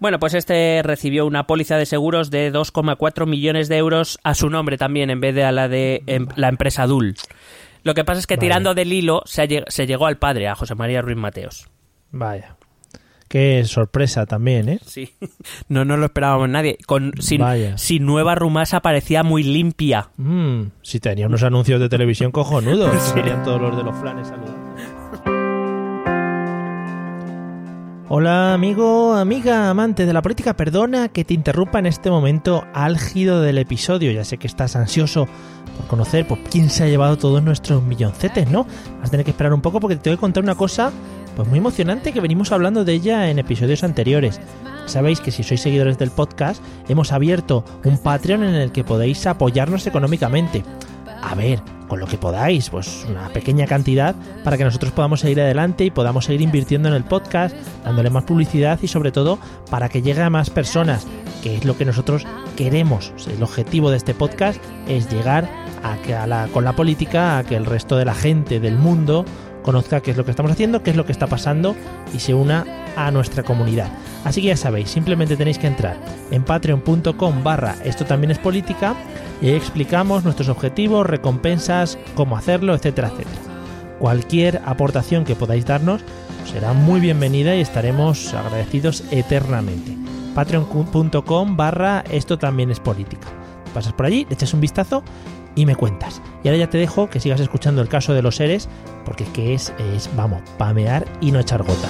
Bueno, 0.00 0.18
pues 0.20 0.34
este 0.34 0.80
recibió 0.84 1.24
una 1.26 1.46
póliza 1.48 1.76
de 1.76 1.86
seguros 1.86 2.30
de 2.30 2.52
2,4 2.52 3.26
millones 3.26 3.68
de 3.68 3.76
euros 3.78 4.18
a 4.24 4.34
su 4.34 4.48
nombre 4.50 4.76
también, 4.78 5.10
en 5.10 5.20
vez 5.20 5.34
de 5.36 5.42
a 5.44 5.50
la 5.52 5.68
de 5.68 6.02
em, 6.06 6.26
la 6.36 6.48
empresa 6.48 6.86
Dul. 6.86 7.16
Lo 7.82 7.94
que 7.94 8.04
pasa 8.04 8.20
es 8.20 8.26
que 8.28 8.36
Vale. 8.36 8.46
tirando 8.46 8.74
del 8.74 8.92
hilo 8.92 9.22
se, 9.24 9.42
ha 9.42 9.44
lleg- 9.46 9.64
se 9.68 9.86
llegó 9.88 10.06
al 10.06 10.16
padre, 10.18 10.46
a 10.46 10.54
José 10.54 10.76
María 10.76 11.02
Ruiz 11.02 11.16
Mateos. 11.16 11.68
Vaya. 12.12 12.56
Qué 13.28 13.62
sorpresa 13.66 14.24
también, 14.24 14.68
¿eh? 14.70 14.80
Sí, 14.84 15.14
no 15.68 15.84
nos 15.84 15.98
lo 15.98 16.06
esperábamos 16.06 16.48
nadie. 16.48 16.78
Con, 16.86 17.12
sin, 17.20 17.42
sin 17.76 18.06
nueva 18.06 18.34
rumasa 18.34 18.80
parecía 18.80 19.22
muy 19.22 19.42
limpia. 19.42 20.10
Mm, 20.16 20.70
si 20.82 20.98
tenía 20.98 21.26
unos 21.26 21.42
anuncios 21.42 21.78
de 21.80 21.88
televisión 21.88 22.32
cojonudos. 22.32 23.00
Salían 23.14 23.42
todos 23.42 23.60
los 23.60 23.76
de 23.76 23.82
los 23.82 23.96
flanes 23.98 24.28
saludando. 24.28 24.68
Hola 28.10 28.54
amigo, 28.54 29.12
amiga, 29.12 29.68
amante 29.68 30.06
de 30.06 30.14
la 30.14 30.22
política, 30.22 30.56
perdona 30.56 31.10
que 31.10 31.26
te 31.26 31.34
interrumpa 31.34 31.78
en 31.78 31.84
este 31.84 32.10
momento 32.10 32.64
álgido 32.72 33.42
del 33.42 33.58
episodio. 33.58 34.10
Ya 34.12 34.24
sé 34.24 34.38
que 34.38 34.46
estás 34.46 34.76
ansioso 34.76 35.28
por 35.78 35.86
conocer 35.86 36.26
pues, 36.28 36.40
quién 36.50 36.68
se 36.68 36.84
ha 36.84 36.88
llevado 36.88 37.16
todos 37.16 37.42
nuestros 37.42 37.82
milloncetes, 37.82 38.50
¿no? 38.50 38.66
Vas 38.98 39.08
a 39.08 39.10
tener 39.10 39.24
que 39.24 39.30
esperar 39.30 39.54
un 39.54 39.62
poco 39.62 39.80
porque 39.80 39.96
te 39.96 40.02
tengo 40.02 40.16
que 40.16 40.20
contar 40.20 40.42
una 40.42 40.56
cosa 40.56 40.92
pues 41.36 41.48
muy 41.48 41.58
emocionante 41.58 42.12
que 42.12 42.20
venimos 42.20 42.50
hablando 42.50 42.84
de 42.84 42.92
ella 42.92 43.30
en 43.30 43.38
episodios 43.38 43.84
anteriores. 43.84 44.40
Sabéis 44.86 45.20
que 45.20 45.30
si 45.30 45.44
sois 45.44 45.60
seguidores 45.60 45.96
del 45.96 46.10
podcast, 46.10 46.62
hemos 46.88 47.12
abierto 47.12 47.64
un 47.84 47.98
Patreon 47.98 48.42
en 48.42 48.54
el 48.54 48.72
que 48.72 48.82
podéis 48.82 49.24
apoyarnos 49.26 49.86
económicamente. 49.86 50.64
A 51.22 51.34
ver, 51.34 51.60
con 51.88 52.00
lo 52.00 52.06
que 52.06 52.18
podáis, 52.18 52.70
pues 52.70 53.06
una 53.08 53.28
pequeña 53.28 53.66
cantidad 53.66 54.14
para 54.44 54.56
que 54.56 54.64
nosotros 54.64 54.92
podamos 54.92 55.20
seguir 55.20 55.40
adelante 55.40 55.84
y 55.84 55.90
podamos 55.90 56.24
seguir 56.24 56.42
invirtiendo 56.42 56.88
en 56.88 56.94
el 56.94 57.04
podcast, 57.04 57.54
dándole 57.84 58.10
más 58.10 58.24
publicidad 58.24 58.78
y 58.82 58.88
sobre 58.88 59.12
todo 59.12 59.38
para 59.70 59.88
que 59.88 60.02
llegue 60.02 60.22
a 60.22 60.30
más 60.30 60.50
personas, 60.50 61.06
que 61.42 61.56
es 61.56 61.64
lo 61.64 61.76
que 61.76 61.84
nosotros 61.84 62.26
queremos. 62.56 63.12
El 63.26 63.42
objetivo 63.42 63.90
de 63.90 63.96
este 63.96 64.14
podcast 64.14 64.60
es 64.86 65.10
llegar 65.10 65.48
a 65.82 65.96
que 65.98 66.14
a 66.14 66.26
la- 66.26 66.46
con 66.48 66.64
la 66.64 66.74
política 66.74 67.38
a 67.38 67.44
que 67.44 67.56
el 67.56 67.66
resto 67.66 67.96
de 67.96 68.04
la 68.04 68.14
gente 68.14 68.60
del 68.60 68.76
mundo 68.76 69.24
conozca 69.62 70.00
qué 70.00 70.12
es 70.12 70.16
lo 70.16 70.24
que 70.24 70.30
estamos 70.30 70.52
haciendo, 70.52 70.82
qué 70.82 70.90
es 70.90 70.96
lo 70.96 71.04
que 71.04 71.12
está 71.12 71.26
pasando 71.26 71.74
y 72.14 72.20
se 72.20 72.32
una 72.34 72.64
a 72.96 73.10
nuestra 73.10 73.42
comunidad. 73.42 73.88
Así 74.24 74.40
que 74.40 74.48
ya 74.48 74.56
sabéis, 74.56 74.90
simplemente 74.90 75.36
tenéis 75.36 75.58
que 75.58 75.66
entrar 75.66 75.96
en 76.30 76.42
patreon.com 76.42 77.42
barra 77.44 77.76
esto 77.84 78.04
también 78.06 78.30
es 78.30 78.38
política 78.38 78.94
y 79.42 79.48
ahí 79.48 79.54
explicamos 79.54 80.24
nuestros 80.24 80.48
objetivos, 80.48 81.06
recompensas, 81.06 81.98
cómo 82.14 82.36
hacerlo, 82.36 82.74
etcétera, 82.74 83.08
etcétera. 83.08 83.40
Cualquier 83.98 84.62
aportación 84.64 85.24
que 85.24 85.34
podáis 85.36 85.66
darnos 85.66 86.02
será 86.50 86.72
muy 86.72 87.00
bienvenida 87.00 87.54
y 87.54 87.60
estaremos 87.60 88.32
agradecidos 88.32 89.04
eternamente. 89.10 89.96
Patreon.com 90.34 91.56
barra 91.56 92.04
esto 92.10 92.38
también 92.38 92.70
es 92.70 92.80
política. 92.80 93.26
Pasas 93.74 93.92
por 93.92 94.06
allí, 94.06 94.26
echas 94.30 94.54
un 94.54 94.60
vistazo 94.60 95.02
y 95.58 95.66
me 95.66 95.74
cuentas. 95.74 96.22
Y 96.44 96.48
ahora 96.48 96.58
ya 96.58 96.70
te 96.70 96.78
dejo 96.78 97.10
que 97.10 97.18
sigas 97.18 97.40
escuchando 97.40 97.82
el 97.82 97.88
caso 97.88 98.14
de 98.14 98.22
los 98.22 98.36
seres, 98.36 98.68
porque 99.04 99.24
es 99.24 99.30
que 99.30 99.54
es, 99.54 99.72
es 99.92 100.08
vamos, 100.14 100.40
pamear 100.56 101.04
y 101.20 101.32
no 101.32 101.40
echar 101.40 101.64
gota. 101.64 101.88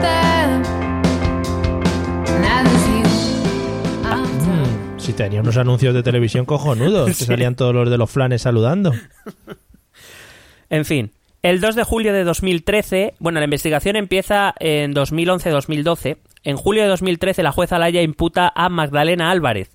Done. 0.00 0.62
Mm, 4.46 4.98
si 4.98 5.12
tenía 5.12 5.42
unos 5.42 5.58
anuncios 5.58 5.92
de 5.92 6.02
televisión 6.02 6.46
cojonudos, 6.46 7.08
que 7.18 7.24
salían 7.26 7.56
todos 7.56 7.74
los 7.74 7.90
de 7.90 7.98
los 7.98 8.10
flanes 8.10 8.40
saludando. 8.40 8.94
En 10.70 10.84
fin, 10.86 11.12
el 11.46 11.60
2 11.60 11.76
de 11.76 11.84
julio 11.84 12.12
de 12.12 12.24
2013, 12.24 13.14
bueno, 13.20 13.38
la 13.38 13.44
investigación 13.44 13.94
empieza 13.94 14.52
en 14.58 14.92
2011-2012. 14.92 16.16
En 16.42 16.56
julio 16.56 16.82
de 16.82 16.88
2013 16.88 17.44
la 17.44 17.52
jueza 17.52 17.78
Laya 17.78 18.02
imputa 18.02 18.52
a 18.52 18.68
Magdalena 18.68 19.30
Álvarez, 19.30 19.70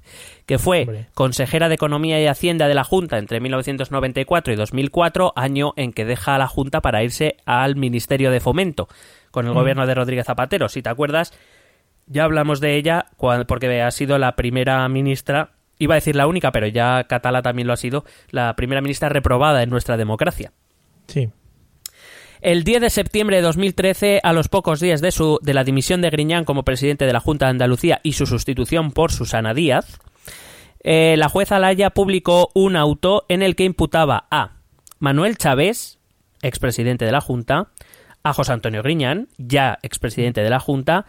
que 0.46 0.60
fue 0.60 0.82
Hombre. 0.82 1.08
consejera 1.14 1.70
de 1.70 1.76
Economía 1.76 2.22
y 2.22 2.28
Hacienda 2.28 2.68
de 2.68 2.74
la 2.74 2.84
Junta 2.84 3.20
entre 3.20 3.40
1994 3.40 4.52
y 4.52 4.58
2004, 4.58 5.32
año 5.38 5.72
en 5.78 5.94
que 5.94 6.04
deja 6.04 6.38
la 6.38 6.48
Junta 6.48 6.82
para 6.82 7.04
irse 7.04 7.38
al 7.46 7.78
Ministerio 7.78 8.32
de 8.32 8.42
Fomento, 8.42 8.90
con 9.32 9.48
el 9.48 9.54
gobierno 9.54 9.88
de 9.88 9.96
Rodríguez 9.96 10.26
Zapatero. 10.26 10.68
Si 10.68 10.82
te 10.82 10.90
acuerdas, 10.90 11.32
ya 12.06 12.26
hablamos 12.26 12.60
de 12.60 12.76
ella 12.76 13.06
porque 13.48 13.82
ha 13.82 13.92
sido 13.92 14.18
la 14.18 14.36
primera 14.36 14.90
ministra, 14.90 15.52
iba 15.80 15.94
a 15.94 16.00
decir 16.04 16.18
la 16.18 16.28
única, 16.28 16.52
pero 16.52 16.68
ya 16.68 17.06
Catala 17.06 17.42
también 17.42 17.68
lo 17.68 17.74
ha 17.74 17.78
sido, 17.78 18.04
la 18.30 18.58
primera 18.58 18.82
ministra 18.82 19.08
reprobada 19.08 19.64
en 19.64 19.70
nuestra 19.70 19.96
democracia. 19.96 20.52
Sí. 21.08 21.30
El 22.42 22.64
10 22.64 22.82
de 22.82 22.90
septiembre 22.90 23.36
de 23.36 23.44
2013, 23.44 24.20
a 24.24 24.34
los 24.34 24.48
pocos 24.48 24.80
días 24.80 25.00
de, 25.00 25.54
la 25.54 25.64
dimisión 25.64 26.02
de 26.02 26.10
Griñán 26.10 26.44
como 26.44 26.64
presidente 26.64 27.06
de 27.06 27.14
la 27.14 27.20
Junta 27.20 27.46
de 27.46 27.52
Andalucía 27.52 28.00
y 28.02 28.14
su 28.14 28.26
sustitución 28.26 28.94
por 28.94 29.12
Susana 29.12 29.54
Díaz, 29.54 30.00
eh, 30.84 31.18
la 31.18 31.30
jueza 31.30 31.60
Laya 31.60 31.92
publicó 31.92 32.50
un 32.56 32.78
auto 32.78 33.26
en 33.30 33.44
el 33.44 33.56
que 33.56 33.64
imputaba 33.64 34.26
a 34.32 34.54
Manuel 34.98 35.38
Chávez, 35.38 36.00
expresidente 36.42 37.06
de 37.06 37.12
la 37.12 37.22
Junta, 37.22 37.68
a 38.24 38.34
José 38.34 38.54
Antonio 38.54 38.82
Griñán, 38.82 39.28
ya 39.38 39.78
expresidente 39.84 40.42
de 40.42 40.50
la 40.50 40.60
Junta, 40.60 41.06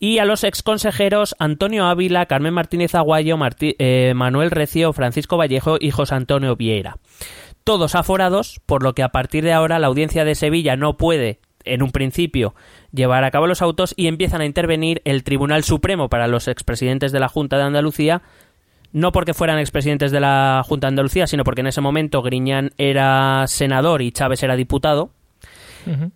y 0.00 0.18
a 0.18 0.24
los 0.24 0.42
exconsejeros 0.42 1.36
Antonio 1.38 1.86
Ávila, 1.86 2.26
Carmen 2.26 2.54
Martínez 2.54 2.96
Aguayo, 2.96 3.38
eh, 3.60 4.14
Manuel 4.16 4.50
Recio, 4.50 4.92
Francisco 4.92 5.36
Vallejo 5.36 5.76
y 5.78 5.92
José 5.92 6.16
Antonio 6.16 6.56
Vieira 6.56 6.96
todos 7.64 7.94
aforados, 7.94 8.60
por 8.66 8.82
lo 8.82 8.94
que 8.94 9.02
a 9.02 9.10
partir 9.10 9.44
de 9.44 9.52
ahora 9.52 9.78
la 9.78 9.86
audiencia 9.86 10.24
de 10.24 10.34
Sevilla 10.34 10.76
no 10.76 10.96
puede, 10.96 11.40
en 11.64 11.82
un 11.82 11.90
principio, 11.90 12.54
llevar 12.92 13.24
a 13.24 13.30
cabo 13.30 13.46
los 13.46 13.62
autos 13.62 13.94
y 13.96 14.06
empiezan 14.06 14.40
a 14.40 14.46
intervenir 14.46 15.00
el 15.04 15.24
Tribunal 15.24 15.64
Supremo 15.64 16.08
para 16.08 16.26
los 16.26 16.48
expresidentes 16.48 17.12
de 17.12 17.20
la 17.20 17.28
Junta 17.28 17.56
de 17.56 17.64
Andalucía, 17.64 18.22
no 18.92 19.12
porque 19.12 19.34
fueran 19.34 19.58
expresidentes 19.58 20.10
de 20.12 20.20
la 20.20 20.62
Junta 20.66 20.86
de 20.86 20.90
Andalucía, 20.90 21.26
sino 21.26 21.44
porque 21.44 21.62
en 21.62 21.68
ese 21.68 21.80
momento 21.80 22.22
Griñán 22.22 22.72
era 22.78 23.46
senador 23.46 24.02
y 24.02 24.12
Chávez 24.12 24.42
era 24.42 24.56
diputado, 24.56 25.10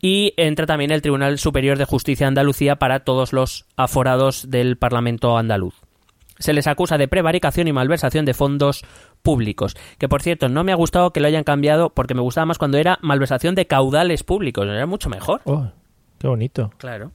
y 0.01 0.33
entra 0.37 0.67
también 0.67 0.93
el 0.93 1.03
Tribunal 1.03 1.39
Superior 1.39 1.77
de 1.77 1.85
Justicia 1.87 2.27
de 2.27 2.29
Andalucía 2.29 2.77
para 2.77 3.01
todos 3.01 3.33
los 3.33 3.67
aforados 3.77 4.49
del 4.49 4.77
Parlamento 4.77 5.37
andaluz. 5.37 5.75
Se 6.39 6.53
les 6.53 6.67
acusa 6.67 6.99
de 6.99 7.09
prevaricación 7.09 7.67
y 7.67 7.73
malversación 7.73 8.27
de 8.27 8.35
fondos 8.35 8.85
públicos. 9.27 9.75
Que 9.99 10.09
por 10.09 10.23
cierto, 10.23 10.49
no 10.49 10.63
me 10.63 10.71
ha 10.71 10.77
gustado 10.77 11.11
que 11.11 11.19
lo 11.19 11.27
hayan 11.27 11.43
cambiado 11.43 11.91
porque 11.91 12.15
me 12.15 12.21
gustaba 12.21 12.47
más 12.47 12.59
cuando 12.59 12.79
era 12.79 13.01
malversación 13.03 13.57
de 13.57 13.67
caudales 13.67 14.23
públicos. 14.23 14.65
Era 14.65 14.87
mucho 14.87 15.11
mejor. 15.11 15.41
Oh, 15.45 15.67
qué 16.19 16.29
bonito. 16.29 16.71
Claro. 16.79 17.11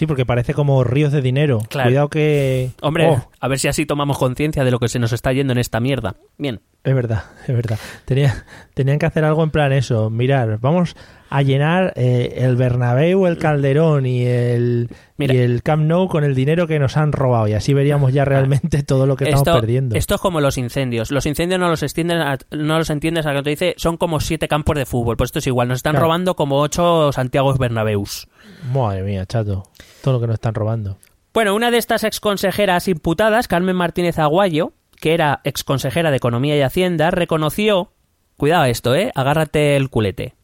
Sí, 0.00 0.06
porque 0.06 0.24
parece 0.24 0.54
como 0.54 0.82
ríos 0.82 1.12
de 1.12 1.20
dinero. 1.20 1.58
Claro. 1.68 1.90
Cuidado 1.90 2.08
que... 2.08 2.70
Hombre, 2.80 3.06
Oh, 3.06 3.22
a 3.38 3.48
ver 3.48 3.58
si 3.58 3.68
así 3.68 3.84
tomamos 3.84 4.16
conciencia 4.16 4.64
de 4.64 4.70
lo 4.70 4.78
que 4.78 4.88
se 4.88 4.98
nos 4.98 5.12
está 5.12 5.30
yendo 5.34 5.52
en 5.52 5.58
esta 5.58 5.78
mierda. 5.78 6.16
Bien. 6.38 6.62
es 6.84 6.94
verdad, 6.94 7.24
es 7.46 7.54
verdad. 7.54 7.78
Tenía, 8.06 8.46
tenían 8.72 8.98
que 8.98 9.04
hacer 9.04 9.26
algo 9.26 9.44
en 9.44 9.50
plan 9.50 9.72
eso. 9.74 10.08
Mirar, 10.08 10.58
vamos 10.58 10.96
a 11.28 11.42
llenar 11.42 11.92
eh, 11.96 12.32
el 12.38 12.56
Bernabéu, 12.56 13.26
el 13.26 13.36
Calderón 13.36 14.06
y 14.06 14.24
el, 14.24 14.88
Mira. 15.18 15.34
y 15.34 15.36
el 15.36 15.62
Camp 15.62 15.82
Nou 15.84 16.08
con 16.08 16.24
el 16.24 16.34
dinero 16.34 16.66
que 16.66 16.78
nos 16.78 16.96
han 16.96 17.12
robado. 17.12 17.46
Y 17.46 17.52
así 17.52 17.74
veríamos 17.74 18.14
ya 18.14 18.24
realmente 18.24 18.82
todo 18.82 19.06
lo 19.06 19.16
que 19.16 19.24
estamos 19.28 19.60
perdiendo. 19.60 19.96
esto 19.96 20.14
es 20.14 20.20
como 20.22 20.40
los 20.40 20.56
incendios. 20.56 21.10
Los 21.10 21.26
incendios 21.26 21.60
no 21.60 21.68
los 21.68 21.82
extienden 21.82 22.22
a- 22.22 22.38
no 22.52 22.78
los 22.78 22.88
entiendes 22.88 23.26
a 23.26 23.34
que 23.34 23.42
te 23.42 23.50
dice 23.50 23.74
son 23.76 23.98
como 23.98 24.18
siete 24.18 24.48
campos 24.48 24.76
de 24.76 24.86
fútbol. 24.86 25.18
Pues 25.18 25.28
esto 25.28 25.40
es 25.40 25.46
igual. 25.46 25.68
Nos 25.68 25.76
están 25.80 25.92
Claro. 25.92 26.06
robando 26.06 26.36
como 26.36 26.58
ocho 26.62 27.12
Santiago 27.12 27.52
Bernabéus. 27.52 28.28
Madre 28.72 29.02
mía, 29.02 29.26
chato. 29.26 29.64
Todo 30.02 30.14
lo 30.14 30.20
que 30.20 30.26
nos 30.26 30.34
están 30.34 30.54
robando. 30.54 30.98
Bueno, 31.32 31.54
una 31.54 31.70
de 31.70 31.78
estas 31.78 32.04
exconsejeras 32.04 32.88
imputadas, 32.88 33.46
Carmen 33.48 33.76
Martínez 33.76 34.18
Aguayo, 34.18 34.72
que 35.00 35.14
era 35.14 35.40
exconsejera 35.44 36.10
de 36.10 36.16
Economía 36.16 36.56
y 36.56 36.62
Hacienda, 36.62 37.10
reconoció, 37.10 37.92
cuidado 38.36 38.64
esto, 38.64 38.94
eh, 38.94 39.12
agárrate 39.14 39.76
el 39.76 39.90
culete, 39.90 40.34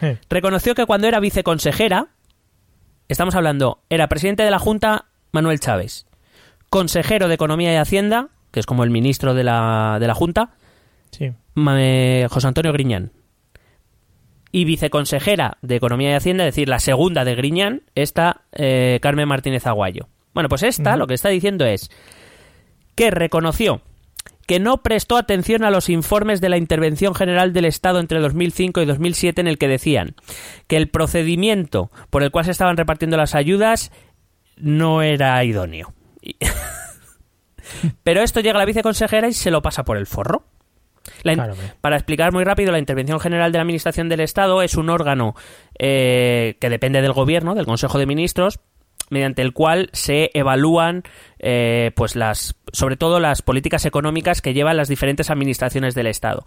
Eh, 0.00 0.18
reconoció 0.28 0.74
que 0.74 0.86
cuando 0.86 1.08
era 1.08 1.18
viceconsejera, 1.18 2.08
estamos 3.08 3.34
hablando, 3.34 3.80
era 3.88 4.08
presidente 4.08 4.42
de 4.42 4.50
la 4.50 4.58
Junta 4.58 5.06
Manuel 5.32 5.60
Chávez, 5.60 6.06
consejero 6.68 7.28
de 7.28 7.34
Economía 7.34 7.72
y 7.72 7.76
Hacienda, 7.76 8.28
que 8.52 8.60
es 8.60 8.66
como 8.66 8.84
el 8.84 8.90
ministro 8.90 9.34
de 9.34 9.44
la, 9.44 9.98
de 9.98 10.06
la 10.06 10.14
Junta, 10.14 10.50
sí. 11.10 11.32
Eh, 11.56 12.26
José 12.30 12.46
Antonio 12.46 12.72
Griñán. 12.72 13.10
Y 14.50 14.64
viceconsejera 14.64 15.58
de 15.62 15.76
Economía 15.76 16.10
y 16.10 16.14
Hacienda, 16.14 16.44
es 16.44 16.54
decir, 16.54 16.68
la 16.68 16.78
segunda 16.78 17.24
de 17.24 17.34
Griñán, 17.34 17.82
está 17.94 18.42
eh, 18.52 18.98
Carmen 19.02 19.28
Martínez 19.28 19.66
Aguayo. 19.66 20.08
Bueno, 20.34 20.48
pues 20.48 20.62
esta 20.62 20.96
lo 20.96 21.06
que 21.06 21.14
está 21.14 21.28
diciendo 21.28 21.64
es 21.66 21.90
que 22.94 23.10
reconoció 23.10 23.82
que 24.48 24.58
no 24.60 24.82
prestó 24.82 25.18
atención 25.18 25.62
a 25.62 25.70
los 25.70 25.90
informes 25.90 26.40
de 26.40 26.48
la 26.48 26.56
Intervención 26.56 27.14
General 27.14 27.52
del 27.52 27.66
Estado 27.66 28.00
entre 28.00 28.18
2005 28.18 28.80
y 28.80 28.86
2007 28.86 29.42
en 29.42 29.46
el 29.46 29.58
que 29.58 29.68
decían 29.68 30.14
que 30.66 30.78
el 30.78 30.88
procedimiento 30.88 31.90
por 32.08 32.22
el 32.22 32.30
cual 32.30 32.46
se 32.46 32.52
estaban 32.52 32.78
repartiendo 32.78 33.18
las 33.18 33.34
ayudas 33.34 33.92
no 34.56 35.02
era 35.02 35.44
idóneo. 35.44 35.92
Pero 38.02 38.22
esto 38.22 38.40
llega 38.40 38.56
a 38.56 38.60
la 38.60 38.64
viceconsejera 38.64 39.28
y 39.28 39.34
se 39.34 39.50
lo 39.50 39.60
pasa 39.60 39.84
por 39.84 39.98
el 39.98 40.06
forro. 40.06 40.44
La 41.22 41.32
in- 41.32 41.38
Claro, 41.38 41.52
hombre. 41.54 41.72
para 41.80 41.96
explicar 41.96 42.32
muy 42.32 42.44
rápido, 42.44 42.72
la 42.72 42.78
Intervención 42.78 43.20
General 43.20 43.50
de 43.52 43.58
la 43.58 43.62
Administración 43.62 44.08
del 44.08 44.20
Estado 44.20 44.62
es 44.62 44.74
un 44.76 44.90
órgano 44.90 45.34
eh, 45.78 46.56
que 46.60 46.70
depende 46.70 47.02
del 47.02 47.12
Gobierno, 47.12 47.54
del 47.54 47.66
Consejo 47.66 47.98
de 47.98 48.06
Ministros, 48.06 48.60
mediante 49.10 49.40
el 49.42 49.52
cual 49.54 49.88
se 49.92 50.30
evalúan, 50.34 51.02
eh, 51.38 51.92
pues 51.96 52.14
las, 52.14 52.56
sobre 52.72 52.96
todo 52.96 53.20
las 53.20 53.40
políticas 53.42 53.86
económicas 53.86 54.42
que 54.42 54.52
llevan 54.52 54.76
las 54.76 54.88
diferentes 54.88 55.30
administraciones 55.30 55.94
del 55.94 56.08
Estado. 56.08 56.44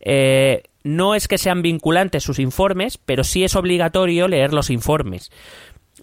Eh, 0.00 0.62
no 0.82 1.14
es 1.14 1.28
que 1.28 1.36
sean 1.38 1.62
vinculantes 1.62 2.22
sus 2.24 2.38
informes, 2.38 2.98
pero 2.98 3.22
sí 3.22 3.44
es 3.44 3.54
obligatorio 3.54 4.28
leer 4.28 4.52
los 4.54 4.70
informes 4.70 5.30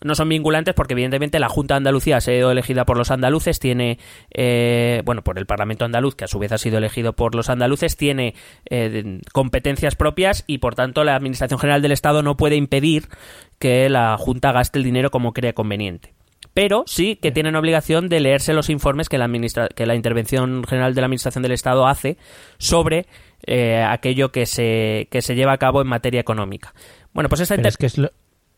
no 0.03 0.15
son 0.15 0.29
vinculantes 0.29 0.73
porque 0.73 0.93
evidentemente 0.93 1.39
la 1.39 1.49
Junta 1.49 1.73
de 1.73 1.77
Andalucía 1.77 2.17
ha 2.17 2.21
sido 2.21 2.51
elegida 2.51 2.85
por 2.85 2.97
los 2.97 3.11
andaluces, 3.11 3.59
tiene, 3.59 3.99
eh, 4.31 5.01
bueno, 5.05 5.23
por 5.23 5.37
el 5.37 5.45
Parlamento 5.45 5.85
andaluz, 5.85 6.15
que 6.15 6.25
a 6.25 6.27
su 6.27 6.39
vez 6.39 6.51
ha 6.51 6.57
sido 6.57 6.77
elegido 6.77 7.13
por 7.13 7.35
los 7.35 7.49
andaluces, 7.49 7.97
tiene 7.97 8.35
eh, 8.69 9.19
competencias 9.33 9.95
propias 9.95 10.43
y 10.47 10.59
por 10.59 10.75
tanto 10.75 11.03
la 11.03 11.15
Administración 11.15 11.59
General 11.59 11.81
del 11.81 11.91
Estado 11.91 12.23
no 12.23 12.37
puede 12.37 12.55
impedir 12.55 13.07
que 13.59 13.89
la 13.89 14.17
Junta 14.17 14.51
gaste 14.51 14.79
el 14.79 14.85
dinero 14.85 15.11
como 15.11 15.33
crea 15.33 15.53
conveniente. 15.53 16.13
Pero 16.53 16.83
sí 16.87 17.17
que 17.17 17.31
tienen 17.31 17.55
obligación 17.55 18.09
de 18.09 18.19
leerse 18.19 18.53
los 18.53 18.69
informes 18.69 19.09
que 19.09 19.19
la, 19.19 19.25
administra- 19.27 19.69
que 19.69 19.85
la 19.85 19.93
Intervención 19.95 20.63
General 20.63 20.95
de 20.95 21.01
la 21.01 21.05
Administración 21.05 21.43
del 21.43 21.51
Estado 21.51 21.85
hace 21.87 22.17
sobre 22.57 23.05
eh, 23.45 23.83
aquello 23.87 24.31
que 24.31 24.47
se, 24.47 25.07
que 25.11 25.21
se 25.21 25.35
lleva 25.35 25.53
a 25.53 25.57
cabo 25.57 25.81
en 25.81 25.87
materia 25.87 26.19
económica. 26.19 26.73
Bueno, 27.13 27.29
pues 27.29 27.41
esta 27.41 27.55
Pero 27.55 27.67
es 27.67 27.77
que 27.77 27.85
es 27.85 27.97
lo... 27.99 28.11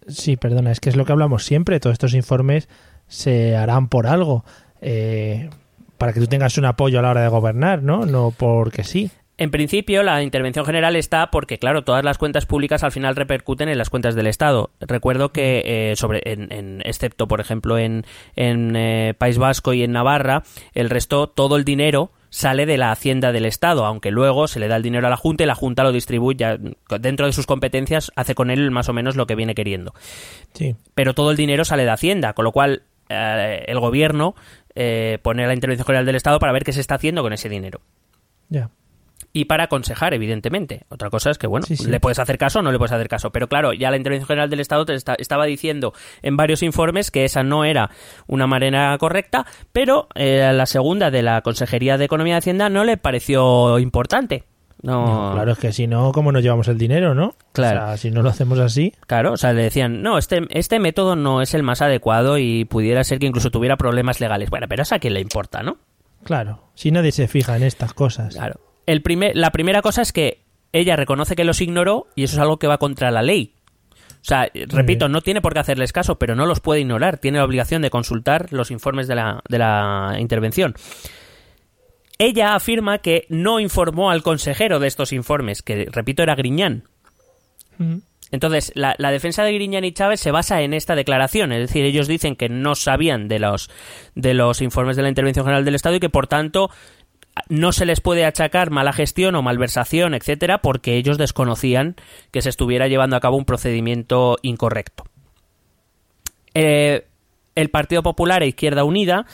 Sí, 0.08 0.38
perdona, 0.38 0.72
es 0.72 0.80
que 0.80 0.90
es 0.90 0.96
lo 0.96 1.06
que 1.06 1.12
hablamos 1.12 1.44
siempre. 1.46 1.80
Todos 1.80 1.94
estos 1.94 2.14
informes 2.14 2.68
se 3.08 3.56
harán 3.56 3.88
por 3.90 4.08
algo. 4.08 4.44
eh, 4.82 5.50
para 5.98 6.14
que 6.14 6.22
tú 6.22 6.28
tengas 6.28 6.58
un 6.58 6.64
apoyo 6.64 7.00
a 7.00 7.02
la 7.02 7.10
hora 7.10 7.22
de 7.22 7.28
gobernar, 7.28 7.84
¿no? 7.84 8.06
No 8.06 8.34
porque 8.36 8.86
sí. 8.86 9.12
En 9.38 9.52
principio, 9.52 10.02
la 10.04 10.24
intervención 10.24 10.66
general 10.66 10.96
está 10.96 11.30
porque, 11.32 11.58
claro, 11.60 11.84
todas 11.84 12.04
las 12.06 12.18
cuentas 12.18 12.46
públicas 12.46 12.84
al 12.86 12.94
final 12.94 13.18
repercuten 13.18 13.68
en 13.68 13.78
las 13.78 13.90
cuentas 13.90 14.16
del 14.16 14.28
Estado. 14.28 14.70
Recuerdo 14.80 15.34
que, 15.34 15.62
eh, 15.92 15.96
sobre, 15.98 16.22
en, 16.26 16.52
en- 16.54 16.82
excepto, 16.86 17.28
por 17.28 17.42
ejemplo, 17.42 17.78
en, 17.78 18.06
en 18.38 18.76
eh, 18.78 19.14
País 19.18 19.38
Vasco 19.38 19.74
y 19.74 19.84
en 19.84 19.92
Navarra, 19.92 20.44
el 20.74 20.90
resto, 20.90 21.28
todo 21.28 21.58
el 21.58 21.66
dinero 21.66 22.12
sale 22.30 22.66
de 22.66 22.78
la 22.78 22.92
hacienda 22.92 23.32
del 23.32 23.46
Estado, 23.46 23.86
aunque 23.86 24.12
luego 24.12 24.48
se 24.48 24.60
le 24.60 24.68
da 24.68 24.76
el 24.76 24.84
dinero 24.84 25.08
a 25.08 25.10
la 25.10 25.18
Junta 25.18 25.44
y 25.44 25.48
la 25.48 25.56
Junta 25.56 25.84
lo 25.84 25.92
distribuye 25.92 26.60
dentro 27.00 27.26
de 27.26 27.34
sus 27.34 27.46
competencias, 27.46 28.12
hace 28.16 28.36
con 28.36 28.52
él 28.52 28.72
más 28.72 28.90
o 28.90 28.94
menos 28.94 29.16
lo 29.16 29.26
que 29.28 29.36
viene 29.36 29.56
queriendo 29.56 29.94
Sí. 30.54 30.76
pero 30.96 31.14
todo 31.14 31.32
el 31.32 31.38
dinero 31.38 31.66
sale 31.66 31.84
de 31.86 31.92
Hacienda, 31.92 32.34
con 32.34 32.46
lo 32.46 32.52
cual 32.52 32.84
eh, 33.10 33.66
el 33.68 33.80
gobierno 33.80 34.36
eh, 34.76 35.18
pone 35.24 35.44
a 35.44 35.48
la 35.48 35.54
intervención 35.56 35.86
general 35.86 36.06
del 36.06 36.16
Estado 36.16 36.40
para 36.40 36.52
ver 36.54 36.64
qué 36.64 36.74
se 36.74 36.82
está 36.82 36.96
haciendo 36.96 37.24
con 37.24 37.34
ese 37.34 37.50
dinero. 37.50 37.82
Ya. 38.50 38.70
Y 39.32 39.46
para 39.46 39.66
aconsejar, 39.66 40.14
evidentemente. 40.16 40.86
Otra 40.90 41.10
cosa 41.12 41.30
es 41.30 41.38
que, 41.38 41.46
bueno, 41.46 41.66
Sí, 41.68 41.78
sí. 41.78 41.88
le 41.88 42.00
puedes 42.00 42.18
hacer 42.18 42.38
caso 42.40 42.60
o 42.60 42.62
no 42.64 42.72
le 42.72 42.80
puedes 42.80 42.92
hacer 42.92 43.08
caso. 43.08 43.32
Pero 43.32 43.48
claro, 43.48 43.74
ya 43.74 43.92
la 43.92 43.98
Intervención 43.98 44.28
General 44.28 44.50
del 44.50 44.60
Estado 44.60 44.86
te 44.86 44.96
está- 44.96 45.16
estaba 45.20 45.46
diciendo 45.46 45.94
en 46.24 46.36
varios 46.36 46.64
informes 46.64 47.12
que 47.12 47.26
esa 47.26 47.44
no 47.44 47.64
era 47.64 47.92
una 48.26 48.48
manera 48.48 48.98
correcta, 48.98 49.46
pero 49.72 50.08
eh, 50.16 50.52
la 50.54 50.66
segunda 50.66 51.12
de 51.12 51.22
la 51.22 51.42
Consejería 51.42 51.98
de 52.00 52.06
Economía 52.06 52.36
y 52.36 52.38
Hacienda 52.38 52.70
no 52.70 52.84
le 52.84 52.98
pareció 52.98 53.78
importante. 53.78 54.46
No, 54.82 55.06
No, 55.28 55.34
claro, 55.34 55.52
es 55.52 55.58
que 55.60 55.74
si 55.74 55.88
no, 55.88 56.12
¿cómo 56.14 56.32
nos 56.32 56.42
llevamos 56.42 56.68
el 56.70 56.78
dinero, 56.78 57.14
no? 57.14 57.36
Claro. 57.52 57.82
O 57.84 57.86
sea, 57.88 57.98
si 57.98 58.12
no 58.12 58.22
lo 58.22 58.30
hacemos 58.30 58.58
así. 58.60 58.94
Claro, 59.08 59.34
o 59.34 59.38
sea, 59.38 59.52
le 59.52 59.62
decían, 59.64 60.02
no, 60.02 60.18
este, 60.18 60.42
este 60.52 60.80
método 60.80 61.18
no 61.18 61.42
es 61.42 61.54
el 61.54 61.64
más 61.64 61.82
adecuado 61.82 62.38
y 62.38 62.64
pudiera 62.66 63.04
ser 63.04 63.20
que 63.20 63.26
incluso 63.28 63.52
tuviera 63.52 63.76
problemas 63.76 64.22
legales. 64.22 64.50
Bueno, 64.50 64.68
pero 64.70 64.84
eso 64.84 64.96
a 64.96 65.00
quién 65.00 65.14
le 65.16 65.20
importa, 65.22 65.62
¿no? 65.64 65.78
Claro, 66.24 66.64
si 66.76 66.92
nadie 66.92 67.12
se 67.12 67.28
fija 67.28 67.58
en 67.58 67.64
estas 67.64 67.94
cosas. 67.94 68.34
Claro. 68.36 68.60
El 68.90 69.04
primer, 69.04 69.38
la 69.38 69.52
primera 69.52 69.84
cosa 69.84 70.02
es 70.02 70.12
que 70.12 70.42
ella 70.74 70.96
reconoce 70.96 71.36
que 71.36 71.44
los 71.44 71.62
ignoró 71.62 72.08
y 72.16 72.24
eso 72.24 72.38
es 72.38 72.40
algo 72.40 72.58
que 72.58 72.66
va 72.66 72.80
contra 72.80 73.12
la 73.12 73.22
ley. 73.22 73.54
O 74.14 74.24
sea, 74.24 74.50
repito, 74.52 75.08
no 75.10 75.22
tiene 75.22 75.42
por 75.42 75.54
qué 75.54 75.60
hacerles 75.60 75.94
caso, 75.94 76.18
pero 76.18 76.36
no 76.36 76.48
los 76.48 76.60
puede 76.60 76.82
ignorar. 76.82 77.20
Tiene 77.20 77.38
la 77.38 77.46
obligación 77.46 77.84
de 77.84 77.92
consultar 77.92 78.52
los 78.52 78.72
informes 78.72 79.08
de 79.08 79.14
la, 79.14 79.44
de 79.48 79.60
la 79.60 80.16
intervención. 80.18 80.74
Ella 82.18 82.56
afirma 82.56 82.98
que 82.98 83.28
no 83.30 83.60
informó 83.60 84.10
al 84.10 84.24
consejero 84.24 84.80
de 84.80 84.88
estos 84.88 85.14
informes, 85.14 85.62
que 85.62 85.88
repito 85.92 86.24
era 86.24 86.34
Griñán. 86.34 86.86
Mm. 87.78 87.98
Entonces, 88.32 88.72
la, 88.74 88.96
la 88.98 89.12
defensa 89.12 89.44
de 89.44 89.54
Griñán 89.54 89.86
y 89.86 89.92
Chávez 89.92 90.20
se 90.20 90.32
basa 90.32 90.62
en 90.62 90.74
esta 90.74 90.96
declaración, 90.96 91.52
es 91.52 91.68
decir, 91.68 91.86
ellos 91.86 92.08
dicen 92.08 92.36
que 92.36 92.50
no 92.50 92.76
sabían 92.76 93.28
de 93.28 93.40
los, 93.40 93.70
de 94.16 94.34
los 94.34 94.62
informes 94.62 94.96
de 94.96 95.04
la 95.04 95.10
Intervención 95.10 95.46
General 95.46 95.66
del 95.66 95.76
Estado 95.76 95.96
y 95.96 96.00
que, 96.00 96.10
por 96.10 96.28
tanto, 96.28 96.70
no 97.48 97.72
se 97.72 97.86
les 97.86 98.02
puede 98.02 98.26
achacar 98.26 98.70
mala 98.72 98.92
gestión 98.94 99.36
o 99.36 99.42
malversación, 99.42 100.14
etcétera, 100.14 100.62
porque 100.62 100.96
ellos 100.98 101.18
desconocían 101.18 101.96
que 102.32 102.42
se 102.42 102.50
estuviera 102.50 102.88
llevando 102.88 103.16
a 103.16 103.20
cabo 103.20 103.38
un 103.38 103.46
procedimiento 103.46 104.38
incorrecto. 104.42 105.04
Eh, 106.54 107.06
el 107.56 107.70
Partido 107.70 108.04
Popular 108.04 108.42
e 108.42 108.48
Izquierda 108.48 108.84
Unida, 108.86 109.26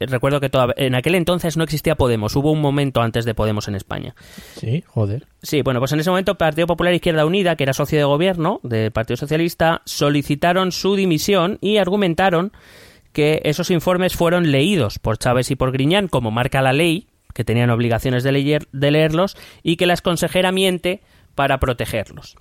recuerdo 0.00 0.40
que 0.40 0.48
toda- 0.48 0.74
en 0.76 0.94
aquel 0.96 1.14
entonces 1.14 1.56
no 1.56 1.62
existía 1.64 1.94
Podemos, 1.94 2.34
hubo 2.34 2.50
un 2.50 2.60
momento 2.60 3.00
antes 3.00 3.24
de 3.24 3.34
Podemos 3.34 3.68
en 3.68 3.76
España. 3.76 4.14
Sí, 4.56 4.82
joder. 4.86 5.26
Sí, 5.42 5.62
bueno, 5.62 5.78
pues 5.78 5.92
en 5.92 6.00
ese 6.00 6.10
momento 6.10 6.36
Partido 6.36 6.66
Popular 6.66 6.92
e 6.92 6.96
Izquierda 6.96 7.24
Unida, 7.26 7.54
que 7.54 7.62
era 7.64 7.72
socio 7.72 7.98
de 7.98 8.04
gobierno 8.04 8.60
del 8.64 8.90
Partido 8.90 9.16
Socialista, 9.16 9.82
solicitaron 9.84 10.72
su 10.72 10.96
dimisión 10.96 11.58
y 11.60 11.76
argumentaron 11.76 12.52
que 13.18 13.40
esos 13.42 13.72
informes 13.72 14.14
fueron 14.14 14.52
leídos 14.52 15.00
por 15.00 15.18
Chávez 15.18 15.50
y 15.50 15.56
por 15.56 15.72
Griñán, 15.72 16.06
como 16.06 16.30
marca 16.30 16.62
la 16.62 16.72
ley, 16.72 17.08
que 17.34 17.42
tenían 17.42 17.68
obligaciones 17.68 18.22
de, 18.22 18.30
leer- 18.30 18.68
de 18.70 18.92
leerlos, 18.92 19.36
y 19.64 19.74
que 19.74 19.86
la 19.86 19.96
consejera 19.96 20.52
miente 20.52 21.00
para 21.34 21.58
protegerlos. 21.58 22.36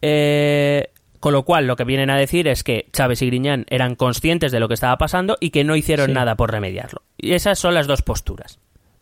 Eh, 0.00 0.90
con 1.18 1.32
lo 1.32 1.42
cual, 1.44 1.66
lo 1.66 1.74
que 1.74 1.82
vienen 1.82 2.08
a 2.08 2.16
decir 2.16 2.46
es 2.46 2.62
que 2.62 2.86
Chávez 2.92 3.20
y 3.22 3.26
Griñán 3.26 3.66
eran 3.68 3.96
conscientes 3.96 4.52
de 4.52 4.60
lo 4.60 4.68
que 4.68 4.74
estaba 4.74 4.96
pasando 4.96 5.36
y 5.40 5.50
que 5.50 5.64
no 5.64 5.74
hicieron 5.74 6.06
Sí. 6.06 6.12
nada 6.12 6.36
por 6.36 6.52
remediarlo. 6.52 7.02
Y 7.18 7.32
esas 7.32 7.58
son 7.58 7.74
las 7.74 7.88
dos 7.88 8.02
posturas. 8.02 8.60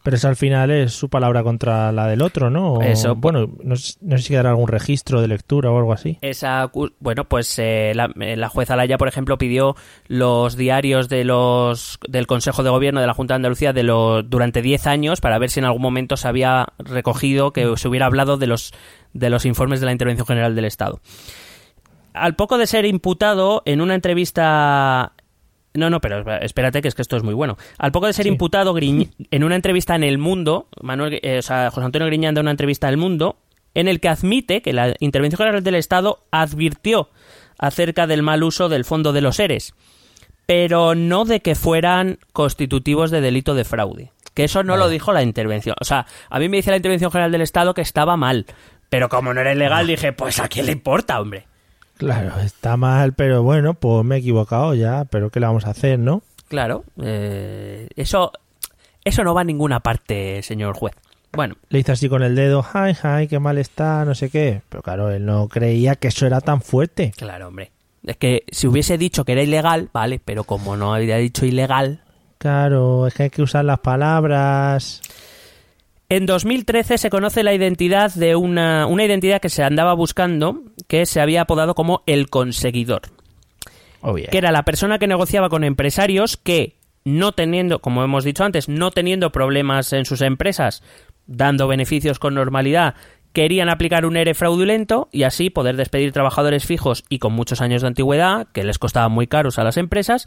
Pero 0.08 0.16
eso 0.16 0.28
al 0.28 0.36
final 0.36 0.70
es 0.70 0.94
su 0.94 1.10
palabra 1.10 1.42
contra 1.42 1.92
la 1.92 2.06
del 2.06 2.22
otro, 2.22 2.48
¿no? 2.48 2.72
O, 2.76 2.80
Eso. 2.80 3.14
Bueno, 3.14 3.50
no, 3.62 3.76
sé- 3.76 3.98
no 4.00 4.16
sé 4.16 4.22
si 4.22 4.28
quedará 4.30 4.48
algún 4.48 4.66
registro 4.68 5.20
de 5.20 5.28
lectura 5.28 5.70
o 5.70 5.76
algo 5.76 5.92
así. 5.92 6.16
Esa, 6.22 6.70
bueno, 6.98 7.26
pues 7.26 7.58
eh, 7.58 7.92
la, 7.94 8.10
eh, 8.18 8.34
la 8.38 8.48
jueza 8.48 8.74
Laya, 8.74 8.96
por 8.96 9.06
ejemplo, 9.08 9.36
pidió 9.36 9.76
los 10.06 10.56
diarios 10.56 11.10
de 11.10 11.24
los 11.24 11.98
del 12.08 12.26
Consejo 12.26 12.62
de 12.62 12.70
Gobierno 12.70 13.02
de 13.02 13.06
la 13.06 13.12
Junta 13.12 13.34
de 13.34 13.36
Andalucía 13.36 13.74
de 13.74 13.82
los 13.82 14.30
durante 14.30 14.62
10 14.62 14.86
años 14.86 15.20
para 15.20 15.38
ver 15.38 15.50
si 15.50 15.60
en 15.60 15.66
algún 15.66 15.82
momento 15.82 16.16
se 16.16 16.26
había 16.26 16.68
recogido 16.78 17.52
que 17.52 17.70
se 17.76 17.86
hubiera 17.86 18.06
hablado 18.06 18.38
de 18.38 18.46
los 18.46 18.72
de 19.12 19.28
los 19.28 19.44
informes 19.44 19.80
de 19.80 19.86
la 19.86 19.92
Intervención 19.92 20.26
General 20.26 20.54
del 20.54 20.64
Estado. 20.64 21.00
Al 22.14 22.34
poco 22.34 22.56
de 22.56 22.66
ser 22.66 22.86
imputado 22.86 23.60
en 23.66 23.82
una 23.82 23.94
entrevista 23.94 25.12
no, 25.78 25.88
no, 25.90 26.00
pero 26.00 26.24
espérate 26.40 26.82
que 26.82 26.88
es 26.88 26.94
que 26.94 27.02
esto 27.02 27.16
es 27.16 27.22
muy 27.22 27.34
bueno. 27.34 27.56
Al 27.78 27.92
poco 27.92 28.06
de 28.06 28.12
ser 28.12 28.24
Sí. 28.24 28.28
imputado 28.28 28.74
Griñ- 28.74 29.10
en 29.30 29.44
una 29.44 29.54
entrevista 29.56 29.94
en 29.94 30.04
El 30.04 30.18
Mundo, 30.18 30.68
Manuel, 30.82 31.18
eh, 31.22 31.38
o 31.38 31.42
sea, 31.42 31.70
José 31.70 31.86
Antonio 31.86 32.06
Griñán 32.06 32.34
da 32.34 32.40
una 32.42 32.50
entrevista 32.50 32.88
en 32.88 32.94
El 32.94 32.98
Mundo 32.98 33.38
en 33.74 33.88
el 33.88 34.00
que 34.00 34.08
admite 34.08 34.60
que 34.62 34.72
la 34.72 34.94
Intervención 35.00 35.38
General 35.38 35.62
del 35.62 35.74
Estado 35.76 36.24
advirtió 36.30 37.10
acerca 37.58 38.06
del 38.06 38.22
mal 38.22 38.42
uso 38.44 38.68
del 38.68 38.84
fondo 38.84 39.12
de 39.12 39.20
los 39.20 39.36
seres, 39.36 39.74
pero 40.46 40.94
no 40.94 41.24
de 41.24 41.40
que 41.40 41.54
fueran 41.54 42.18
constitutivos 42.32 43.10
de 43.10 43.20
delito 43.20 43.54
de 43.54 43.64
fraude. 43.64 44.12
Que 44.34 44.44
eso 44.44 44.62
no 44.62 44.76
lo 44.76 44.88
dijo 44.88 45.12
la 45.12 45.22
intervención. 45.24 45.74
O 45.80 45.84
sea, 45.84 46.06
a 46.30 46.38
mí 46.38 46.48
me 46.48 46.58
dice 46.58 46.70
la 46.70 46.76
Intervención 46.76 47.10
General 47.10 47.32
del 47.32 47.40
Estado 47.40 47.74
que 47.74 47.80
estaba 47.82 48.16
mal, 48.16 48.46
pero 48.88 49.08
como 49.08 49.34
no 49.34 49.40
era 49.40 49.52
ilegal 49.52 49.88
dije, 49.88 50.12
pues 50.12 50.38
a 50.38 50.46
quién 50.48 50.66
le 50.66 50.72
importa, 50.72 51.20
hombre. 51.20 51.47
Claro, 51.98 52.38
está 52.40 52.76
mal, 52.76 53.12
pero 53.12 53.42
bueno, 53.42 53.74
pues 53.74 54.04
me 54.04 54.16
he 54.16 54.18
equivocado 54.20 54.74
ya, 54.74 55.04
pero 55.04 55.30
¿qué 55.30 55.40
le 55.40 55.46
vamos 55.46 55.66
a 55.66 55.70
hacer, 55.70 55.98
no? 55.98 56.22
Claro, 56.48 56.84
eh, 57.02 57.88
eso, 57.96 58.32
eso 59.04 59.24
no 59.24 59.34
va 59.34 59.42
a 59.42 59.44
ninguna 59.44 59.80
parte, 59.80 60.42
señor 60.42 60.76
juez. 60.76 60.94
Bueno, 61.32 61.56
Le 61.68 61.80
hizo 61.80 61.92
así 61.92 62.08
con 62.08 62.22
el 62.22 62.34
dedo, 62.34 62.64
ay, 62.72 62.96
ay, 63.02 63.28
qué 63.28 63.38
mal 63.38 63.58
está, 63.58 64.04
no 64.04 64.14
sé 64.14 64.30
qué. 64.30 64.62
Pero 64.68 64.82
claro, 64.82 65.10
él 65.10 65.26
no 65.26 65.46
creía 65.48 65.94
que 65.96 66.08
eso 66.08 66.26
era 66.26 66.40
tan 66.40 66.62
fuerte. 66.62 67.12
claro, 67.16 67.48
hombre. 67.48 67.70
Es 68.06 68.16
que 68.16 68.44
si 68.50 68.66
hubiese 68.66 68.96
dicho 68.96 69.24
que 69.24 69.32
era 69.32 69.42
ilegal, 69.42 69.90
vale, 69.92 70.20
pero 70.24 70.44
como 70.44 70.76
no 70.76 70.94
había 70.94 71.16
dicho 71.16 71.44
ilegal. 71.44 72.00
Claro, 72.38 73.06
es 73.06 73.14
que 73.14 73.24
hay 73.24 73.30
que 73.30 73.42
usar 73.42 73.64
las 73.64 73.80
palabras. 73.80 75.02
En 76.10 76.24
2013 76.24 76.96
se 76.96 77.10
conoce 77.10 77.42
la 77.42 77.52
identidad 77.52 78.14
de 78.14 78.34
una, 78.34 78.86
una 78.86 79.04
identidad 79.04 79.42
que 79.42 79.50
se 79.50 79.62
andaba 79.62 79.92
buscando, 79.92 80.62
que 80.86 81.04
se 81.04 81.20
había 81.20 81.42
apodado 81.42 81.74
como 81.74 82.02
el 82.06 82.30
conseguidor. 82.30 83.02
Oh, 84.00 84.16
yeah. 84.16 84.30
que 84.30 84.38
era 84.38 84.50
la 84.50 84.62
persona 84.62 84.98
que 84.98 85.06
negociaba 85.06 85.50
con 85.50 85.64
empresarios 85.64 86.38
que, 86.38 86.76
no 87.04 87.32
teniendo, 87.32 87.80
como 87.80 88.02
hemos 88.04 88.24
dicho 88.24 88.44
antes, 88.44 88.70
no 88.70 88.90
teniendo 88.90 89.32
problemas 89.32 89.92
en 89.92 90.06
sus 90.06 90.22
empresas, 90.22 90.82
dando 91.26 91.68
beneficios 91.68 92.18
con 92.18 92.34
normalidad, 92.34 92.94
querían 93.34 93.68
aplicar 93.68 94.06
un 94.06 94.16
ERE 94.16 94.32
fraudulento 94.32 95.10
y 95.12 95.24
así 95.24 95.50
poder 95.50 95.76
despedir 95.76 96.12
trabajadores 96.12 96.64
fijos 96.64 97.04
y 97.10 97.18
con 97.18 97.34
muchos 97.34 97.60
años 97.60 97.82
de 97.82 97.88
antigüedad, 97.88 98.46
que 98.54 98.64
les 98.64 98.78
costaba 98.78 99.10
muy 99.10 99.26
caros 99.26 99.58
a 99.58 99.64
las 99.64 99.76
empresas, 99.76 100.26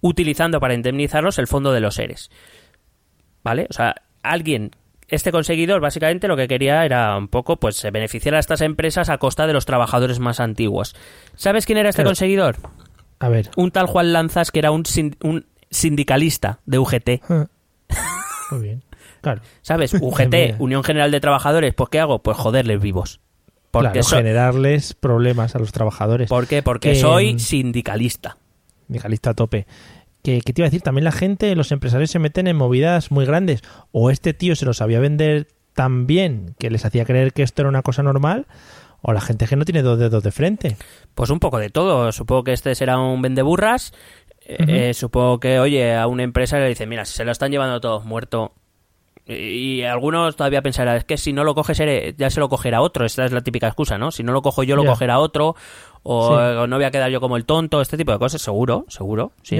utilizando 0.00 0.58
para 0.58 0.72
indemnizarlos 0.72 1.38
el 1.38 1.48
fondo 1.48 1.72
de 1.72 1.80
los 1.80 1.98
ERES. 1.98 2.30
¿Vale? 3.44 3.66
O 3.68 3.74
sea, 3.74 3.94
alguien 4.22 4.70
este 5.08 5.32
conseguidor 5.32 5.80
básicamente 5.80 6.28
lo 6.28 6.36
que 6.36 6.46
quería 6.48 6.84
era 6.84 7.16
un 7.16 7.28
poco 7.28 7.56
pues 7.56 7.82
beneficiar 7.92 8.34
a 8.34 8.38
estas 8.38 8.60
empresas 8.60 9.08
a 9.08 9.18
costa 9.18 9.46
de 9.46 9.52
los 9.54 9.64
trabajadores 9.66 10.18
más 10.18 10.38
antiguos. 10.40 10.94
¿Sabes 11.34 11.66
quién 11.66 11.78
era 11.78 11.88
este 11.88 12.02
Claro. 12.02 12.10
conseguidor? 12.10 12.56
A 13.18 13.28
ver. 13.28 13.50
Un 13.56 13.70
tal 13.70 13.86
Juan 13.86 14.12
Lanzas 14.12 14.50
que 14.50 14.58
era 14.60 14.70
un, 14.70 14.84
sin- 14.86 15.16
un 15.22 15.46
sindicalista 15.70 16.60
de 16.66 16.78
UGT. 16.78 17.08
Muy 18.50 18.60
bien. 18.62 18.82
Claro. 19.20 19.40
¿Sabes? 19.62 19.94
UGT. 20.00 20.56
Unión 20.58 20.84
General 20.84 21.10
de 21.10 21.20
Trabajadores, 21.20 21.74
pues 21.74 21.88
¿qué 21.90 22.00
hago? 22.00 22.22
Pues 22.22 22.36
joderles 22.36 22.80
vivos. 22.80 23.20
Porque 23.70 23.90
Claro, 23.90 24.02
so- 24.04 24.16
generarles 24.16 24.94
problemas 24.94 25.54
a 25.54 25.58
los 25.58 25.72
trabajadores. 25.72 26.28
¿Por 26.28 26.46
qué? 26.46 26.62
Porque 26.62 26.90
Que, 26.92 26.96
soy 27.00 27.38
sindicalista. 27.38 28.36
Miguelista 28.88 29.30
a 29.30 29.34
tope. 29.34 29.66
Que, 30.22 30.40
que 30.40 30.52
te 30.52 30.60
iba 30.60 30.66
a 30.66 30.70
decir, 30.70 30.82
también 30.82 31.04
la 31.04 31.12
gente, 31.12 31.54
los 31.54 31.70
empresarios 31.72 32.10
se 32.10 32.18
meten 32.18 32.46
en 32.48 32.56
movidas 32.56 33.10
muy 33.10 33.24
grandes. 33.24 33.62
O 33.92 34.10
este 34.10 34.34
tío 34.34 34.56
se 34.56 34.66
lo 34.66 34.74
sabía 34.74 34.98
vender 35.00 35.46
tan 35.74 36.06
bien 36.06 36.54
que 36.58 36.70
les 36.70 36.84
hacía 36.84 37.04
creer 37.04 37.32
que 37.32 37.42
esto 37.44 37.62
era 37.62 37.68
una 37.68 37.82
cosa 37.82 38.02
normal, 38.02 38.46
o 39.00 39.12
la 39.12 39.20
gente 39.20 39.46
que 39.46 39.54
no 39.54 39.64
tiene 39.64 39.82
dos 39.82 39.98
dedos 39.98 40.22
de 40.24 40.32
frente. 40.32 40.76
Pues 41.14 41.30
un 41.30 41.38
poco 41.38 41.58
de 41.58 41.70
todo. 41.70 42.10
Supongo 42.10 42.42
que 42.44 42.52
este 42.52 42.74
será 42.74 42.98
un 42.98 43.22
vendeburras. 43.22 43.92
Eh, 44.40 44.56
Ujú. 44.62 44.72
eh, 44.72 44.94
supongo 44.94 45.38
que, 45.38 45.60
oye, 45.60 45.94
a 45.94 46.06
una 46.08 46.24
empresa 46.24 46.58
le 46.58 46.68
dice, 46.68 46.86
mira, 46.86 47.04
se 47.04 47.24
lo 47.24 47.30
están 47.30 47.52
llevando 47.52 47.80
todos 47.80 48.04
muerto. 48.04 48.52
Y, 49.24 49.34
y 49.34 49.82
algunos 49.84 50.34
todavía 50.36 50.62
pensarán, 50.62 50.96
es 50.96 51.04
que 51.04 51.16
si 51.16 51.32
no 51.32 51.44
lo 51.44 51.54
coges, 51.54 51.78
ya 52.16 52.30
se 52.30 52.40
lo 52.40 52.48
cogerá 52.48 52.80
otro. 52.80 53.04
Esta 53.06 53.24
es 53.26 53.30
la 53.32 53.42
típica 53.42 53.68
excusa, 53.68 53.98
¿no? 53.98 54.10
Si 54.10 54.22
no 54.24 54.32
lo 54.32 54.42
cojo 54.42 54.64
yo, 54.64 54.74
lo 54.74 54.82
Ya. 54.82 54.90
cogerá 54.90 55.20
otro. 55.20 55.54
O, 56.02 56.28
Sí. 56.28 56.34
o 56.34 56.66
no 56.66 56.76
voy 56.76 56.86
a 56.86 56.90
quedar 56.90 57.10
yo 57.10 57.20
como 57.20 57.36
el 57.36 57.44
tonto. 57.44 57.80
Este 57.80 57.96
tipo 57.96 58.10
de 58.10 58.18
cosas, 58.18 58.40
seguro, 58.42 58.84
seguro. 58.88 59.30
Sí. 59.42 59.58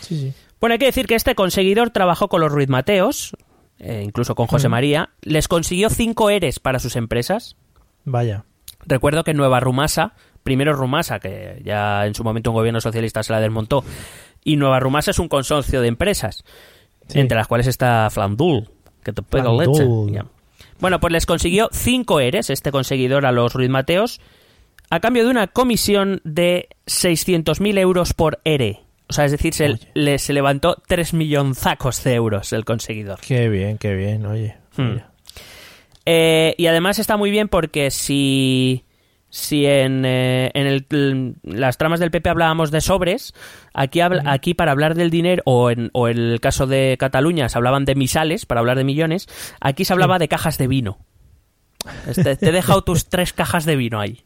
Sí, 0.00 0.18
sí. 0.18 0.32
Bueno, 0.60 0.74
hay 0.74 0.78
que 0.78 0.86
decir 0.86 1.06
que 1.06 1.14
este 1.14 1.34
conseguidor 1.34 1.90
trabajó 1.90 2.28
con 2.28 2.40
los 2.40 2.52
Ruiz 2.52 2.68
Mateos, 2.68 3.36
eh, 3.78 4.02
incluso 4.04 4.34
con 4.34 4.46
José 4.46 4.68
Ujú. 4.68 4.72
María. 4.72 5.10
Les 5.22 5.48
consiguió 5.48 5.90
cinco 5.90 6.30
ERES 6.30 6.60
para 6.60 6.78
sus 6.78 6.94
empresas. 6.96 7.56
Vaya. 8.04 8.44
Recuerdo 8.86 9.24
que 9.24 9.34
Nueva 9.34 9.60
Rumasa, 9.60 10.14
primero 10.42 10.72
Rumasa, 10.72 11.18
que 11.18 11.60
ya 11.64 12.06
en 12.06 12.14
su 12.14 12.22
momento 12.24 12.50
un 12.50 12.56
gobierno 12.56 12.80
socialista 12.80 13.22
se 13.22 13.32
la 13.32 13.40
desmontó, 13.40 13.84
y 14.44 14.56
Nueva 14.56 14.80
Rumasa 14.80 15.10
es 15.12 15.18
un 15.18 15.28
consorcio 15.28 15.80
de 15.80 15.88
empresas, 15.88 16.44
Sí. 17.08 17.18
entre 17.20 17.36
las 17.36 17.46
cuales 17.48 17.66
está 17.66 18.08
Flandul, 18.10 18.68
que 19.02 19.12
te 19.12 19.22
pega 19.22 19.52
leche. 19.52 19.84
Bueno, 20.80 20.98
pues 21.00 21.12
les 21.12 21.26
consiguió 21.26 21.68
cinco 21.72 22.18
ERES, 22.20 22.50
este 22.50 22.70
conseguidor 22.72 23.24
a 23.26 23.32
los 23.32 23.52
Ruiz 23.52 23.70
Mateos, 23.70 24.20
a 24.90 25.00
cambio 25.00 25.24
de 25.24 25.30
una 25.30 25.46
comisión 25.48 26.20
de 26.24 26.68
600.000 26.86 27.78
euros 27.78 28.14
por 28.14 28.40
ERE. 28.44 28.80
O 29.08 29.12
sea, 29.12 29.24
es 29.26 29.32
decir, 29.32 29.52
se, 29.52 29.78
le, 29.94 30.18
se 30.18 30.32
levantó 30.32 30.76
3 30.86 31.12
millonzacos 31.14 32.02
de 32.04 32.14
euros 32.14 32.52
el 32.52 32.64
conseguidor. 32.64 33.20
Qué 33.20 33.48
bien, 33.48 33.76
qué 33.78 33.94
bien, 33.94 34.24
oye. 34.26 34.56
Hmm. 34.76 34.96
Eh, 36.06 36.54
y 36.58 36.66
además 36.66 36.98
está 36.98 37.16
muy 37.16 37.30
bien 37.30 37.48
porque 37.48 37.90
si, 37.90 38.84
si 39.28 39.66
en, 39.66 40.04
eh, 40.04 40.50
en 40.54 40.66
el- 40.66 41.36
las 41.42 41.78
tramas 41.78 42.00
del 42.00 42.10
PP 42.10 42.28
hablábamos 42.30 42.70
de 42.70 42.80
sobres, 42.80 43.34
aquí, 43.72 44.00
habla- 44.00 44.22
aquí 44.26 44.54
para 44.54 44.72
hablar 44.72 44.94
del 44.94 45.10
dinero, 45.10 45.42
o 45.46 45.70
en, 45.70 45.90
o 45.92 46.08
en 46.08 46.18
el 46.18 46.40
caso 46.40 46.66
de 46.66 46.96
Cataluña 46.98 47.48
se 47.48 47.58
hablaban 47.58 47.84
de 47.84 47.94
misales, 47.94 48.46
para 48.46 48.60
hablar 48.60 48.78
de 48.78 48.84
millones, 48.84 49.28
aquí 49.60 49.84
se 49.84 49.92
hablaba 49.92 50.18
de 50.18 50.28
cajas 50.28 50.58
de 50.58 50.66
vino. 50.68 50.98
Este- 52.06 52.36
te 52.36 52.48
he 52.48 52.52
dejado 52.52 52.82
tus 52.82 53.06
tres 53.08 53.32
cajas 53.32 53.64
de 53.64 53.76
vino 53.76 54.00
ahí. 54.00 54.22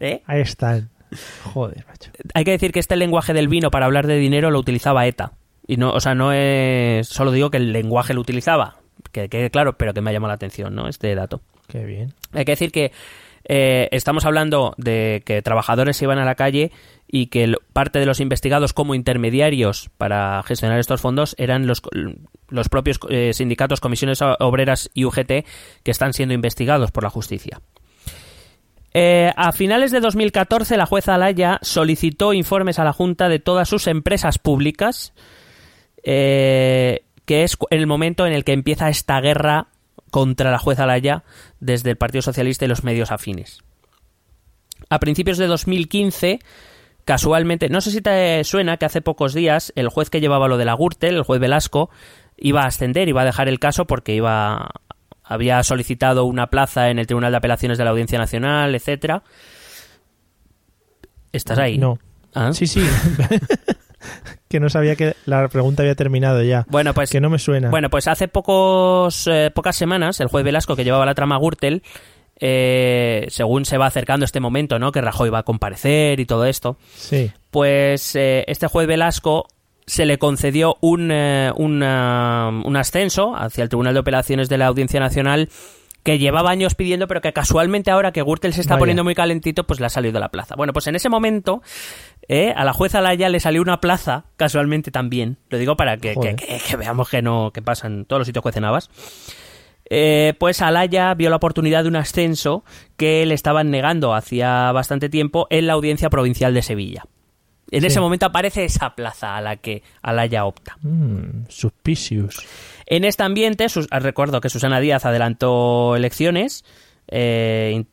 ¿eh? 0.00 0.22
Ahí 0.26 0.40
están. 0.40 0.88
Joder, 1.52 1.84
macho. 1.86 2.10
Hay 2.34 2.44
que 2.44 2.52
decir 2.52 2.72
que 2.72 2.80
este 2.80 2.96
lenguaje 2.96 3.32
del 3.32 3.48
vino 3.48 3.70
para 3.70 3.86
hablar 3.86 4.06
de 4.06 4.16
dinero 4.16 4.50
lo 4.50 4.58
utilizaba 4.58 5.06
ETA. 5.06 5.32
Y 5.66 5.76
no, 5.76 5.90
o 5.92 6.00
sea, 6.00 6.14
no 6.14 6.32
es. 6.32 7.06
Solo 7.08 7.32
digo 7.32 7.50
que 7.50 7.56
el 7.58 7.72
lenguaje 7.72 8.14
lo 8.14 8.20
utilizaba. 8.20 8.76
Que 9.12 9.28
quede 9.28 9.50
claro, 9.50 9.76
pero 9.76 9.94
que 9.94 10.00
me 10.00 10.10
ha 10.10 10.12
llamado 10.12 10.28
la 10.28 10.34
atención, 10.34 10.74
¿no? 10.74 10.88
Este 10.88 11.14
dato. 11.14 11.40
Qué 11.68 11.84
bien. 11.84 12.12
Hay 12.32 12.44
que 12.44 12.52
decir 12.52 12.70
que 12.72 12.92
eh, 13.44 13.88
estamos 13.92 14.24
hablando 14.24 14.74
de 14.76 15.22
que 15.24 15.42
trabajadores 15.42 15.96
se 15.96 16.04
iban 16.04 16.18
a 16.18 16.24
la 16.24 16.34
calle 16.34 16.70
y 17.08 17.26
que 17.26 17.44
el- 17.44 17.56
parte 17.72 17.98
de 17.98 18.06
los 18.06 18.20
investigados 18.20 18.72
como 18.72 18.94
intermediarios 18.94 19.90
para 19.96 20.42
gestionar 20.44 20.78
estos 20.78 21.00
fondos 21.00 21.34
eran 21.38 21.66
los, 21.66 21.80
los 22.48 22.68
propios 22.68 23.00
eh, 23.08 23.32
sindicatos, 23.32 23.80
comisiones 23.80 24.20
obreras 24.22 24.90
y 24.94 25.04
UGT 25.04 25.26
que 25.82 25.90
están 25.90 26.12
siendo 26.12 26.34
investigados 26.34 26.90
por 26.90 27.02
la 27.04 27.10
justicia. 27.10 27.60
Eh, 28.92 29.32
a 29.36 29.52
finales 29.52 29.92
de 29.92 30.00
2014, 30.00 30.76
la 30.76 30.86
jueza 30.86 31.14
Alaya 31.14 31.58
solicitó 31.62 32.32
informes 32.32 32.78
a 32.78 32.84
la 32.84 32.92
Junta 32.92 33.28
de 33.28 33.38
todas 33.38 33.68
sus 33.68 33.86
empresas 33.86 34.38
públicas, 34.38 35.12
eh, 36.02 37.04
que 37.24 37.44
es 37.44 37.56
el 37.70 37.86
momento 37.86 38.26
en 38.26 38.32
el 38.32 38.44
que 38.44 38.52
empieza 38.52 38.88
esta 38.88 39.20
guerra 39.20 39.68
contra 40.10 40.50
la 40.50 40.58
jueza 40.58 40.84
Alaya 40.84 41.22
desde 41.60 41.90
el 41.90 41.96
Partido 41.96 42.22
Socialista 42.22 42.64
y 42.64 42.68
los 42.68 42.82
medios 42.82 43.12
afines. 43.12 43.62
A 44.88 44.98
principios 44.98 45.38
de 45.38 45.46
2015, 45.46 46.40
casualmente, 47.04 47.68
no 47.68 47.80
sé 47.80 47.92
si 47.92 48.00
te 48.00 48.42
suena 48.42 48.76
que 48.76 48.86
hace 48.86 49.02
pocos 49.02 49.34
días 49.34 49.72
el 49.76 49.88
juez 49.88 50.10
que 50.10 50.20
llevaba 50.20 50.48
lo 50.48 50.58
de 50.58 50.64
la 50.64 50.74
Gürtel, 50.74 51.14
el 51.14 51.22
juez 51.22 51.40
Velasco, 51.40 51.90
iba 52.36 52.62
a 52.62 52.66
ascender, 52.66 53.08
iba 53.08 53.22
a 53.22 53.26
dejar 53.26 53.48
el 53.48 53.60
caso 53.60 53.86
porque 53.86 54.14
iba 54.14 54.70
había 55.30 55.62
solicitado 55.62 56.24
una 56.24 56.48
plaza 56.48 56.90
en 56.90 56.98
el 56.98 57.06
Tribunal 57.06 57.30
de 57.30 57.38
Apelaciones 57.38 57.78
de 57.78 57.84
la 57.84 57.90
Audiencia 57.90 58.18
Nacional, 58.18 58.74
etcétera. 58.74 59.22
¿Estás 61.32 61.58
ahí? 61.58 61.78
No. 61.78 61.98
Ah. 62.34 62.50
Sí, 62.52 62.66
sí. 62.66 62.84
que 64.48 64.58
no 64.58 64.68
sabía 64.68 64.96
que 64.96 65.14
la 65.26 65.46
pregunta 65.48 65.82
había 65.82 65.94
terminado 65.94 66.42
ya. 66.42 66.66
Bueno, 66.68 66.92
pues 66.94 67.10
que 67.10 67.20
no 67.20 67.30
me 67.30 67.38
suena. 67.38 67.70
Bueno, 67.70 67.88
pues 67.90 68.08
hace 68.08 68.26
pocos, 68.26 69.28
eh, 69.30 69.52
pocas 69.54 69.76
semanas, 69.76 70.18
el 70.20 70.26
juez 70.26 70.44
Velasco, 70.44 70.74
que 70.74 70.82
llevaba 70.82 71.06
la 71.06 71.14
trama 71.14 71.38
Gürtel, 71.38 71.84
eh, 72.40 73.26
según 73.30 73.64
se 73.66 73.78
va 73.78 73.86
acercando 73.86 74.24
este 74.24 74.40
momento, 74.40 74.80
¿no? 74.80 74.90
Que 74.90 75.00
Rajoy 75.00 75.30
va 75.30 75.38
a 75.38 75.42
comparecer 75.44 76.18
y 76.18 76.26
todo 76.26 76.44
esto, 76.46 76.76
Sí. 76.96 77.30
pues 77.52 78.16
eh, 78.16 78.44
este 78.48 78.66
juez 78.66 78.88
Velasco 78.88 79.46
se 79.86 80.06
le 80.06 80.18
concedió 80.18 80.76
un, 80.80 81.10
eh, 81.12 81.50
una- 81.56 82.50
un 82.64 82.76
ascenso 82.76 83.34
hacia 83.36 83.62
el 83.62 83.68
Tribunal 83.68 83.94
de 83.94 84.00
Operaciones 84.00 84.48
de 84.48 84.58
la 84.58 84.66
Audiencia 84.66 85.00
Nacional 85.00 85.48
que 86.02 86.18
llevaba 86.18 86.50
años 86.50 86.74
pidiendo, 86.74 87.06
pero 87.08 87.20
que 87.20 87.32
casualmente 87.34 87.90
ahora 87.90 88.10
que 88.12 88.22
Gürtel 88.22 88.54
se 88.54 88.62
está 88.62 88.74
Vaya. 88.74 88.78
poniendo 88.80 89.04
muy 89.04 89.14
calentito, 89.14 89.64
pues 89.66 89.80
le 89.80 89.86
ha 89.86 89.90
salido 89.90 90.14
de 90.14 90.20
la 90.20 90.30
plaza. 90.30 90.54
Bueno, 90.56 90.72
pues 90.72 90.86
en 90.86 90.94
ese 90.96 91.08
momento 91.10 91.60
eh, 92.26 92.54
a 92.56 92.64
la 92.64 92.72
jueza 92.72 93.00
Laya 93.02 93.28
le 93.28 93.38
salió 93.40 93.60
una 93.60 93.80
plaza, 93.80 94.24
casualmente 94.36 94.90
también. 94.90 95.36
Lo 95.50 95.58
digo 95.58 95.76
para 95.76 95.96
que, 95.98 96.10
que- 96.10 96.14
Joder. 96.14 96.36
que- 96.36 96.58
que 96.66 96.76
veamos 96.76 97.10
que 97.10 97.20
no 97.22 97.50
que 97.52 97.60
pasa 97.60 97.86
en 97.88 98.04
todos 98.06 98.20
los 98.20 98.26
sitios 98.26 98.42
juece 98.42 98.60
Navas. 98.60 98.88
Eh, 99.92 100.34
pues 100.38 100.62
Alaya 100.62 101.12
vio 101.14 101.28
la 101.30 101.36
oportunidad 101.36 101.82
de 101.82 101.88
un 101.88 101.96
ascenso 101.96 102.64
que 102.96 103.26
le 103.26 103.34
estaban 103.34 103.70
negando 103.70 104.14
hacía 104.14 104.70
bastante 104.72 105.08
tiempo 105.08 105.48
en 105.50 105.66
la 105.66 105.72
audiencia 105.72 106.08
provincial 106.10 106.54
de 106.54 106.62
Sevilla. 106.62 107.04
En 107.70 107.80
Sí. 107.82 107.86
ese 107.86 108.00
momento 108.00 108.26
aparece 108.26 108.64
esa 108.64 108.94
plaza 108.94 109.36
a 109.36 109.40
la 109.40 109.56
que 109.56 109.82
Alaya 110.02 110.44
opta. 110.44 110.76
Mm, 110.82 111.46
suspicious. 111.48 112.44
En 112.86 113.04
este 113.04 113.22
ambiente, 113.22 113.68
sus- 113.68 113.86
ah, 113.90 113.98
recuerdo 114.00 114.40
que 114.40 114.48
Susana 114.48 114.80
Díaz 114.80 115.04
adelantó 115.06 115.94
elecciones 115.96 116.64
eh, 117.08 117.84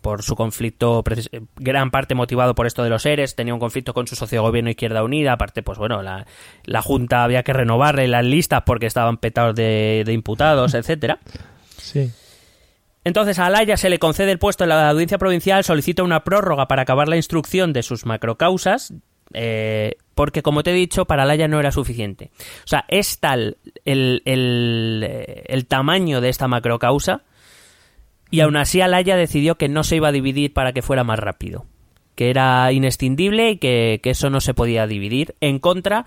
por 0.00 0.22
su 0.22 0.36
conflicto, 0.36 1.02
eh, 1.32 1.40
gran 1.56 1.90
parte 1.90 2.14
motivado 2.14 2.54
por 2.54 2.66
esto 2.66 2.84
de 2.84 2.90
los 2.90 3.04
ERES, 3.06 3.34
tenía 3.34 3.54
un 3.54 3.58
conflicto 3.60 3.92
con 3.92 4.06
su 4.06 4.14
socio 4.14 4.40
de 4.40 4.46
gobierno 4.46 4.70
Izquierda 4.70 5.02
Unida, 5.02 5.32
aparte, 5.32 5.62
pues 5.64 5.78
bueno, 5.78 6.00
la, 6.02 6.26
la 6.64 6.80
Junta 6.82 7.24
había 7.24 7.42
que 7.42 7.52
renovarle 7.52 8.06
las 8.06 8.24
listas 8.24 8.62
porque 8.64 8.86
estaban 8.86 9.16
petados 9.16 9.56
de, 9.56 10.04
de 10.06 10.12
imputados, 10.12 10.74
etcétera. 10.74 11.18
Sí. 11.76 12.10
Entonces 13.04 13.38
a 13.38 13.46
Alaya 13.46 13.76
se 13.76 13.90
le 13.90 13.98
concede 13.98 14.32
el 14.32 14.38
puesto 14.38 14.64
en 14.64 14.70
la 14.70 14.88
audiencia 14.88 15.18
provincial, 15.18 15.62
solicita 15.62 16.02
una 16.02 16.24
prórroga 16.24 16.66
para 16.66 16.82
acabar 16.82 17.08
la 17.08 17.16
instrucción 17.16 17.72
de 17.72 17.82
sus 17.82 18.06
macrocausas, 18.06 18.94
eh, 19.34 19.96
porque 20.14 20.42
como 20.42 20.62
te 20.62 20.70
he 20.70 20.74
dicho, 20.74 21.04
para 21.04 21.24
Alaya 21.24 21.46
no 21.46 21.60
era 21.60 21.70
suficiente. 21.70 22.30
O 22.64 22.66
sea, 22.68 22.86
es 22.88 23.18
tal 23.20 23.58
el, 23.84 24.22
el, 24.24 25.66
tamaño 25.66 26.22
de 26.22 26.30
esta 26.30 26.48
macrocausa, 26.48 27.22
y 28.30 28.40
aún 28.40 28.56
así 28.56 28.80
Alaya 28.80 29.16
decidió 29.16 29.56
que 29.56 29.68
no 29.68 29.84
se 29.84 29.96
iba 29.96 30.08
a 30.08 30.12
dividir 30.12 30.54
para 30.54 30.72
que 30.72 30.82
fuera 30.82 31.04
más 31.04 31.18
rápido, 31.18 31.66
que 32.14 32.30
era 32.30 32.72
inescindible 32.72 33.50
y 33.50 33.58
que 33.58 34.00
eso 34.02 34.30
no 34.30 34.40
se 34.40 34.54
podía 34.54 34.86
dividir, 34.86 35.34
en 35.40 35.58
contra 35.58 36.06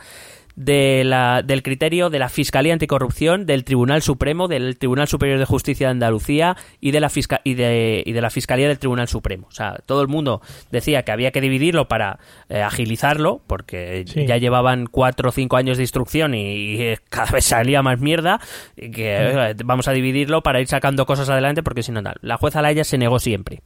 de 0.58 1.04
la, 1.06 1.44
del 1.44 1.62
criterio 1.62 2.10
de 2.10 2.18
la 2.18 2.30
Fiscalía 2.30 2.74
Anticorrupción, 2.74 3.46
del 3.46 3.64
Tribunal 3.64 4.02
Supremo, 4.02 4.48
del 4.48 4.76
Tribunal 4.78 5.08
Superior 5.08 5.38
de 5.38 5.46
Justicia 5.46 5.86
de 5.88 5.92
Andalucía 5.92 6.58
y 6.82 6.90
de 6.92 7.00
la, 7.00 7.10
fisca- 7.10 7.42
y 7.44 7.54
de, 7.54 8.02
y 8.04 8.12
de 8.12 8.22
la 8.22 8.32
Fiscalía 8.32 8.68
del 8.68 8.80
Tribunal 8.80 9.08
Supremo. 9.08 9.46
O 9.48 9.52
sea, 9.52 9.78
todo 9.86 10.02
el 10.02 10.08
mundo 10.08 10.42
decía 10.72 11.04
que 11.04 11.12
había 11.12 11.32
que 11.32 11.42
dividirlo 11.42 11.88
para 11.88 12.18
eh, 12.50 12.60
agilizarlo, 12.62 13.40
porque 13.46 14.04
Sí. 14.08 14.26
ya 14.26 14.38
llevaban 14.38 14.88
cuatro 14.88 15.30
o 15.30 15.32
cinco 15.32 15.58
años 15.58 15.78
de 15.78 15.84
instrucción 15.84 16.34
y, 16.34 16.56
y, 16.56 16.82
eh, 16.82 16.98
cada 17.10 17.32
vez 17.32 17.46
salía 17.46 17.84
más 17.84 18.00
mierda, 18.00 18.42
y 18.76 18.90
que 18.90 19.16
eh, 19.16 19.54
vamos 19.64 19.88
a 19.88 19.92
dividirlo 19.92 20.42
para 20.42 20.60
ir 20.60 20.68
sacando 20.68 21.06
cosas 21.06 21.30
adelante, 21.30 21.62
porque 21.62 21.84
si 21.84 21.92
no, 21.92 22.02
tal. 22.02 22.16
La 22.22 22.38
jueza 22.38 22.64
Laya 22.64 22.84
se 22.84 22.98
negó 22.98 23.20
siempre. 23.20 23.62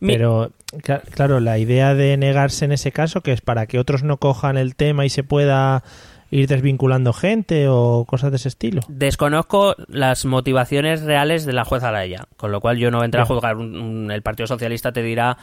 Mi- 0.00 0.12
Pero, 0.12 0.50
cla- 0.82 1.02
claro, 1.02 1.40
la 1.40 1.58
idea 1.58 1.94
de 1.94 2.16
negarse 2.16 2.64
en 2.64 2.72
ese 2.72 2.92
caso, 2.92 3.20
que 3.22 3.32
es 3.32 3.40
para 3.40 3.66
que 3.66 3.78
otros 3.78 4.02
no 4.02 4.16
cojan 4.18 4.56
el 4.56 4.76
tema 4.76 5.04
y 5.04 5.08
se 5.10 5.24
pueda 5.24 5.82
ir 6.30 6.46
desvinculando 6.46 7.12
gente 7.14 7.68
o 7.68 8.04
cosas 8.06 8.30
de 8.30 8.36
ese 8.36 8.48
estilo. 8.48 8.82
Desconozco 8.88 9.74
las 9.88 10.24
motivaciones 10.26 11.02
reales 11.02 11.46
de 11.46 11.54
la 11.54 11.64
jueza 11.64 11.90
Laya, 11.90 12.26
con 12.36 12.52
lo 12.52 12.60
cual 12.60 12.76
yo 12.76 12.90
no 12.90 12.98
voy 12.98 13.08
a 13.12 13.24
juzgar. 13.24 13.56
Un- 13.56 13.76
un- 13.80 14.10
el 14.10 14.20
Partido 14.22 14.46
Socialista 14.46 14.92
te 14.92 15.02
dirá 15.02 15.38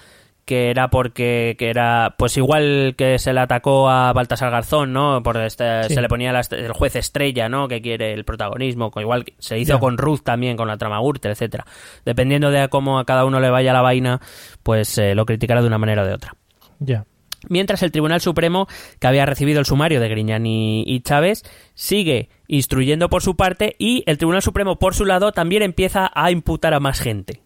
que 0.45 0.69
era 0.69 0.89
porque 0.89 1.55
que 1.57 1.69
era 1.69 2.15
pues 2.17 2.37
igual 2.37 2.93
que 2.97 3.17
se 3.19 3.33
le 3.33 3.39
atacó 3.39 3.89
a 3.89 4.13
Baltasar 4.13 4.51
Garzón, 4.51 4.93
¿no? 4.93 5.21
Por 5.23 5.37
este, 5.37 5.83
Sí. 5.85 5.95
se 5.95 6.01
le 6.01 6.07
ponía 6.07 6.31
la 6.31 6.41
el 6.51 6.71
juez 6.71 6.95
estrella, 6.95 7.49
¿no? 7.49 7.67
Que 7.67 7.81
quiere 7.81 8.13
el 8.13 8.23
protagonismo, 8.25 8.91
con 8.91 9.01
igual 9.01 9.25
que 9.25 9.33
se 9.39 9.57
hizo 9.57 9.79
con 9.79 9.97
Ruth 9.97 10.21
también 10.23 10.55
con 10.55 10.67
la 10.67 10.77
trama 10.77 10.99
Gürtel, 11.01 11.31
etcétera. 11.31 11.65
Dependiendo 12.05 12.51
de 12.51 12.69
cómo 12.69 12.99
a 12.99 13.05
cada 13.05 13.25
uno 13.25 13.39
le 13.39 13.49
vaya 13.49 13.73
la 13.73 13.81
vaina, 13.81 14.21
pues 14.63 14.97
eh, 14.99 15.15
lo 15.15 15.25
criticará 15.25 15.61
de 15.61 15.67
una 15.67 15.77
manera 15.79 16.03
o 16.03 16.05
de 16.05 16.13
otra. 16.13 16.35
Ya. 16.79 17.05
Mientras 17.47 17.83
el 17.83 17.91
Tribunal 17.91 18.21
Supremo, 18.21 18.67
que 18.99 19.05
había 19.07 19.25
recibido 19.25 19.59
el 19.59 19.65
sumario 19.65 19.99
de 19.99 20.09
Griñán 20.09 20.45
y, 20.47 20.83
y 20.87 21.01
Chávez, 21.01 21.43
sigue 21.75 22.29
instruyendo 22.47 23.07
por 23.09 23.21
su 23.21 23.35
parte 23.35 23.75
y 23.77 24.03
el 24.07 24.17
Tribunal 24.17 24.41
Supremo, 24.41 24.79
por 24.79 24.95
su 24.95 25.05
lado, 25.05 25.31
también 25.31 25.61
empieza 25.61 26.11
a 26.13 26.31
imputar 26.31 26.73
a 26.73 26.79
más 26.79 26.99
gente. 26.99 27.41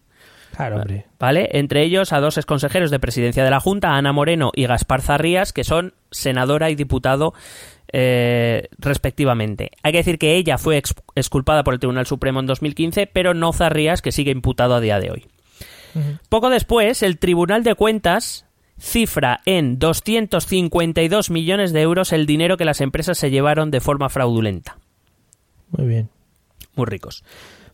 Claro, 0.60 0.76
hombre. 0.76 1.06
¿Vale? 1.18 1.48
Entre 1.52 1.82
ellos 1.82 2.12
a 2.12 2.20
dos 2.20 2.36
exconsejeros 2.36 2.90
de 2.90 2.98
presidencia 2.98 3.42
de 3.44 3.50
la 3.50 3.60
Junta, 3.60 3.96
Ana 3.96 4.12
Moreno 4.12 4.50
y 4.54 4.66
Gaspar 4.66 5.00
Zarrías, 5.02 5.52
que 5.52 5.64
son 5.64 5.94
senadora 6.10 6.70
y 6.70 6.74
diputado 6.74 7.32
eh, 7.92 8.68
respectivamente. 8.78 9.70
Hay 9.82 9.92
que 9.92 9.98
decir 9.98 10.18
que 10.18 10.36
ella 10.36 10.58
fue 10.58 10.76
ex- 10.76 10.94
exculpada 11.14 11.64
por 11.64 11.74
el 11.74 11.80
Tribunal 11.80 12.06
Supremo 12.06 12.40
en 12.40 12.46
2015, 12.46 13.06
pero 13.06 13.32
no 13.34 13.52
Zarrías, 13.52 14.02
que 14.02 14.12
sigue 14.12 14.30
imputado 14.32 14.74
a 14.74 14.80
día 14.80 15.00
de 15.00 15.10
hoy. 15.10 15.26
Poco 16.28 16.50
después, 16.50 17.02
el 17.02 17.18
Tribunal 17.18 17.64
de 17.64 17.74
Cuentas 17.74 18.46
cifra 18.78 19.40
en 19.44 19.78
252 19.78 21.30
millones 21.30 21.72
de 21.72 21.80
euros 21.82 22.12
el 22.12 22.26
dinero 22.26 22.56
que 22.56 22.64
las 22.64 22.80
empresas 22.80 23.18
se 23.18 23.30
llevaron 23.30 23.70
de 23.70 23.80
forma 23.80 24.08
fraudulenta. 24.08 24.78
Muy 25.70 25.86
bien. 25.88 26.08
Muy 26.76 26.86
ricos. 26.86 27.24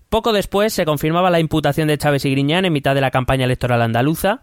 Poco 0.08 0.32
después 0.32 0.72
se 0.72 0.84
confirmaba 0.84 1.30
la 1.30 1.40
imputación 1.40 1.88
de 1.88 1.98
Chávez 1.98 2.24
y 2.24 2.30
Griñán 2.30 2.64
en 2.64 2.72
mitad 2.72 2.94
de 2.94 3.00
la 3.00 3.10
campaña 3.10 3.44
electoral 3.44 3.82
andaluza. 3.82 4.40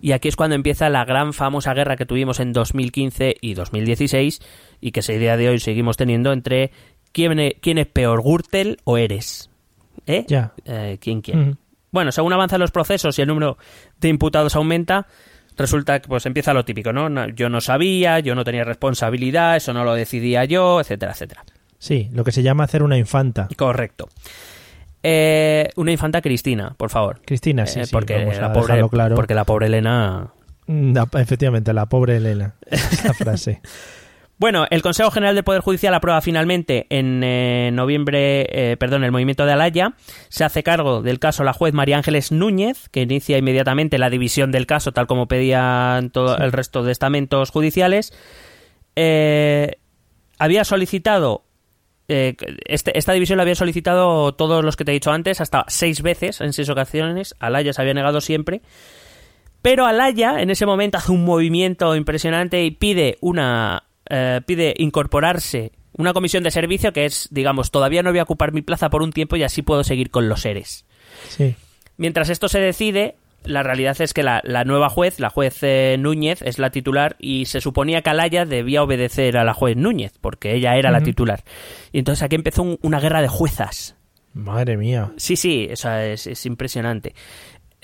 Y 0.00 0.12
aquí 0.12 0.28
es 0.28 0.36
cuando 0.36 0.56
empieza 0.56 0.88
la 0.90 1.04
gran 1.04 1.32
famosa 1.32 1.72
guerra 1.72 1.96
que 1.96 2.04
tuvimos 2.04 2.40
en 2.40 2.52
2015 2.52 3.36
y 3.40 3.54
2016 3.54 4.40
y 4.80 4.90
que 4.90 5.02
se 5.02 5.18
día 5.18 5.36
de 5.36 5.48
hoy 5.48 5.60
seguimos 5.60 5.96
teniendo 5.96 6.32
entre 6.32 6.72
quién 7.12 7.38
es, 7.38 7.54
quién 7.60 7.78
es 7.78 7.86
peor, 7.86 8.22
Gürtel 8.22 8.78
o 8.84 8.98
Eres. 8.98 9.50
¿Eh? 10.06 10.24
Ya. 10.28 10.52
Eh, 10.64 10.98
¿Quién 11.00 11.22
quién? 11.22 11.56
Bueno, 11.90 12.12
según 12.12 12.32
avanzan 12.32 12.60
los 12.60 12.72
procesos 12.72 13.18
y 13.18 13.22
el 13.22 13.28
número 13.28 13.56
de 14.00 14.08
imputados 14.08 14.56
aumenta, 14.56 15.06
resulta 15.56 16.00
que 16.00 16.08
pues 16.08 16.26
empieza 16.26 16.52
lo 16.52 16.64
típico, 16.64 16.92
¿no? 16.92 17.08
No, 17.08 17.28
Yo 17.28 17.48
no 17.48 17.60
sabía, 17.60 18.18
yo 18.18 18.34
no 18.34 18.44
tenía 18.44 18.64
responsabilidad, 18.64 19.56
eso 19.56 19.72
no 19.72 19.84
lo 19.84 19.94
decidía 19.94 20.44
yo, 20.44 20.80
etcétera, 20.80 21.12
etcétera. 21.12 21.44
Sí, 21.78 22.08
lo 22.12 22.24
que 22.24 22.32
se 22.32 22.42
llama 22.42 22.64
hacer 22.64 22.82
una 22.82 22.98
infanta. 22.98 23.48
Correcto. 23.56 24.08
Eh, 25.06 25.68
una 25.76 25.92
infanta 25.92 26.22
Cristina, 26.22 26.74
por 26.78 26.88
favor. 26.90 27.20
Cristina, 27.24 27.66
sí, 27.66 27.80
Eh, 27.80 27.86
sí, 27.86 27.92
porque, 27.92 28.16
vamos 28.16 28.38
a 28.38 28.40
la 28.40 28.52
pobre, 28.54 28.88
claro. 28.88 29.14
porque 29.14 29.34
la 29.34 29.44
pobre 29.44 29.66
Elena... 29.66 30.32
Mm, 30.66 30.96
efectivamente, 31.18 31.74
la 31.74 31.86
pobre 31.86 32.16
Elena. 32.16 32.54
Esa 32.70 33.12
frase. 33.14 33.60
Bueno, 34.38 34.66
el 34.70 34.82
Consejo 34.82 35.10
General 35.12 35.34
del 35.34 35.44
Poder 35.44 35.60
Judicial 35.60 35.94
aprueba 35.94 36.20
finalmente 36.20 36.86
en 36.90 37.22
eh, 37.22 37.70
noviembre, 37.72 38.46
eh, 38.50 38.76
perdón, 38.78 39.04
el 39.04 39.12
movimiento 39.12 39.46
de 39.46 39.52
Alaya. 39.52 39.94
Se 40.28 40.42
hace 40.42 40.62
cargo 40.64 41.02
del 41.02 41.20
caso 41.20 41.44
la 41.44 41.52
juez 41.52 41.72
María 41.72 41.98
Ángeles 41.98 42.32
Núñez, 42.32 42.88
que 42.88 43.02
inicia 43.02 43.38
inmediatamente 43.38 43.98
la 43.98 44.10
división 44.10 44.50
del 44.50 44.66
caso, 44.66 44.90
tal 44.92 45.06
como 45.06 45.28
pedían 45.28 46.10
todo 46.10 46.36
el 46.38 46.50
resto 46.50 46.82
de 46.82 46.90
estamentos 46.92 47.50
judiciales. 47.50 48.12
Eh, 48.96 49.76
había 50.38 50.64
solicitado 50.64 51.43
eh, 52.08 52.34
este- 52.66 52.96
esta 52.98 53.12
división 53.12 53.36
la 53.38 53.42
había 53.42 53.54
solicitado 53.54 54.32
todos 54.34 54.64
los 54.64 54.76
que 54.76 54.84
te 54.84 54.90
he 54.92 54.94
dicho 54.94 55.10
antes, 55.10 55.40
hasta 55.40 55.64
seis 55.68 56.02
veces, 56.02 56.40
en 56.40 56.52
seis 56.52 56.68
ocasiones. 56.68 57.34
Alaya 57.38 57.72
se 57.72 57.80
había 57.80 57.94
negado 57.94 58.20
siempre. 58.20 58.60
Pero 59.62 59.86
Alaya 59.86 60.40
en 60.42 60.50
ese 60.50 60.66
momento 60.66 60.98
hace 60.98 61.12
un 61.12 61.24
movimiento 61.24 61.96
impresionante 61.96 62.62
y 62.64 62.70
pide 62.70 63.16
una 63.20 63.84
eh, 64.10 64.42
pide 64.44 64.74
incorporarse 64.76 65.72
una 65.96 66.12
comisión 66.12 66.42
de 66.42 66.50
servicio 66.50 66.92
que 66.92 67.06
es, 67.06 67.28
digamos, 67.30 67.70
todavía 67.70 68.02
no 68.02 68.10
voy 68.10 68.18
a 68.18 68.24
ocupar 68.24 68.52
mi 68.52 68.62
plaza 68.62 68.90
por 68.90 69.02
un 69.02 69.12
tiempo 69.12 69.36
y 69.36 69.42
así 69.42 69.62
puedo 69.62 69.84
seguir 69.84 70.10
con 70.10 70.28
los 70.28 70.40
seres. 70.42 70.84
Sí. 71.28 71.54
Mientras 71.96 72.28
esto 72.28 72.48
se 72.48 72.58
decide, 72.58 73.14
la 73.44 73.62
realidad 73.62 74.00
es 74.00 74.12
que 74.14 74.22
la, 74.22 74.40
la 74.44 74.64
nueva 74.64 74.88
juez, 74.88 75.20
la 75.20 75.30
juez 75.30 75.58
eh, 75.62 75.96
Núñez, 75.98 76.42
es 76.42 76.58
la 76.58 76.70
titular 76.70 77.16
y 77.18 77.46
se 77.46 77.60
suponía 77.60 78.02
que 78.02 78.10
Alaya 78.10 78.44
debía 78.44 78.82
obedecer 78.82 79.36
a 79.36 79.44
la 79.44 79.54
juez 79.54 79.76
Núñez, 79.76 80.12
porque 80.20 80.54
ella 80.54 80.76
era 80.76 80.90
la 80.90 81.00
titular. 81.02 81.42
Y 81.92 81.98
entonces 81.98 82.22
aquí 82.22 82.36
empezó 82.36 82.62
un- 82.62 82.78
una 82.82 83.00
guerra 83.00 83.22
de 83.22 83.28
juezas. 83.28 83.96
Madre 84.32 84.76
mía. 84.76 85.12
Sí, 85.16 85.36
sí, 85.36 85.68
o 85.72 85.76
sea, 85.76 86.04
es, 86.06 86.26
es 86.26 86.44
impresionante. 86.46 87.14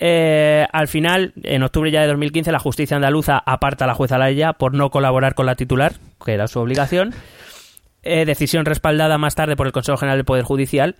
Eh, 0.02 0.66
al 0.72 0.88
final, 0.88 1.34
en 1.42 1.62
octubre 1.62 1.90
ya 1.90 2.00
de 2.00 2.08
2015, 2.08 2.50
la 2.52 2.58
justicia 2.58 2.96
andaluza 2.96 3.38
aparta 3.44 3.84
a 3.84 3.88
la 3.88 3.94
jueza 3.94 4.16
Alaya 4.16 4.54
por 4.54 4.74
no 4.74 4.90
colaborar 4.90 5.34
con 5.34 5.46
la 5.46 5.56
titular, 5.56 5.92
que 6.24 6.32
era 6.32 6.48
su 6.48 6.58
obligación. 6.58 7.12
Eh, 8.02 8.24
decisión 8.24 8.64
respaldada 8.64 9.18
más 9.18 9.34
tarde 9.34 9.56
por 9.56 9.66
el 9.66 9.72
Consejo 9.72 9.98
General 9.98 10.16
del 10.16 10.24
Poder 10.24 10.44
Judicial. 10.44 10.96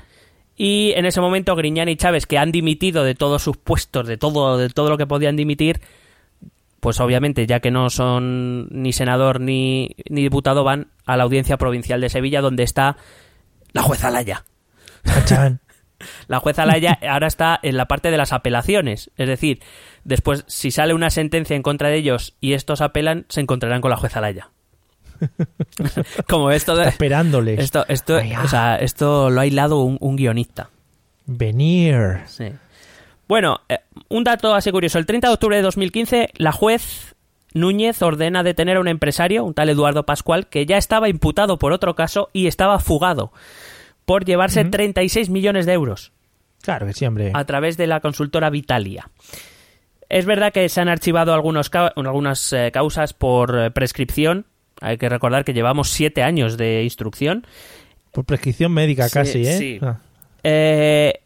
Y 0.63 0.93
en 0.95 1.07
ese 1.07 1.23
momento, 1.23 1.57
Griñán 1.57 1.89
y 1.89 1.97
Chávez, 1.97 2.27
que 2.27 2.37
han 2.37 2.53
dimitido 2.53 3.03
de 3.03 3.15
todos 3.15 3.43
sus 3.43 3.57
puestos, 3.57 4.07
de 4.07 4.19
todo, 4.19 4.59
de 4.59 4.69
todo 4.69 4.91
lo 4.91 4.99
que 4.99 5.07
podían 5.07 5.35
dimitir, 5.35 5.81
pues 6.81 7.01
obviamente, 7.01 7.47
ya 7.47 7.61
que 7.61 7.71
no 7.71 7.89
son 7.89 8.69
ni 8.69 8.93
senador 8.93 9.41
ni, 9.41 9.97
ni 10.11 10.21
diputado, 10.21 10.63
van 10.63 10.89
a 11.07 11.17
la 11.17 11.23
audiencia 11.23 11.57
provincial 11.57 12.03
de 12.03 12.11
Sevilla, 12.11 12.43
donde 12.43 12.65
está 12.65 12.99
la 13.73 13.81
jueza 13.81 14.09
Alaya. 14.09 14.45
La 16.29 16.41
jueza 16.41 16.65
Laya 16.65 16.99
ahora 17.11 17.27
está 17.27 17.59
en 17.63 17.77
la 17.77 17.87
parte 17.87 18.11
de 18.11 18.17
las 18.17 18.33
apelaciones. 18.33 19.11
Es 19.17 19.29
decir, 19.29 19.61
después, 20.05 20.45
si 20.47 20.71
sale 20.71 20.95
una 20.95 21.11
sentencia 21.11 21.57
en 21.57 21.63
contra 21.63 21.89
de 21.89 21.97
ellos 21.97 22.37
y 22.41 22.55
estos 22.55 22.81
apelan, 22.81 23.27
se 23.29 23.43
encontrarán 23.43 23.83
con 23.83 23.91
la 23.91 23.99
jueza 23.99 24.23
Laya. 24.23 24.51
Como 26.29 26.51
esto 26.51 26.77
de- 26.77 26.89
Esperándoles. 26.89 27.59
Esto, 27.61 27.85
esto, 27.89 28.15
Vaya. 28.15 28.43
o 28.43 28.49
sea, 28.49 28.77
esto 28.77 29.31
lo 29.31 29.41
ha 29.41 29.47
hilado 29.47 29.81
un, 29.81 29.97
un 30.01 30.17
guionista. 30.17 30.71
Venir. 31.27 32.21
Sí. 32.27 32.47
Bueno, 33.29 33.61
eh, 33.69 33.79
un 34.09 34.25
dato 34.25 34.55
así 34.55 34.71
curioso. 34.73 34.99
El 34.99 35.07
30 35.07 35.29
de 35.29 35.35
octubre 35.35 35.57
de 35.57 35.63
2015, 35.63 36.31
la 36.37 36.53
juez 36.53 37.15
Núñez 37.55 38.01
ordena 38.03 38.43
detener 38.43 38.77
a 38.77 38.81
un 38.81 38.89
empresario, 38.89 39.45
un 39.45 39.55
tal 39.55 39.69
Eduardo 39.69 40.05
Pascual, 40.05 40.49
que 40.49 40.67
ya 40.67 40.77
estaba 40.79 41.09
imputado 41.09 41.59
por 41.59 41.73
otro 41.73 41.95
caso 41.95 42.29
y 42.33 42.47
estaba 42.47 42.79
fugado 42.79 43.33
por 44.05 44.25
llevarse 44.25 44.65
36 44.65 45.31
millones 45.31 45.67
de 45.67 45.73
euros 45.75 46.13
Claro 46.63 46.87
que 46.87 46.93
sí, 46.93 47.07
hombre. 47.07 47.31
a 47.35 47.45
través 47.45 47.77
de 47.77 47.87
la 47.87 48.01
consultora 48.01 48.51
Vitalia. 48.51 49.09
Es 50.09 50.27
verdad 50.27 50.53
que 50.53 50.69
se 50.69 50.81
han 50.81 50.89
archivado 50.89 51.33
algunos 51.33 51.71
ca- 51.71 51.93
algunas 51.95 52.53
eh, 52.53 52.71
causas 52.73 53.13
por 53.15 53.57
eh, 53.57 53.71
prescripción. 53.71 54.47
Hay 54.81 54.97
que 54.99 55.09
recordar 55.09 55.45
que 55.45 55.53
llevamos 55.53 55.91
siete 55.91 56.23
años 56.23 56.57
de 56.57 56.83
instrucción. 56.85 57.47
Por 58.13 58.25
prescripción 58.25 58.73
médica 58.73 59.09
Sí, 59.09 59.15
casi, 59.15 59.43
¿eh? 59.47 59.59
sí. 59.59 59.79
Ah. 59.83 59.99
Eh, 60.43 61.21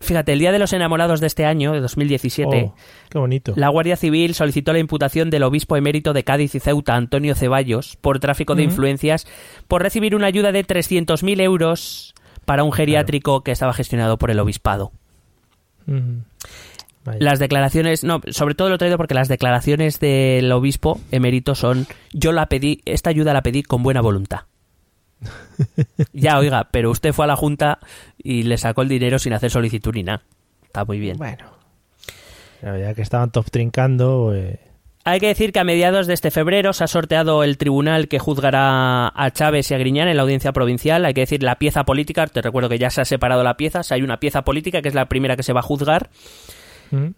fíjate, 0.00 0.32
el 0.32 0.38
Día 0.38 0.52
de 0.52 0.58
los 0.60 0.72
Enamorados 0.72 1.20
de 1.20 1.26
este 1.26 1.44
año, 1.44 1.72
de 1.72 1.80
2017, 1.80 2.64
Oh, 2.68 2.74
qué 3.10 3.18
bonito. 3.18 3.52
la 3.56 3.68
Guardia 3.68 3.96
Civil 3.96 4.34
solicitó 4.34 4.72
la 4.72 4.78
imputación 4.78 5.28
del 5.28 5.42
obispo 5.42 5.76
emérito 5.76 6.12
de 6.12 6.24
Cádiz 6.24 6.54
y 6.54 6.60
Ceuta, 6.60 6.94
Antonio 6.94 7.34
Ceballos, 7.34 7.96
por 8.00 8.20
tráfico 8.20 8.54
de 8.54 8.62
influencias, 8.62 9.26
por 9.66 9.82
recibir 9.82 10.14
una 10.14 10.28
ayuda 10.28 10.52
de 10.52 10.64
300.000 10.64 11.40
euros 11.40 12.14
para 12.44 12.62
un 12.62 12.72
geriátrico 12.72 13.42
que 13.42 13.50
estaba 13.50 13.74
gestionado 13.74 14.16
por 14.18 14.30
el 14.30 14.38
obispado. 14.40 14.92
Mm. 15.86 16.20
Las 17.18 17.38
declaraciones, 17.38 18.04
no, 18.04 18.20
sobre 18.28 18.54
todo 18.54 18.68
lo 18.68 18.76
he 18.76 18.78
traído 18.78 18.96
porque 18.96 19.14
las 19.14 19.28
declaraciones 19.28 20.00
del 20.00 20.50
obispo 20.52 21.00
emérito 21.10 21.54
son, 21.54 21.86
yo 22.12 22.32
la 22.32 22.46
pedí, 22.46 22.82
esta 22.84 23.10
ayuda 23.10 23.32
la 23.32 23.42
pedí 23.42 23.62
con 23.62 23.82
buena 23.82 24.00
voluntad. 24.00 24.40
ya, 26.12 26.38
oiga, 26.38 26.68
pero 26.70 26.90
usted 26.90 27.12
fue 27.12 27.24
a 27.24 27.28
la 27.28 27.36
Junta 27.36 27.78
y 28.16 28.44
le 28.44 28.56
sacó 28.56 28.82
el 28.82 28.88
dinero 28.88 29.18
sin 29.18 29.32
hacer 29.32 29.50
solicitud 29.50 29.94
ni 29.94 30.02
nada. 30.02 30.22
Está 30.64 30.84
muy 30.84 30.98
bien. 30.98 31.16
Bueno. 31.16 31.58
Ya 32.62 32.94
que 32.94 33.02
estaban 33.02 33.30
top 33.30 33.50
trincando, 33.50 34.34
eh, 34.34 34.58
Hay 35.04 35.20
que 35.20 35.28
decir 35.28 35.52
que 35.52 35.60
a 35.60 35.64
mediados 35.64 36.06
de 36.06 36.14
este 36.14 36.30
febrero 36.30 36.72
se 36.72 36.84
ha 36.84 36.88
sorteado 36.88 37.44
el 37.44 37.56
tribunal 37.56 38.08
que 38.08 38.18
juzgará 38.18 39.12
a 39.14 39.30
Chávez 39.30 39.70
y 39.70 39.74
a 39.74 39.78
Griñán 39.78 40.08
en 40.08 40.16
la 40.16 40.24
audiencia 40.24 40.52
provincial. 40.52 41.04
Hay 41.04 41.14
que 41.14 41.20
decir 41.22 41.42
la 41.42 41.56
pieza 41.56 41.84
política, 41.84 42.26
te 42.26 42.42
recuerdo 42.42 42.68
que 42.68 42.78
ya 42.78 42.90
se 42.90 43.00
ha 43.00 43.04
separado 43.04 43.44
la 43.44 43.56
pieza, 43.56 43.82
hay 43.90 44.02
una 44.02 44.18
pieza 44.18 44.42
política 44.42 44.82
que 44.82 44.88
es 44.88 44.94
la 44.94 45.06
primera 45.06 45.36
que 45.36 45.44
se 45.44 45.52
va 45.52 45.60
a 45.60 45.62
juzgar. 45.62 46.10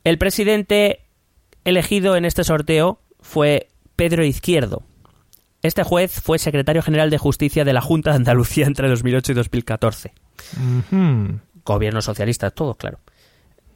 El 0.05 0.18
presidente 0.18 1.01
elegido 1.64 2.16
en 2.16 2.25
este 2.25 2.45
sorteo 2.45 3.01
fue 3.21 3.68
Pedro 3.97 4.25
Izquierdo. 4.25 4.83
Este 5.62 5.83
juez 5.83 6.21
fue 6.23 6.39
secretario 6.39 6.83
general 6.83 7.11
de 7.11 7.18
Justicia 7.18 7.64
de 7.64 7.73
la 7.75 7.83
Junta 7.83 8.11
de 8.11 8.16
Andalucía 8.16 8.66
entre 8.66 8.89
2008 8.89 9.33
y 9.33 9.35
2014. 9.35 10.12
Ujú. 10.57 11.39
Gobierno 11.64 12.01
socialista, 12.01 12.51
todo 12.51 12.75
claro. 12.75 12.99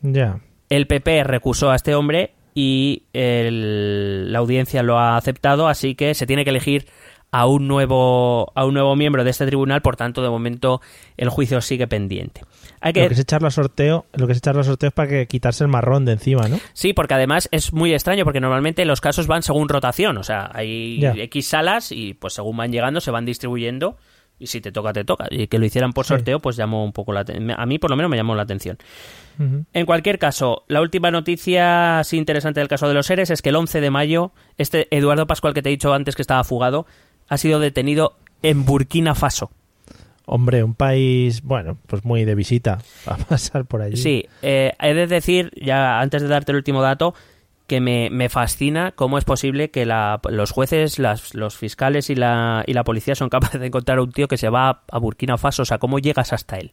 Ya. 0.00 0.40
El 0.70 0.86
PP 0.86 1.24
recusó 1.24 1.70
a 1.70 1.76
este 1.76 1.94
hombre 1.94 2.32
y 2.54 3.02
el- 3.12 4.32
la 4.32 4.38
audiencia 4.38 4.82
lo 4.82 4.98
ha 4.98 5.16
aceptado, 5.16 5.68
así 5.68 5.94
que 5.94 6.14
se 6.14 6.26
tiene 6.26 6.44
que 6.44 6.50
elegir 6.50 6.86
a 7.30 7.46
un 7.46 7.66
nuevo 7.66 8.52
a 8.54 8.64
un 8.64 8.74
nuevo 8.74 8.94
miembro 8.96 9.24
de 9.24 9.30
este 9.30 9.44
tribunal, 9.46 9.82
por 9.82 9.96
tanto, 9.96 10.22
de 10.22 10.30
momento 10.30 10.80
el 11.16 11.28
juicio 11.28 11.60
sigue 11.60 11.86
pendiente. 11.86 12.42
Hay 12.86 12.92
que, 12.92 13.00
Lo 13.00 13.08
que 13.08 13.14
es 13.14 13.20
echarlo 13.20 13.48
a 13.48 13.50
sorteo, 13.50 14.04
lo 14.12 14.26
que 14.26 14.32
es 14.32 14.38
echarlo 14.38 14.60
a 14.60 14.64
sorteo 14.64 14.88
es 14.88 14.94
para 14.94 15.08
que 15.08 15.26
quitarse 15.26 15.64
el 15.64 15.68
marrón 15.68 16.04
de 16.04 16.12
encima, 16.12 16.48
¿no? 16.48 16.60
Sí, 16.74 16.92
porque 16.92 17.14
además 17.14 17.48
es 17.50 17.72
muy 17.72 17.94
extraño 17.94 18.24
porque 18.24 18.40
normalmente 18.40 18.84
los 18.84 19.00
casos 19.00 19.26
van 19.26 19.42
según 19.42 19.70
rotación, 19.70 20.18
o 20.18 20.22
sea, 20.22 20.50
hay. 20.52 21.02
X 21.02 21.48
salas 21.48 21.92
y 21.92 22.12
pues 22.12 22.34
según 22.34 22.58
van 22.58 22.70
llegando 22.72 23.00
se 23.00 23.10
van 23.10 23.24
distribuyendo 23.24 23.96
y 24.38 24.48
si 24.48 24.60
te 24.60 24.70
toca 24.70 24.92
te 24.92 25.02
toca. 25.02 25.28
Y 25.30 25.46
que 25.46 25.58
lo 25.58 25.64
hicieran 25.64 25.94
por 25.94 26.04
Sí. 26.04 26.10
sorteo 26.10 26.40
pues 26.40 26.56
llamó 26.56 26.84
un 26.84 26.92
poco 26.92 27.14
la 27.14 27.20
atención. 27.20 27.52
A 27.58 27.64
mí 27.64 27.78
por 27.78 27.88
lo 27.88 27.96
menos 27.96 28.10
me 28.10 28.18
llamó 28.18 28.34
la 28.34 28.42
atención. 28.42 28.76
En 29.72 29.86
cualquier 29.86 30.18
caso, 30.18 30.64
la 30.68 30.80
última 30.82 31.10
noticia 31.10 32.00
así 32.00 32.18
interesante 32.18 32.60
del 32.60 32.68
caso 32.68 32.86
de 32.86 32.94
los 32.94 33.06
seres 33.06 33.30
es 33.30 33.40
que 33.42 33.48
el 33.48 33.56
11 33.56 33.80
de 33.80 33.90
mayo 33.90 34.32
este 34.58 34.86
Eduardo 34.94 35.26
Pascual 35.26 35.54
que 35.54 35.62
te 35.62 35.70
he 35.70 35.72
dicho 35.72 35.94
antes 35.94 36.14
que 36.16 36.22
estaba 36.22 36.44
fugado 36.44 36.86
ha 37.28 37.38
sido 37.38 37.60
detenido 37.60 38.16
en 38.42 38.66
Burkina 38.66 39.14
Faso. 39.14 39.50
Hombre, 40.26 40.62
un 40.64 40.74
país, 40.74 41.42
bueno, 41.42 41.76
pues 41.86 42.04
muy 42.04 42.24
de 42.24 42.34
visita 42.34 42.78
a 43.06 43.16
pasar 43.16 43.66
por 43.66 43.82
allí. 43.82 43.96
Sí, 43.96 44.26
eh, 44.42 44.72
he 44.80 44.94
de 44.94 45.06
decir, 45.06 45.50
ya 45.60 46.00
antes 46.00 46.22
de 46.22 46.28
darte 46.28 46.52
el 46.52 46.56
último 46.56 46.80
dato, 46.82 47.14
que 47.66 47.80
me, 47.80 48.08
me 48.10 48.28
fascina 48.28 48.92
cómo 48.92 49.16
es 49.18 49.24
posible 49.24 49.70
que 49.70 49.86
la- 49.86 50.20
los 50.30 50.50
jueces, 50.50 50.98
las- 50.98 51.34
los 51.34 51.56
fiscales 51.56 52.10
y 52.10 52.14
la, 52.14 52.62
y 52.66 52.72
la 52.74 52.84
policía 52.84 53.14
son 53.14 53.28
capaces 53.30 53.60
de 53.60 53.66
encontrar 53.68 53.98
a 53.98 54.02
un 54.02 54.12
tío 54.12 54.28
que 54.28 54.36
se 54.36 54.48
va 54.48 54.68
a, 54.70 54.82
a 54.90 54.98
Burkina 54.98 55.36
Faso. 55.38 55.62
O 55.62 55.64
sea, 55.66 55.78
¿cómo 55.78 55.98
llegas 55.98 56.32
hasta 56.32 56.56
él? 56.58 56.72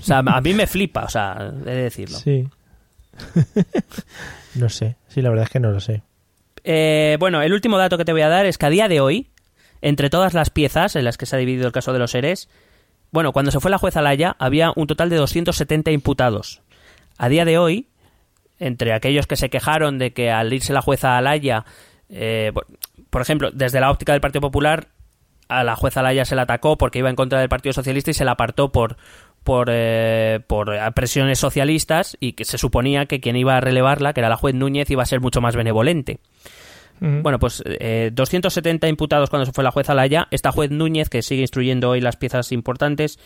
O 0.00 0.02
sea, 0.02 0.18
a 0.18 0.40
mí 0.42 0.52
me 0.54 0.66
flipa, 0.66 1.04
o 1.04 1.08
sea, 1.08 1.52
he 1.66 1.70
de 1.70 1.82
decirlo. 1.84 2.18
Sí. 2.18 2.46
no 4.54 4.68
sé, 4.68 4.96
sí, 5.08 5.22
la 5.22 5.30
verdad 5.30 5.44
es 5.44 5.50
que 5.50 5.60
no 5.60 5.70
lo 5.70 5.80
sé. 5.80 6.02
Eh, 6.64 7.16
bueno, 7.20 7.42
el 7.42 7.52
último 7.52 7.78
dato 7.78 7.98
que 7.98 8.04
te 8.04 8.12
voy 8.12 8.22
a 8.22 8.28
dar 8.28 8.46
es 8.46 8.58
que 8.58 8.66
a 8.66 8.70
día 8.70 8.88
de 8.88 9.00
hoy, 9.00 9.28
entre 9.84 10.08
todas 10.08 10.32
las 10.32 10.48
piezas 10.48 10.96
en 10.96 11.04
las 11.04 11.18
que 11.18 11.26
se 11.26 11.36
ha 11.36 11.38
dividido 11.38 11.66
el 11.66 11.72
caso 11.72 11.92
de 11.92 11.98
los 11.98 12.10
seres, 12.10 12.48
bueno, 13.10 13.32
cuando 13.32 13.52
se 13.52 13.60
fue 13.60 13.70
la 13.70 13.78
jueza 13.78 14.00
Laya 14.02 14.34
había 14.38 14.72
un 14.74 14.86
total 14.86 15.10
de 15.10 15.16
270 15.16 15.90
imputados. 15.92 16.62
A 17.18 17.28
día 17.28 17.44
de 17.44 17.58
hoy, 17.58 17.86
entre 18.58 18.92
aquellos 18.94 19.26
que 19.26 19.36
se 19.36 19.50
quejaron 19.50 19.98
de 19.98 20.12
que 20.12 20.30
al 20.30 20.52
irse 20.52 20.72
la 20.72 20.80
jueza 20.82 21.18
Alaya, 21.18 21.64
eh, 22.08 22.50
por- 23.10 23.22
ejemplo, 23.22 23.50
desde 23.52 23.78
la 23.78 23.90
óptica 23.90 24.12
del 24.12 24.22
Partido 24.22 24.40
Popular, 24.40 24.88
a 25.48 25.62
la 25.64 25.76
jueza 25.76 26.00
Alaya 26.00 26.24
se 26.24 26.34
la 26.34 26.42
atacó 26.42 26.78
porque 26.78 27.00
iba 27.00 27.10
en 27.10 27.16
contra 27.16 27.38
del 27.38 27.50
Partido 27.50 27.74
Socialista 27.74 28.10
y 28.10 28.14
se 28.14 28.24
la 28.24 28.32
apartó 28.32 28.72
por 28.72 28.96
por, 29.44 29.68
eh, 29.70 30.40
por 30.46 30.72
presiones 30.94 31.38
socialistas 31.38 32.16
y 32.18 32.32
que 32.32 32.46
se 32.46 32.56
suponía 32.56 33.04
que 33.04 33.20
quien 33.20 33.36
iba 33.36 33.54
a 33.58 33.60
relevarla, 33.60 34.14
que 34.14 34.20
era 34.20 34.30
la 34.30 34.38
juez 34.38 34.54
Núñez, 34.54 34.88
iba 34.90 35.02
a 35.02 35.06
ser 35.06 35.20
mucho 35.20 35.42
más 35.42 35.54
benevolente. 35.54 36.18
Bueno, 37.00 37.38
pues 37.38 37.62
eh, 37.66 38.10
270 38.14 38.88
imputados 38.88 39.28
cuando 39.28 39.44
se 39.44 39.52
fue 39.52 39.62
la 39.64 39.70
jueza 39.70 39.92
Laya. 39.94 40.26
Esta 40.30 40.52
juez 40.52 40.70
Núñez, 40.70 41.10
que 41.10 41.20
sigue 41.22 41.42
instruyendo 41.42 41.90
hoy 41.90 42.00
las 42.00 42.16
piezas 42.16 42.50
importantes, 42.52 43.18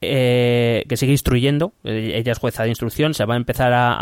eh, 0.00 0.84
que 0.88 0.96
sigue 0.96 1.12
instruyendo, 1.12 1.72
eh, 1.84 2.12
ella 2.16 2.32
es 2.32 2.38
jueza 2.38 2.64
de 2.64 2.70
instrucción, 2.70 3.14
se 3.14 3.24
va 3.24 3.34
a 3.34 3.36
empezar 3.36 3.72
a, 3.72 3.92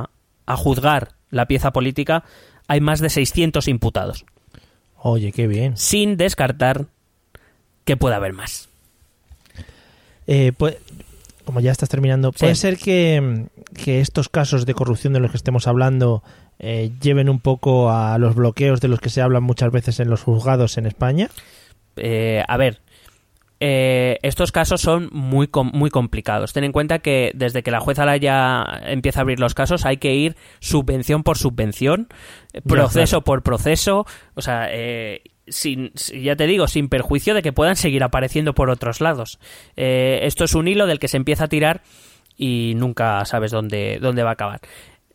a- 0.00 0.10
a 0.46 0.56
juzgar 0.56 1.10
la 1.30 1.46
pieza 1.46 1.72
política. 1.72 2.24
Hay 2.68 2.80
más 2.80 3.00
de 3.00 3.10
600 3.10 3.68
imputados, 3.68 4.24
Oye, 4.96 5.32
qué 5.32 5.46
bien. 5.46 5.76
sin 5.76 6.16
descartar 6.16 6.86
que 7.84 7.96
pueda 7.98 8.16
haber 8.16 8.32
más. 8.32 8.68
Eh, 10.26 10.52
pues, 10.56 10.76
como 11.44 11.60
ya 11.60 11.70
estás 11.72 11.88
terminando, 11.88 12.32
Sí. 12.32 12.38
¿puede 12.40 12.54
ser 12.54 12.78
que, 12.78 13.46
que 13.74 14.00
estos 14.00 14.28
casos 14.28 14.66
de 14.66 14.74
corrupción 14.74 15.12
de 15.12 15.20
los 15.20 15.30
que 15.30 15.36
estemos 15.36 15.66
hablando 15.66 16.22
eh, 16.58 16.92
lleven 17.00 17.28
un 17.28 17.40
poco 17.40 17.90
a 17.90 18.16
los 18.18 18.34
bloqueos 18.34 18.80
de 18.80 18.88
los 18.88 19.00
que 19.00 19.10
se 19.10 19.20
hablan 19.22 19.42
muchas 19.42 19.70
veces 19.72 20.00
en 20.00 20.08
los 20.10 20.22
juzgados 20.22 20.78
en 20.78 20.86
España? 20.86 21.28
Eh, 21.96 22.42
a 22.48 22.56
ver, 22.56 22.80
eh, 23.60 24.18
estos 24.22 24.52
casos 24.52 24.80
son 24.80 25.08
muy, 25.12 25.46
com- 25.48 25.70
muy 25.72 25.90
complicados. 25.90 26.52
Ten 26.52 26.64
en 26.64 26.72
cuenta 26.72 26.98
que 26.98 27.30
desde 27.34 27.62
que 27.62 27.70
la 27.70 27.80
jueza 27.80 28.04
Laya 28.04 28.64
empieza 28.86 29.20
a 29.20 29.22
abrir 29.22 29.40
los 29.40 29.54
casos 29.54 29.86
hay 29.86 29.96
que 29.98 30.14
ir 30.14 30.36
subvención 30.60 31.22
por 31.22 31.38
subvención, 31.38 32.08
proceso 32.66 33.18
claro. 33.22 33.24
por 33.24 33.42
proceso, 33.42 34.06
o 34.34 34.42
sea, 34.42 34.68
eh, 34.70 35.22
sin, 35.46 35.92
si- 35.94 36.22
ya 36.22 36.36
te 36.36 36.46
digo, 36.46 36.66
sin 36.68 36.88
perjuicio 36.88 37.34
de 37.34 37.42
que 37.42 37.52
puedan 37.52 37.76
seguir 37.76 38.02
apareciendo 38.02 38.54
por 38.54 38.70
otros 38.70 39.00
lados. 39.00 39.38
Eh, 39.76 40.20
esto 40.22 40.44
es 40.44 40.54
un 40.54 40.68
hilo 40.68 40.86
del 40.86 40.98
que 40.98 41.08
se 41.08 41.16
empieza 41.16 41.44
a 41.44 41.48
tirar 41.48 41.82
y 42.36 42.74
nunca 42.76 43.24
sabes 43.24 43.50
dónde, 43.50 43.98
dónde 44.00 44.22
va 44.22 44.30
a 44.30 44.34
acabar. 44.34 44.60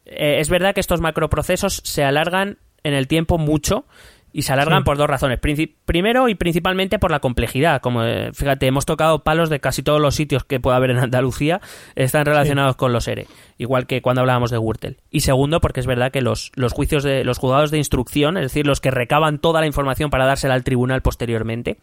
Eh, 0.05 0.37
es 0.39 0.49
verdad 0.49 0.73
que 0.73 0.79
estos 0.79 1.01
macroprocesos 1.01 1.81
se 1.83 2.03
alargan 2.03 2.57
en 2.83 2.93
el 2.93 3.07
tiempo 3.07 3.37
mucho 3.37 3.85
y 4.31 4.43
se 4.43 4.53
alargan 4.53 4.79
Sí. 4.79 4.83
por 4.85 4.97
dos 4.97 5.07
razones. 5.07 5.39
Primero 5.39 6.29
y 6.29 6.35
principalmente 6.35 6.99
por 6.99 7.09
la 7.11 7.19
complejidad. 7.19 7.81
Como 7.81 8.03
eh, 8.03 8.31
fíjate, 8.33 8.67
hemos 8.67 8.85
tocado 8.85 9.23
palos 9.23 9.49
de 9.49 9.59
casi 9.59 9.81
todos 9.83 9.99
los 9.99 10.15
sitios 10.15 10.43
que 10.43 10.59
pueda 10.59 10.77
haber 10.77 10.91
en 10.91 10.99
Andalucía 10.99 11.61
están 11.95 12.25
relacionados 12.25 12.75
con 12.75 12.93
los 12.93 13.07
ERE, 13.07 13.27
igual 13.57 13.87
que 13.87 14.01
cuando 14.01 14.21
hablábamos 14.21 14.51
de 14.51 14.57
Gürtel. 14.57 14.97
Y 15.09 15.21
segundo, 15.21 15.59
porque 15.61 15.79
es 15.79 15.87
verdad 15.87 16.11
que 16.11 16.21
los, 16.21 16.51
los 16.55 16.73
juicios 16.73 17.03
de 17.03 17.23
los 17.23 17.37
juzgados 17.39 17.71
de 17.71 17.77
instrucción, 17.79 18.37
es 18.37 18.43
decir, 18.43 18.67
los 18.67 18.81
que 18.81 18.91
recaban 18.91 19.39
toda 19.39 19.61
la 19.61 19.67
información 19.67 20.09
para 20.09 20.25
dársela 20.25 20.53
al 20.53 20.63
tribunal 20.63 21.01
posteriormente, 21.01 21.77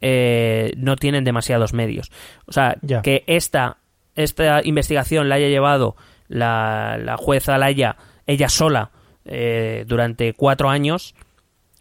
eh, 0.00 0.72
no 0.76 0.96
tienen 0.96 1.24
demasiados 1.24 1.72
medios. 1.72 2.10
O 2.46 2.52
sea, 2.52 2.76
Ya. 2.82 3.00
que 3.02 3.24
esta, 3.26 3.78
esta 4.16 4.60
investigación 4.64 5.28
la 5.28 5.36
haya 5.36 5.48
llevado 5.48 5.96
la, 6.28 6.98
la 7.02 7.16
jueza 7.16 7.56
Laya 7.58 7.96
ella 8.26 8.48
sola 8.48 8.90
eh, 9.26 9.84
durante 9.86 10.32
cuatro 10.34 10.68
años, 10.70 11.14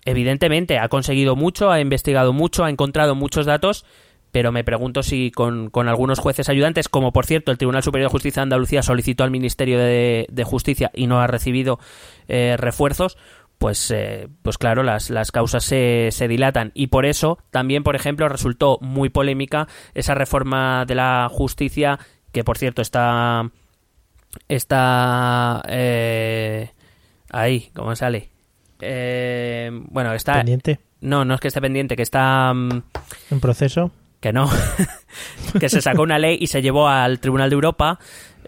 evidentemente 0.05 0.79
ha 0.79 0.89
conseguido 0.89 1.35
mucho, 1.35 1.71
ha 1.71 1.79
investigado 1.79 2.33
mucho, 2.33 2.63
ha 2.63 2.69
encontrado 2.69 3.15
muchos 3.15 3.45
datos, 3.45 3.85
pero 4.31 4.51
me 4.51 4.63
pregunto 4.63 5.03
si 5.03 5.31
con, 5.31 5.69
con 5.69 5.87
algunos 5.87 6.19
jueces 6.19 6.49
ayudantes, 6.49 6.89
como 6.89 7.13
por 7.13 7.25
cierto 7.25 7.51
el 7.51 7.57
Tribunal 7.57 7.83
Superior 7.83 8.09
de 8.09 8.11
Justicia 8.11 8.41
de 8.41 8.43
Andalucía 8.43 8.81
solicitó 8.81 9.23
al 9.23 9.31
Ministerio 9.31 9.77
de, 9.77 10.43
Justicia 10.45 10.91
y 10.93 11.07
no 11.07 11.19
ha 11.21 11.27
recibido 11.27 11.79
eh, 12.27 12.55
refuerzos, 12.57 13.17
pues, 13.59 13.91
eh, 13.91 14.27
pues 14.41 14.57
claro, 14.57 14.83
las, 14.83 15.09
las 15.09 15.31
causas 15.31 15.63
se, 15.63 16.09
se 16.11 16.27
dilatan. 16.27 16.71
Y 16.73 16.87
por 16.87 17.05
eso 17.05 17.37
también, 17.51 17.83
por 17.83 17.95
ejemplo, 17.95 18.27
resultó 18.27 18.77
muy 18.81 19.09
polémica 19.09 19.67
esa 19.93 20.15
reforma 20.15 20.85
de 20.85 20.95
la 20.95 21.29
justicia, 21.31 21.99
que 22.31 22.43
por 22.43 22.57
cierto 22.57 22.81
está... 22.81 23.49
Está... 24.49 25.61
eh, 25.69 26.71
ahí, 27.29 27.69
¿cómo 27.75 27.95
sale? 27.95 28.32
Eh, 28.83 29.71
bueno, 29.89 30.13
está... 30.13 30.33
¿Pendiente? 30.35 30.79
No, 31.01 31.25
no 31.25 31.33
es 31.35 31.41
que 31.41 31.47
esté 31.47 31.61
pendiente, 31.61 31.95
que 31.95 32.03
está... 32.03 32.53
mm, 32.53 32.83
¿En 33.31 33.39
proceso? 33.39 33.91
que 34.23 34.31
no, 34.31 34.49
que 35.59 35.67
se 35.67 35.81
sacó 35.81 36.01
una 36.01 36.17
ley 36.17 36.37
y 36.39 36.47
se 36.47 36.61
llevó 36.61 36.87
al 36.87 37.19
Tribunal 37.19 37.49
de 37.49 37.55
Europa, 37.55 37.99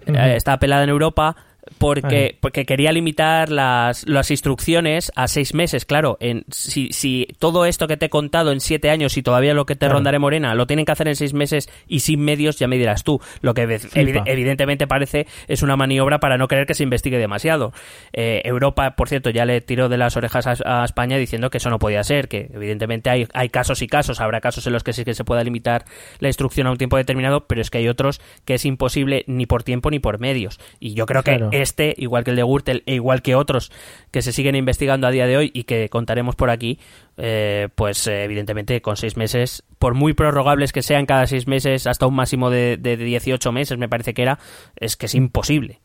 eh, 0.06 0.36
está 0.38 0.54
apelada 0.54 0.86
en 0.86 0.90
Europa 0.90 1.36
porque, 1.78 2.38
porque 2.40 2.66
quería 2.66 2.92
limitar 2.92 3.50
las, 3.50 4.08
las 4.08 4.32
instrucciones 4.32 5.12
a 5.16 5.28
seis 5.28 5.54
meses. 5.54 5.86
Claro, 5.86 6.18
en, 6.20 6.44
si, 6.50 6.92
si 6.92 7.28
todo 7.40 7.66
esto 7.66 7.88
que 7.88 7.98
te 7.98 8.08
he 8.08 8.10
contado 8.10 8.52
en 8.52 8.60
siete 8.60 8.90
años 8.90 9.18
y 9.18 9.24
todavía 9.24 9.54
lo 9.54 9.66
que 9.66 9.76
te 9.76 9.86
Claro. 9.86 9.96
rondaré 9.96 10.18
morena 10.20 10.56
lo 10.56 10.66
tienen 10.68 10.86
que 10.86 10.92
hacer 10.92 11.08
en 11.08 11.16
seis 11.16 11.34
meses 11.34 11.70
y 11.88 12.00
sin 12.00 12.22
medios, 12.22 12.58
ya 12.58 12.68
me 12.68 12.78
dirás 12.78 13.04
tú. 13.04 13.20
Lo 13.42 13.54
que 13.54 13.68
evi- 13.68 14.24
evidentemente 14.26 14.88
parece 14.88 15.28
es 15.48 15.62
una 15.64 15.76
maniobra 15.76 16.20
para 16.20 16.38
no 16.38 16.48
querer 16.48 16.66
que 16.66 16.74
se 16.74 16.84
investigue 16.84 17.18
demasiado. 17.18 17.72
Eh, 18.14 18.42
Europa, 18.46 18.96
por 18.96 19.10
cierto, 19.10 19.30
ya 19.30 19.46
le 19.46 19.62
tiró 19.62 19.90
de 19.90 19.98
las 19.98 20.18
orejas 20.18 20.48
a, 20.48 20.82
a 20.82 20.86
España 20.86 21.18
diciendo 21.18 21.50
que 21.50 21.58
eso 21.58 21.70
no 21.70 21.78
podía 21.80 22.04
ser, 22.04 22.28
que 22.28 22.50
evidentemente 22.54 23.10
hay, 23.10 23.28
hay 23.34 23.50
casos 23.50 23.82
y 23.82 23.88
casos, 23.88 24.22
habrá 24.22 24.42
casos 24.42 24.66
en 24.68 24.74
los 24.74 24.84
que 24.84 24.94
sí 24.94 25.04
que 25.06 25.14
se 25.14 25.24
pueda 25.24 25.44
limitar 25.44 25.86
la 26.20 26.30
instrucción 26.30 26.68
a 26.68 26.72
un 26.72 26.78
tiempo 26.78 26.98
determinado, 26.98 27.46
pero 27.48 27.62
es 27.62 27.70
que 27.70 27.78
hay 27.80 27.88
otros 27.88 28.22
que 28.46 28.56
es 28.56 28.66
imposible 28.66 29.24
ni 29.28 29.46
por 29.46 29.64
tiempo 29.64 29.92
ni 29.92 30.00
por 30.00 30.20
medios. 30.20 30.60
Y 30.80 30.94
yo 30.94 31.06
creo 31.06 31.22
Claro. 31.24 31.50
que 31.50 31.62
este, 31.66 31.96
igual 31.98 32.24
que 32.24 32.30
el 32.32 32.38
de 32.38 32.44
Gürtel 32.44 32.84
e 32.86 32.94
igual 32.94 33.22
que 33.22 33.36
otros 33.36 33.72
que 34.12 34.22
se 34.22 34.32
siguen 34.32 34.56
investigando 34.56 35.08
a 35.08 35.12
día 35.12 35.26
de 35.26 35.36
hoy 35.36 35.52
y 35.54 35.64
que 35.64 35.90
contaremos 35.90 36.36
por 36.36 36.52
aquí, 36.52 36.80
eh, 37.18 37.70
pues 37.74 38.06
eh, 38.08 38.24
evidentemente 38.24 38.82
con 38.82 38.96
seis 38.96 39.18
meses, 39.18 39.64
por 39.80 39.96
muy 39.96 40.14
prorrogables 40.14 40.72
que 40.72 40.84
sean 40.84 41.06
cada 41.06 41.28
seis 41.28 41.48
meses, 41.48 41.88
hasta 41.88 42.06
un 42.06 42.16
máximo 42.16 42.50
de, 42.50 42.78
de 42.78 42.96
18 42.98 43.52
meses 43.52 43.78
me 43.78 43.90
parece 43.90 44.14
que 44.14 44.22
era, 44.22 44.40
es 44.76 44.96
que 44.96 45.08
es 45.08 45.16
imposible. 45.16 45.82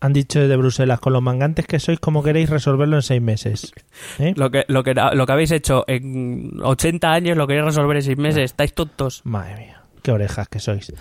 Han 0.00 0.12
dicho 0.12 0.38
desde 0.38 0.56
Bruselas, 0.56 1.00
con 1.00 1.14
los 1.14 1.22
mangantes 1.22 1.66
que 1.66 1.80
sois, 1.80 1.98
¿cómo 1.98 2.22
queréis 2.22 2.50
resolverlo 2.50 2.96
en 2.96 3.02
seis 3.02 3.22
meses? 3.22 3.72
¿Eh? 4.18 4.34
Lo 4.36 4.50
que, 4.50 4.64
lo 4.68 4.84
que, 4.84 4.94
lo 4.94 5.26
que 5.26 5.32
habéis 5.32 5.50
hecho 5.50 5.84
en 5.86 6.60
80 6.62 7.10
años 7.10 7.38
lo 7.38 7.46
queréis 7.46 7.64
resolver 7.64 7.96
en 7.96 8.02
seis 8.02 8.18
meses, 8.18 8.44
estáis 8.44 8.74
tontos. 8.74 9.22
Madre 9.24 9.56
mía, 9.56 9.82
qué 10.02 10.12
orejas 10.12 10.46
que 10.48 10.60
sois. 10.60 10.92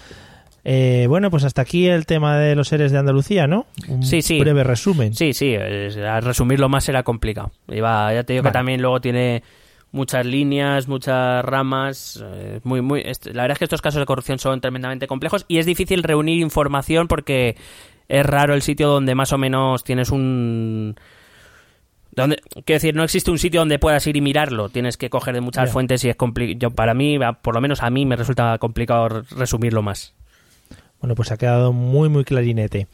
Eh, 0.65 1.07
bueno, 1.09 1.29
pues 1.29 1.43
hasta 1.43 1.61
aquí 1.61 1.87
el 1.87 2.05
tema 2.05 2.37
de 2.37 2.55
los 2.55 2.69
seres 2.69 2.91
de 2.91 2.97
Andalucía, 2.97 3.47
¿no? 3.47 3.65
Un 3.89 4.03
Sí, 4.03 4.21
sí. 4.21 4.39
breve 4.39 4.63
resumen. 4.63 5.13
Sí, 5.13 5.33
sí, 5.33 5.57
resumirlo 5.57 6.69
más 6.69 6.87
era 6.87 7.03
complicado. 7.03 7.51
Iba, 7.67 8.13
ya 8.13 8.23
te 8.23 8.33
digo 8.33 8.43
Vale. 8.43 8.51
que 8.51 8.57
también 8.59 8.81
luego 8.81 9.01
tiene 9.01 9.43
muchas 9.91 10.25
líneas, 10.25 10.87
muchas 10.87 11.43
ramas. 11.43 12.23
eh, 12.25 12.61
muy, 12.63 12.81
muy, 12.81 13.03
la 13.03 13.41
verdad 13.43 13.51
es 13.51 13.59
que 13.59 13.65
estos 13.65 13.81
casos 13.81 13.99
de 13.99 14.05
corrupción 14.05 14.39
son 14.39 14.61
tremendamente 14.61 15.05
complejos 15.07 15.43
y 15.49 15.57
es 15.57 15.65
difícil 15.65 16.01
reunir 16.01 16.39
información 16.39 17.07
porque 17.09 17.57
es 18.07 18.25
raro 18.25 18.53
el 18.53 18.61
sitio 18.61 18.87
donde 18.87 19.15
más 19.15 19.33
o 19.33 19.37
menos 19.37 19.83
tienes 19.83 20.11
un 20.11 20.95
Donde, 22.11 22.37
quiero 22.65 22.77
decir, 22.77 22.95
no 22.95 23.03
existe 23.03 23.31
un 23.31 23.37
sitio 23.39 23.59
donde 23.61 23.79
puedas 23.79 24.05
ir 24.07 24.15
y 24.15 24.21
mirarlo. 24.21 24.69
Tienes 24.69 24.97
que 24.97 25.09
coger 25.09 25.33
de 25.33 25.41
muchas 25.41 25.71
fuentes 25.71 26.03
y 26.05 26.09
es 26.09 26.15
complicado. 26.15 26.73
Para 26.73 26.93
mí, 26.93 27.17
por 27.41 27.53
lo 27.55 27.59
menos 27.61 27.81
a 27.83 27.89
mí, 27.89 28.05
me 28.05 28.15
resulta 28.15 28.57
complicado 28.59 29.23
resumirlo 29.35 29.81
más. 29.81 30.13
Bueno, 31.03 31.15
pues 31.15 31.33
ha 31.33 31.37
quedado 31.37 31.73
muy, 31.73 32.07
muy 32.07 32.23
clarinete. 32.23 32.87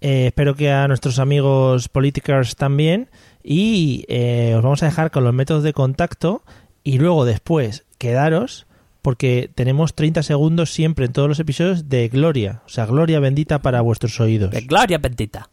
Eh, 0.00 0.28
espero 0.28 0.54
que 0.54 0.72
a 0.72 0.88
nuestros 0.88 1.18
amigos 1.18 1.90
politikers 1.90 2.56
también. 2.56 3.10
Y 3.42 4.06
eh, 4.08 4.54
os 4.56 4.62
vamos 4.62 4.82
a 4.82 4.86
dejar 4.86 5.10
con 5.10 5.22
los 5.22 5.34
métodos 5.34 5.62
de 5.62 5.74
contacto. 5.74 6.42
Y 6.82 6.96
luego 6.96 7.26
después, 7.26 7.84
quedaros, 7.98 8.66
porque 9.02 9.50
tenemos 9.54 9.94
30 9.94 10.22
segundos 10.22 10.72
siempre 10.72 11.04
en 11.04 11.12
todos 11.12 11.28
los 11.28 11.40
episodios 11.40 11.90
de 11.90 12.08
gloria. 12.08 12.62
O 12.64 12.70
sea, 12.70 12.86
gloria 12.86 13.20
bendita 13.20 13.58
para 13.58 13.82
vuestros 13.82 14.18
oídos. 14.18 14.50
De 14.50 14.62
gloria 14.62 14.96
bendita. 14.96 15.50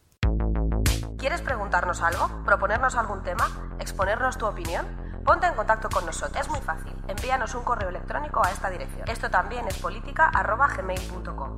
¿Quieres 1.17 1.41
preguntarnos 1.41 2.01
algo? 2.01 2.45
¿Proponernos 2.45 2.95
algún 2.95 3.23
tema? 3.23 3.75
¿Exponernos 3.81 4.37
tu 4.37 4.45
opinión? 4.45 4.85
Ponte 5.25 5.47
en 5.47 5.53
contacto 5.53 5.89
con 5.89 6.05
nosotros. 6.05 6.39
Es 6.39 6.49
muy 6.49 6.61
fácil. 6.61 6.93
Envíanos 7.09 7.55
un 7.55 7.63
correo 7.65 7.89
electrónico 7.89 8.41
a 8.41 8.51
esta 8.51 8.69
dirección. 8.69 9.05
Esto 9.09 9.29
también 9.29 9.67
es 9.67 9.77
política.gmail.com. 9.79 11.57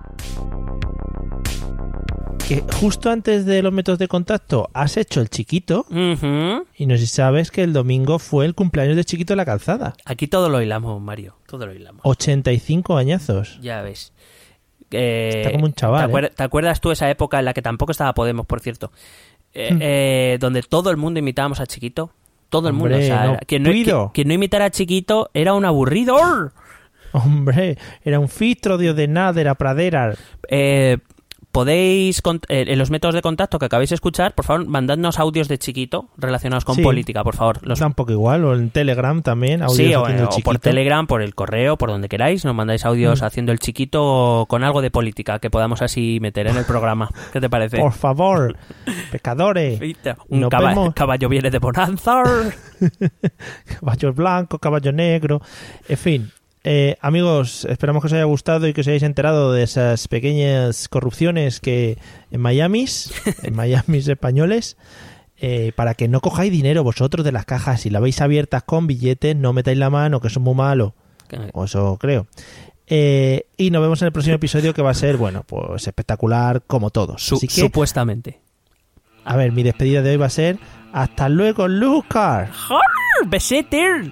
Que 2.47 2.63
justo 2.81 3.09
antes 3.09 3.45
de 3.45 3.61
los 3.61 3.71
métodos 3.71 3.97
de 3.99 4.07
contacto 4.09 4.69
has 4.73 4.97
hecho 4.97 5.21
el 5.21 5.29
chiquito. 5.29 5.85
Y 5.89 6.85
no 6.85 6.95
sé 6.95 6.97
si 6.97 7.07
sabes 7.07 7.49
que 7.49 7.63
el 7.63 7.71
domingo 7.71 8.19
fue 8.19 8.45
el 8.45 8.55
cumpleaños 8.55 8.97
de 8.97 9.05
chiquito 9.05 9.33
en 9.33 9.37
la 9.37 9.45
calzada. 9.45 9.95
Aquí 10.05 10.27
todo 10.27 10.49
lo 10.49 10.61
hilamos, 10.61 11.01
Mario. 11.01 11.37
Todo 11.47 11.65
lo 11.65 11.73
hilamos. 11.73 12.01
85 12.03 12.97
añazos. 12.97 13.57
Ya 13.61 13.81
ves. 13.81 14.11
Eh, 14.91 15.31
Está 15.37 15.51
como 15.53 15.65
un 15.65 15.73
chaval, 15.73 16.07
¿te, 16.07 16.13
acuer- 16.13 16.25
¿eh? 16.25 16.31
te 16.35 16.43
acuerdas 16.43 16.81
tú 16.81 16.91
esa 16.91 17.09
época 17.09 17.39
en 17.39 17.45
la 17.45 17.53
que 17.53 17.61
tampoco 17.61 17.93
estaba 17.93 18.13
Podemos, 18.13 18.45
por 18.45 18.59
cierto? 18.59 18.91
Eh, 19.53 19.73
Hmm. 19.73 19.77
eh, 19.81 20.37
donde 20.41 20.61
todo 20.63 20.91
el 20.91 20.97
mundo 20.97 21.19
imitábamos 21.19 21.61
a 21.61 21.67
Chiquito. 21.67 22.11
Todo 22.49 22.67
el 22.67 22.73
mundo. 22.73 22.97
O 22.97 23.01
sea, 23.01 23.25
no 23.27 23.37
quien, 23.47 23.63
no, 23.63 23.69
puido. 23.69 23.99
quien- 24.07 24.11
quien 24.13 24.27
no 24.27 24.33
imitara 24.33 24.65
a 24.65 24.69
Chiquito 24.71 25.29
era 25.33 25.53
un 25.53 25.63
aburrido. 25.63 26.17
Hombre, 27.13 27.77
era 28.03 28.19
un 28.19 28.27
filtro 28.27 28.77
de 28.77 29.07
nada, 29.07 29.39
era 29.39 29.55
pradera. 29.55 30.13
Eh, 30.49 30.97
podéis, 31.51 32.21
eh, 32.49 32.65
en 32.67 32.79
los 32.79 32.89
métodos 32.91 33.13
de 33.15 33.21
contacto 33.21 33.59
que 33.59 33.65
acabáis 33.65 33.89
de 33.89 33.95
escuchar, 33.95 34.33
por 34.33 34.45
favor, 34.45 34.65
mandadnos 34.67 35.19
audios 35.19 35.47
de 35.47 35.57
Chiquito 35.57 36.07
relacionados 36.17 36.63
con 36.65 36.75
Sí. 36.75 36.81
política, 36.81 37.23
por 37.23 37.35
favor. 37.35 37.59
Los 37.67 37.79
Tampoco 37.79 38.11
igual, 38.11 38.45
o 38.45 38.53
en 38.55 38.69
Telegram 38.69 39.21
también, 39.21 39.61
audios 39.61 39.75
Sí, 39.77 39.93
o, 39.95 40.03
haciendo 40.03 40.23
el 40.23 40.29
o 40.29 40.39
por. 40.43 40.59
Telegram, 40.59 41.07
por 41.07 41.21
el 41.21 41.35
correo, 41.35 41.77
por 41.77 41.89
donde 41.89 42.07
queráis, 42.09 42.45
nos 42.45 42.55
mandáis 42.55 42.85
audios 42.85 43.21
Mm. 43.21 43.25
haciendo 43.25 43.51
el 43.51 43.59
chiquito 43.59 44.45
con 44.47 44.63
algo 44.63 44.81
de 44.81 44.91
política 44.91 45.39
que 45.39 45.49
podamos 45.49 45.81
así 45.81 46.19
meter 46.21 46.47
en 46.47 46.57
el 46.57 46.65
programa. 46.65 47.09
¿Qué 47.33 47.41
te 47.41 47.49
parece? 47.49 47.79
Por 47.79 47.93
favor, 47.93 48.55
pecadores, 49.11 49.79
Un 50.29 50.49
caba- 50.49 50.69
vemos. 50.69 50.93
caballo 50.93 51.27
viene 51.29 51.49
de 51.51 51.59
Bonanza. 51.59 52.23
caballos 53.79 54.15
blancos, 54.15 54.59
caballo 54.59 54.91
negro, 54.91 55.41
en 55.87 55.97
fin. 55.97 56.31
Eh, 56.63 56.95
amigos, 57.01 57.65
esperamos 57.65 58.01
que 58.03 58.07
os 58.07 58.13
haya 58.13 58.23
gustado 58.25 58.67
y 58.67 58.73
que 58.73 58.81
os 58.81 58.87
hayáis 58.87 59.01
enterado 59.03 59.51
de 59.51 59.63
esas 59.63 60.07
pequeñas 60.07 60.87
corrupciones 60.89 61.59
que 61.59 61.97
en 62.29 62.39
Miami, 62.41 62.85
en 63.43 63.55
Miami 63.55 63.97
españoles, 63.97 64.77
eh, 65.37 65.71
para 65.75 65.95
que 65.95 66.07
no 66.07 66.21
cojáis 66.21 66.51
dinero 66.51 66.83
vosotros 66.83 67.25
de 67.25 67.31
las 67.31 67.45
cajas. 67.45 67.81
Si 67.81 67.89
la 67.89 67.99
veis 67.99 68.21
abiertas 68.21 68.61
con 68.63 68.85
billetes, 68.85 69.35
no 69.35 69.53
metáis 69.53 69.77
la 69.79 69.89
mano, 69.89 70.19
que 70.21 70.27
eso 70.27 70.39
es 70.39 70.43
muy 70.43 70.53
malo. 70.55 70.93
O 71.53 71.63
eso 71.65 71.97
creo. 71.99 72.27
Eh, 72.85 73.45
y 73.57 73.71
nos 73.71 73.81
vemos 73.81 74.01
en 74.01 74.07
el 74.07 74.11
próximo 74.11 74.35
episodio 74.35 74.73
que 74.73 74.81
va 74.81 74.91
a 74.91 74.93
ser, 74.95 75.15
bueno, 75.17 75.43
pues 75.47 75.87
espectacular 75.87 76.61
como 76.67 76.89
todos. 76.91 77.23
Su- 77.23 77.35
Así 77.37 77.47
que, 77.47 77.53
Supuestamente. 77.61 78.39
a 79.23 79.35
ver, 79.37 79.51
mi 79.53 79.63
despedida 79.63 80.01
de 80.01 80.11
hoy 80.11 80.17
va 80.17 80.25
a 80.25 80.29
ser 80.29 80.59
hasta 80.93 81.29
luego, 81.29 81.67
Lucas. 81.69 82.49
¡Beseter! 83.27 84.11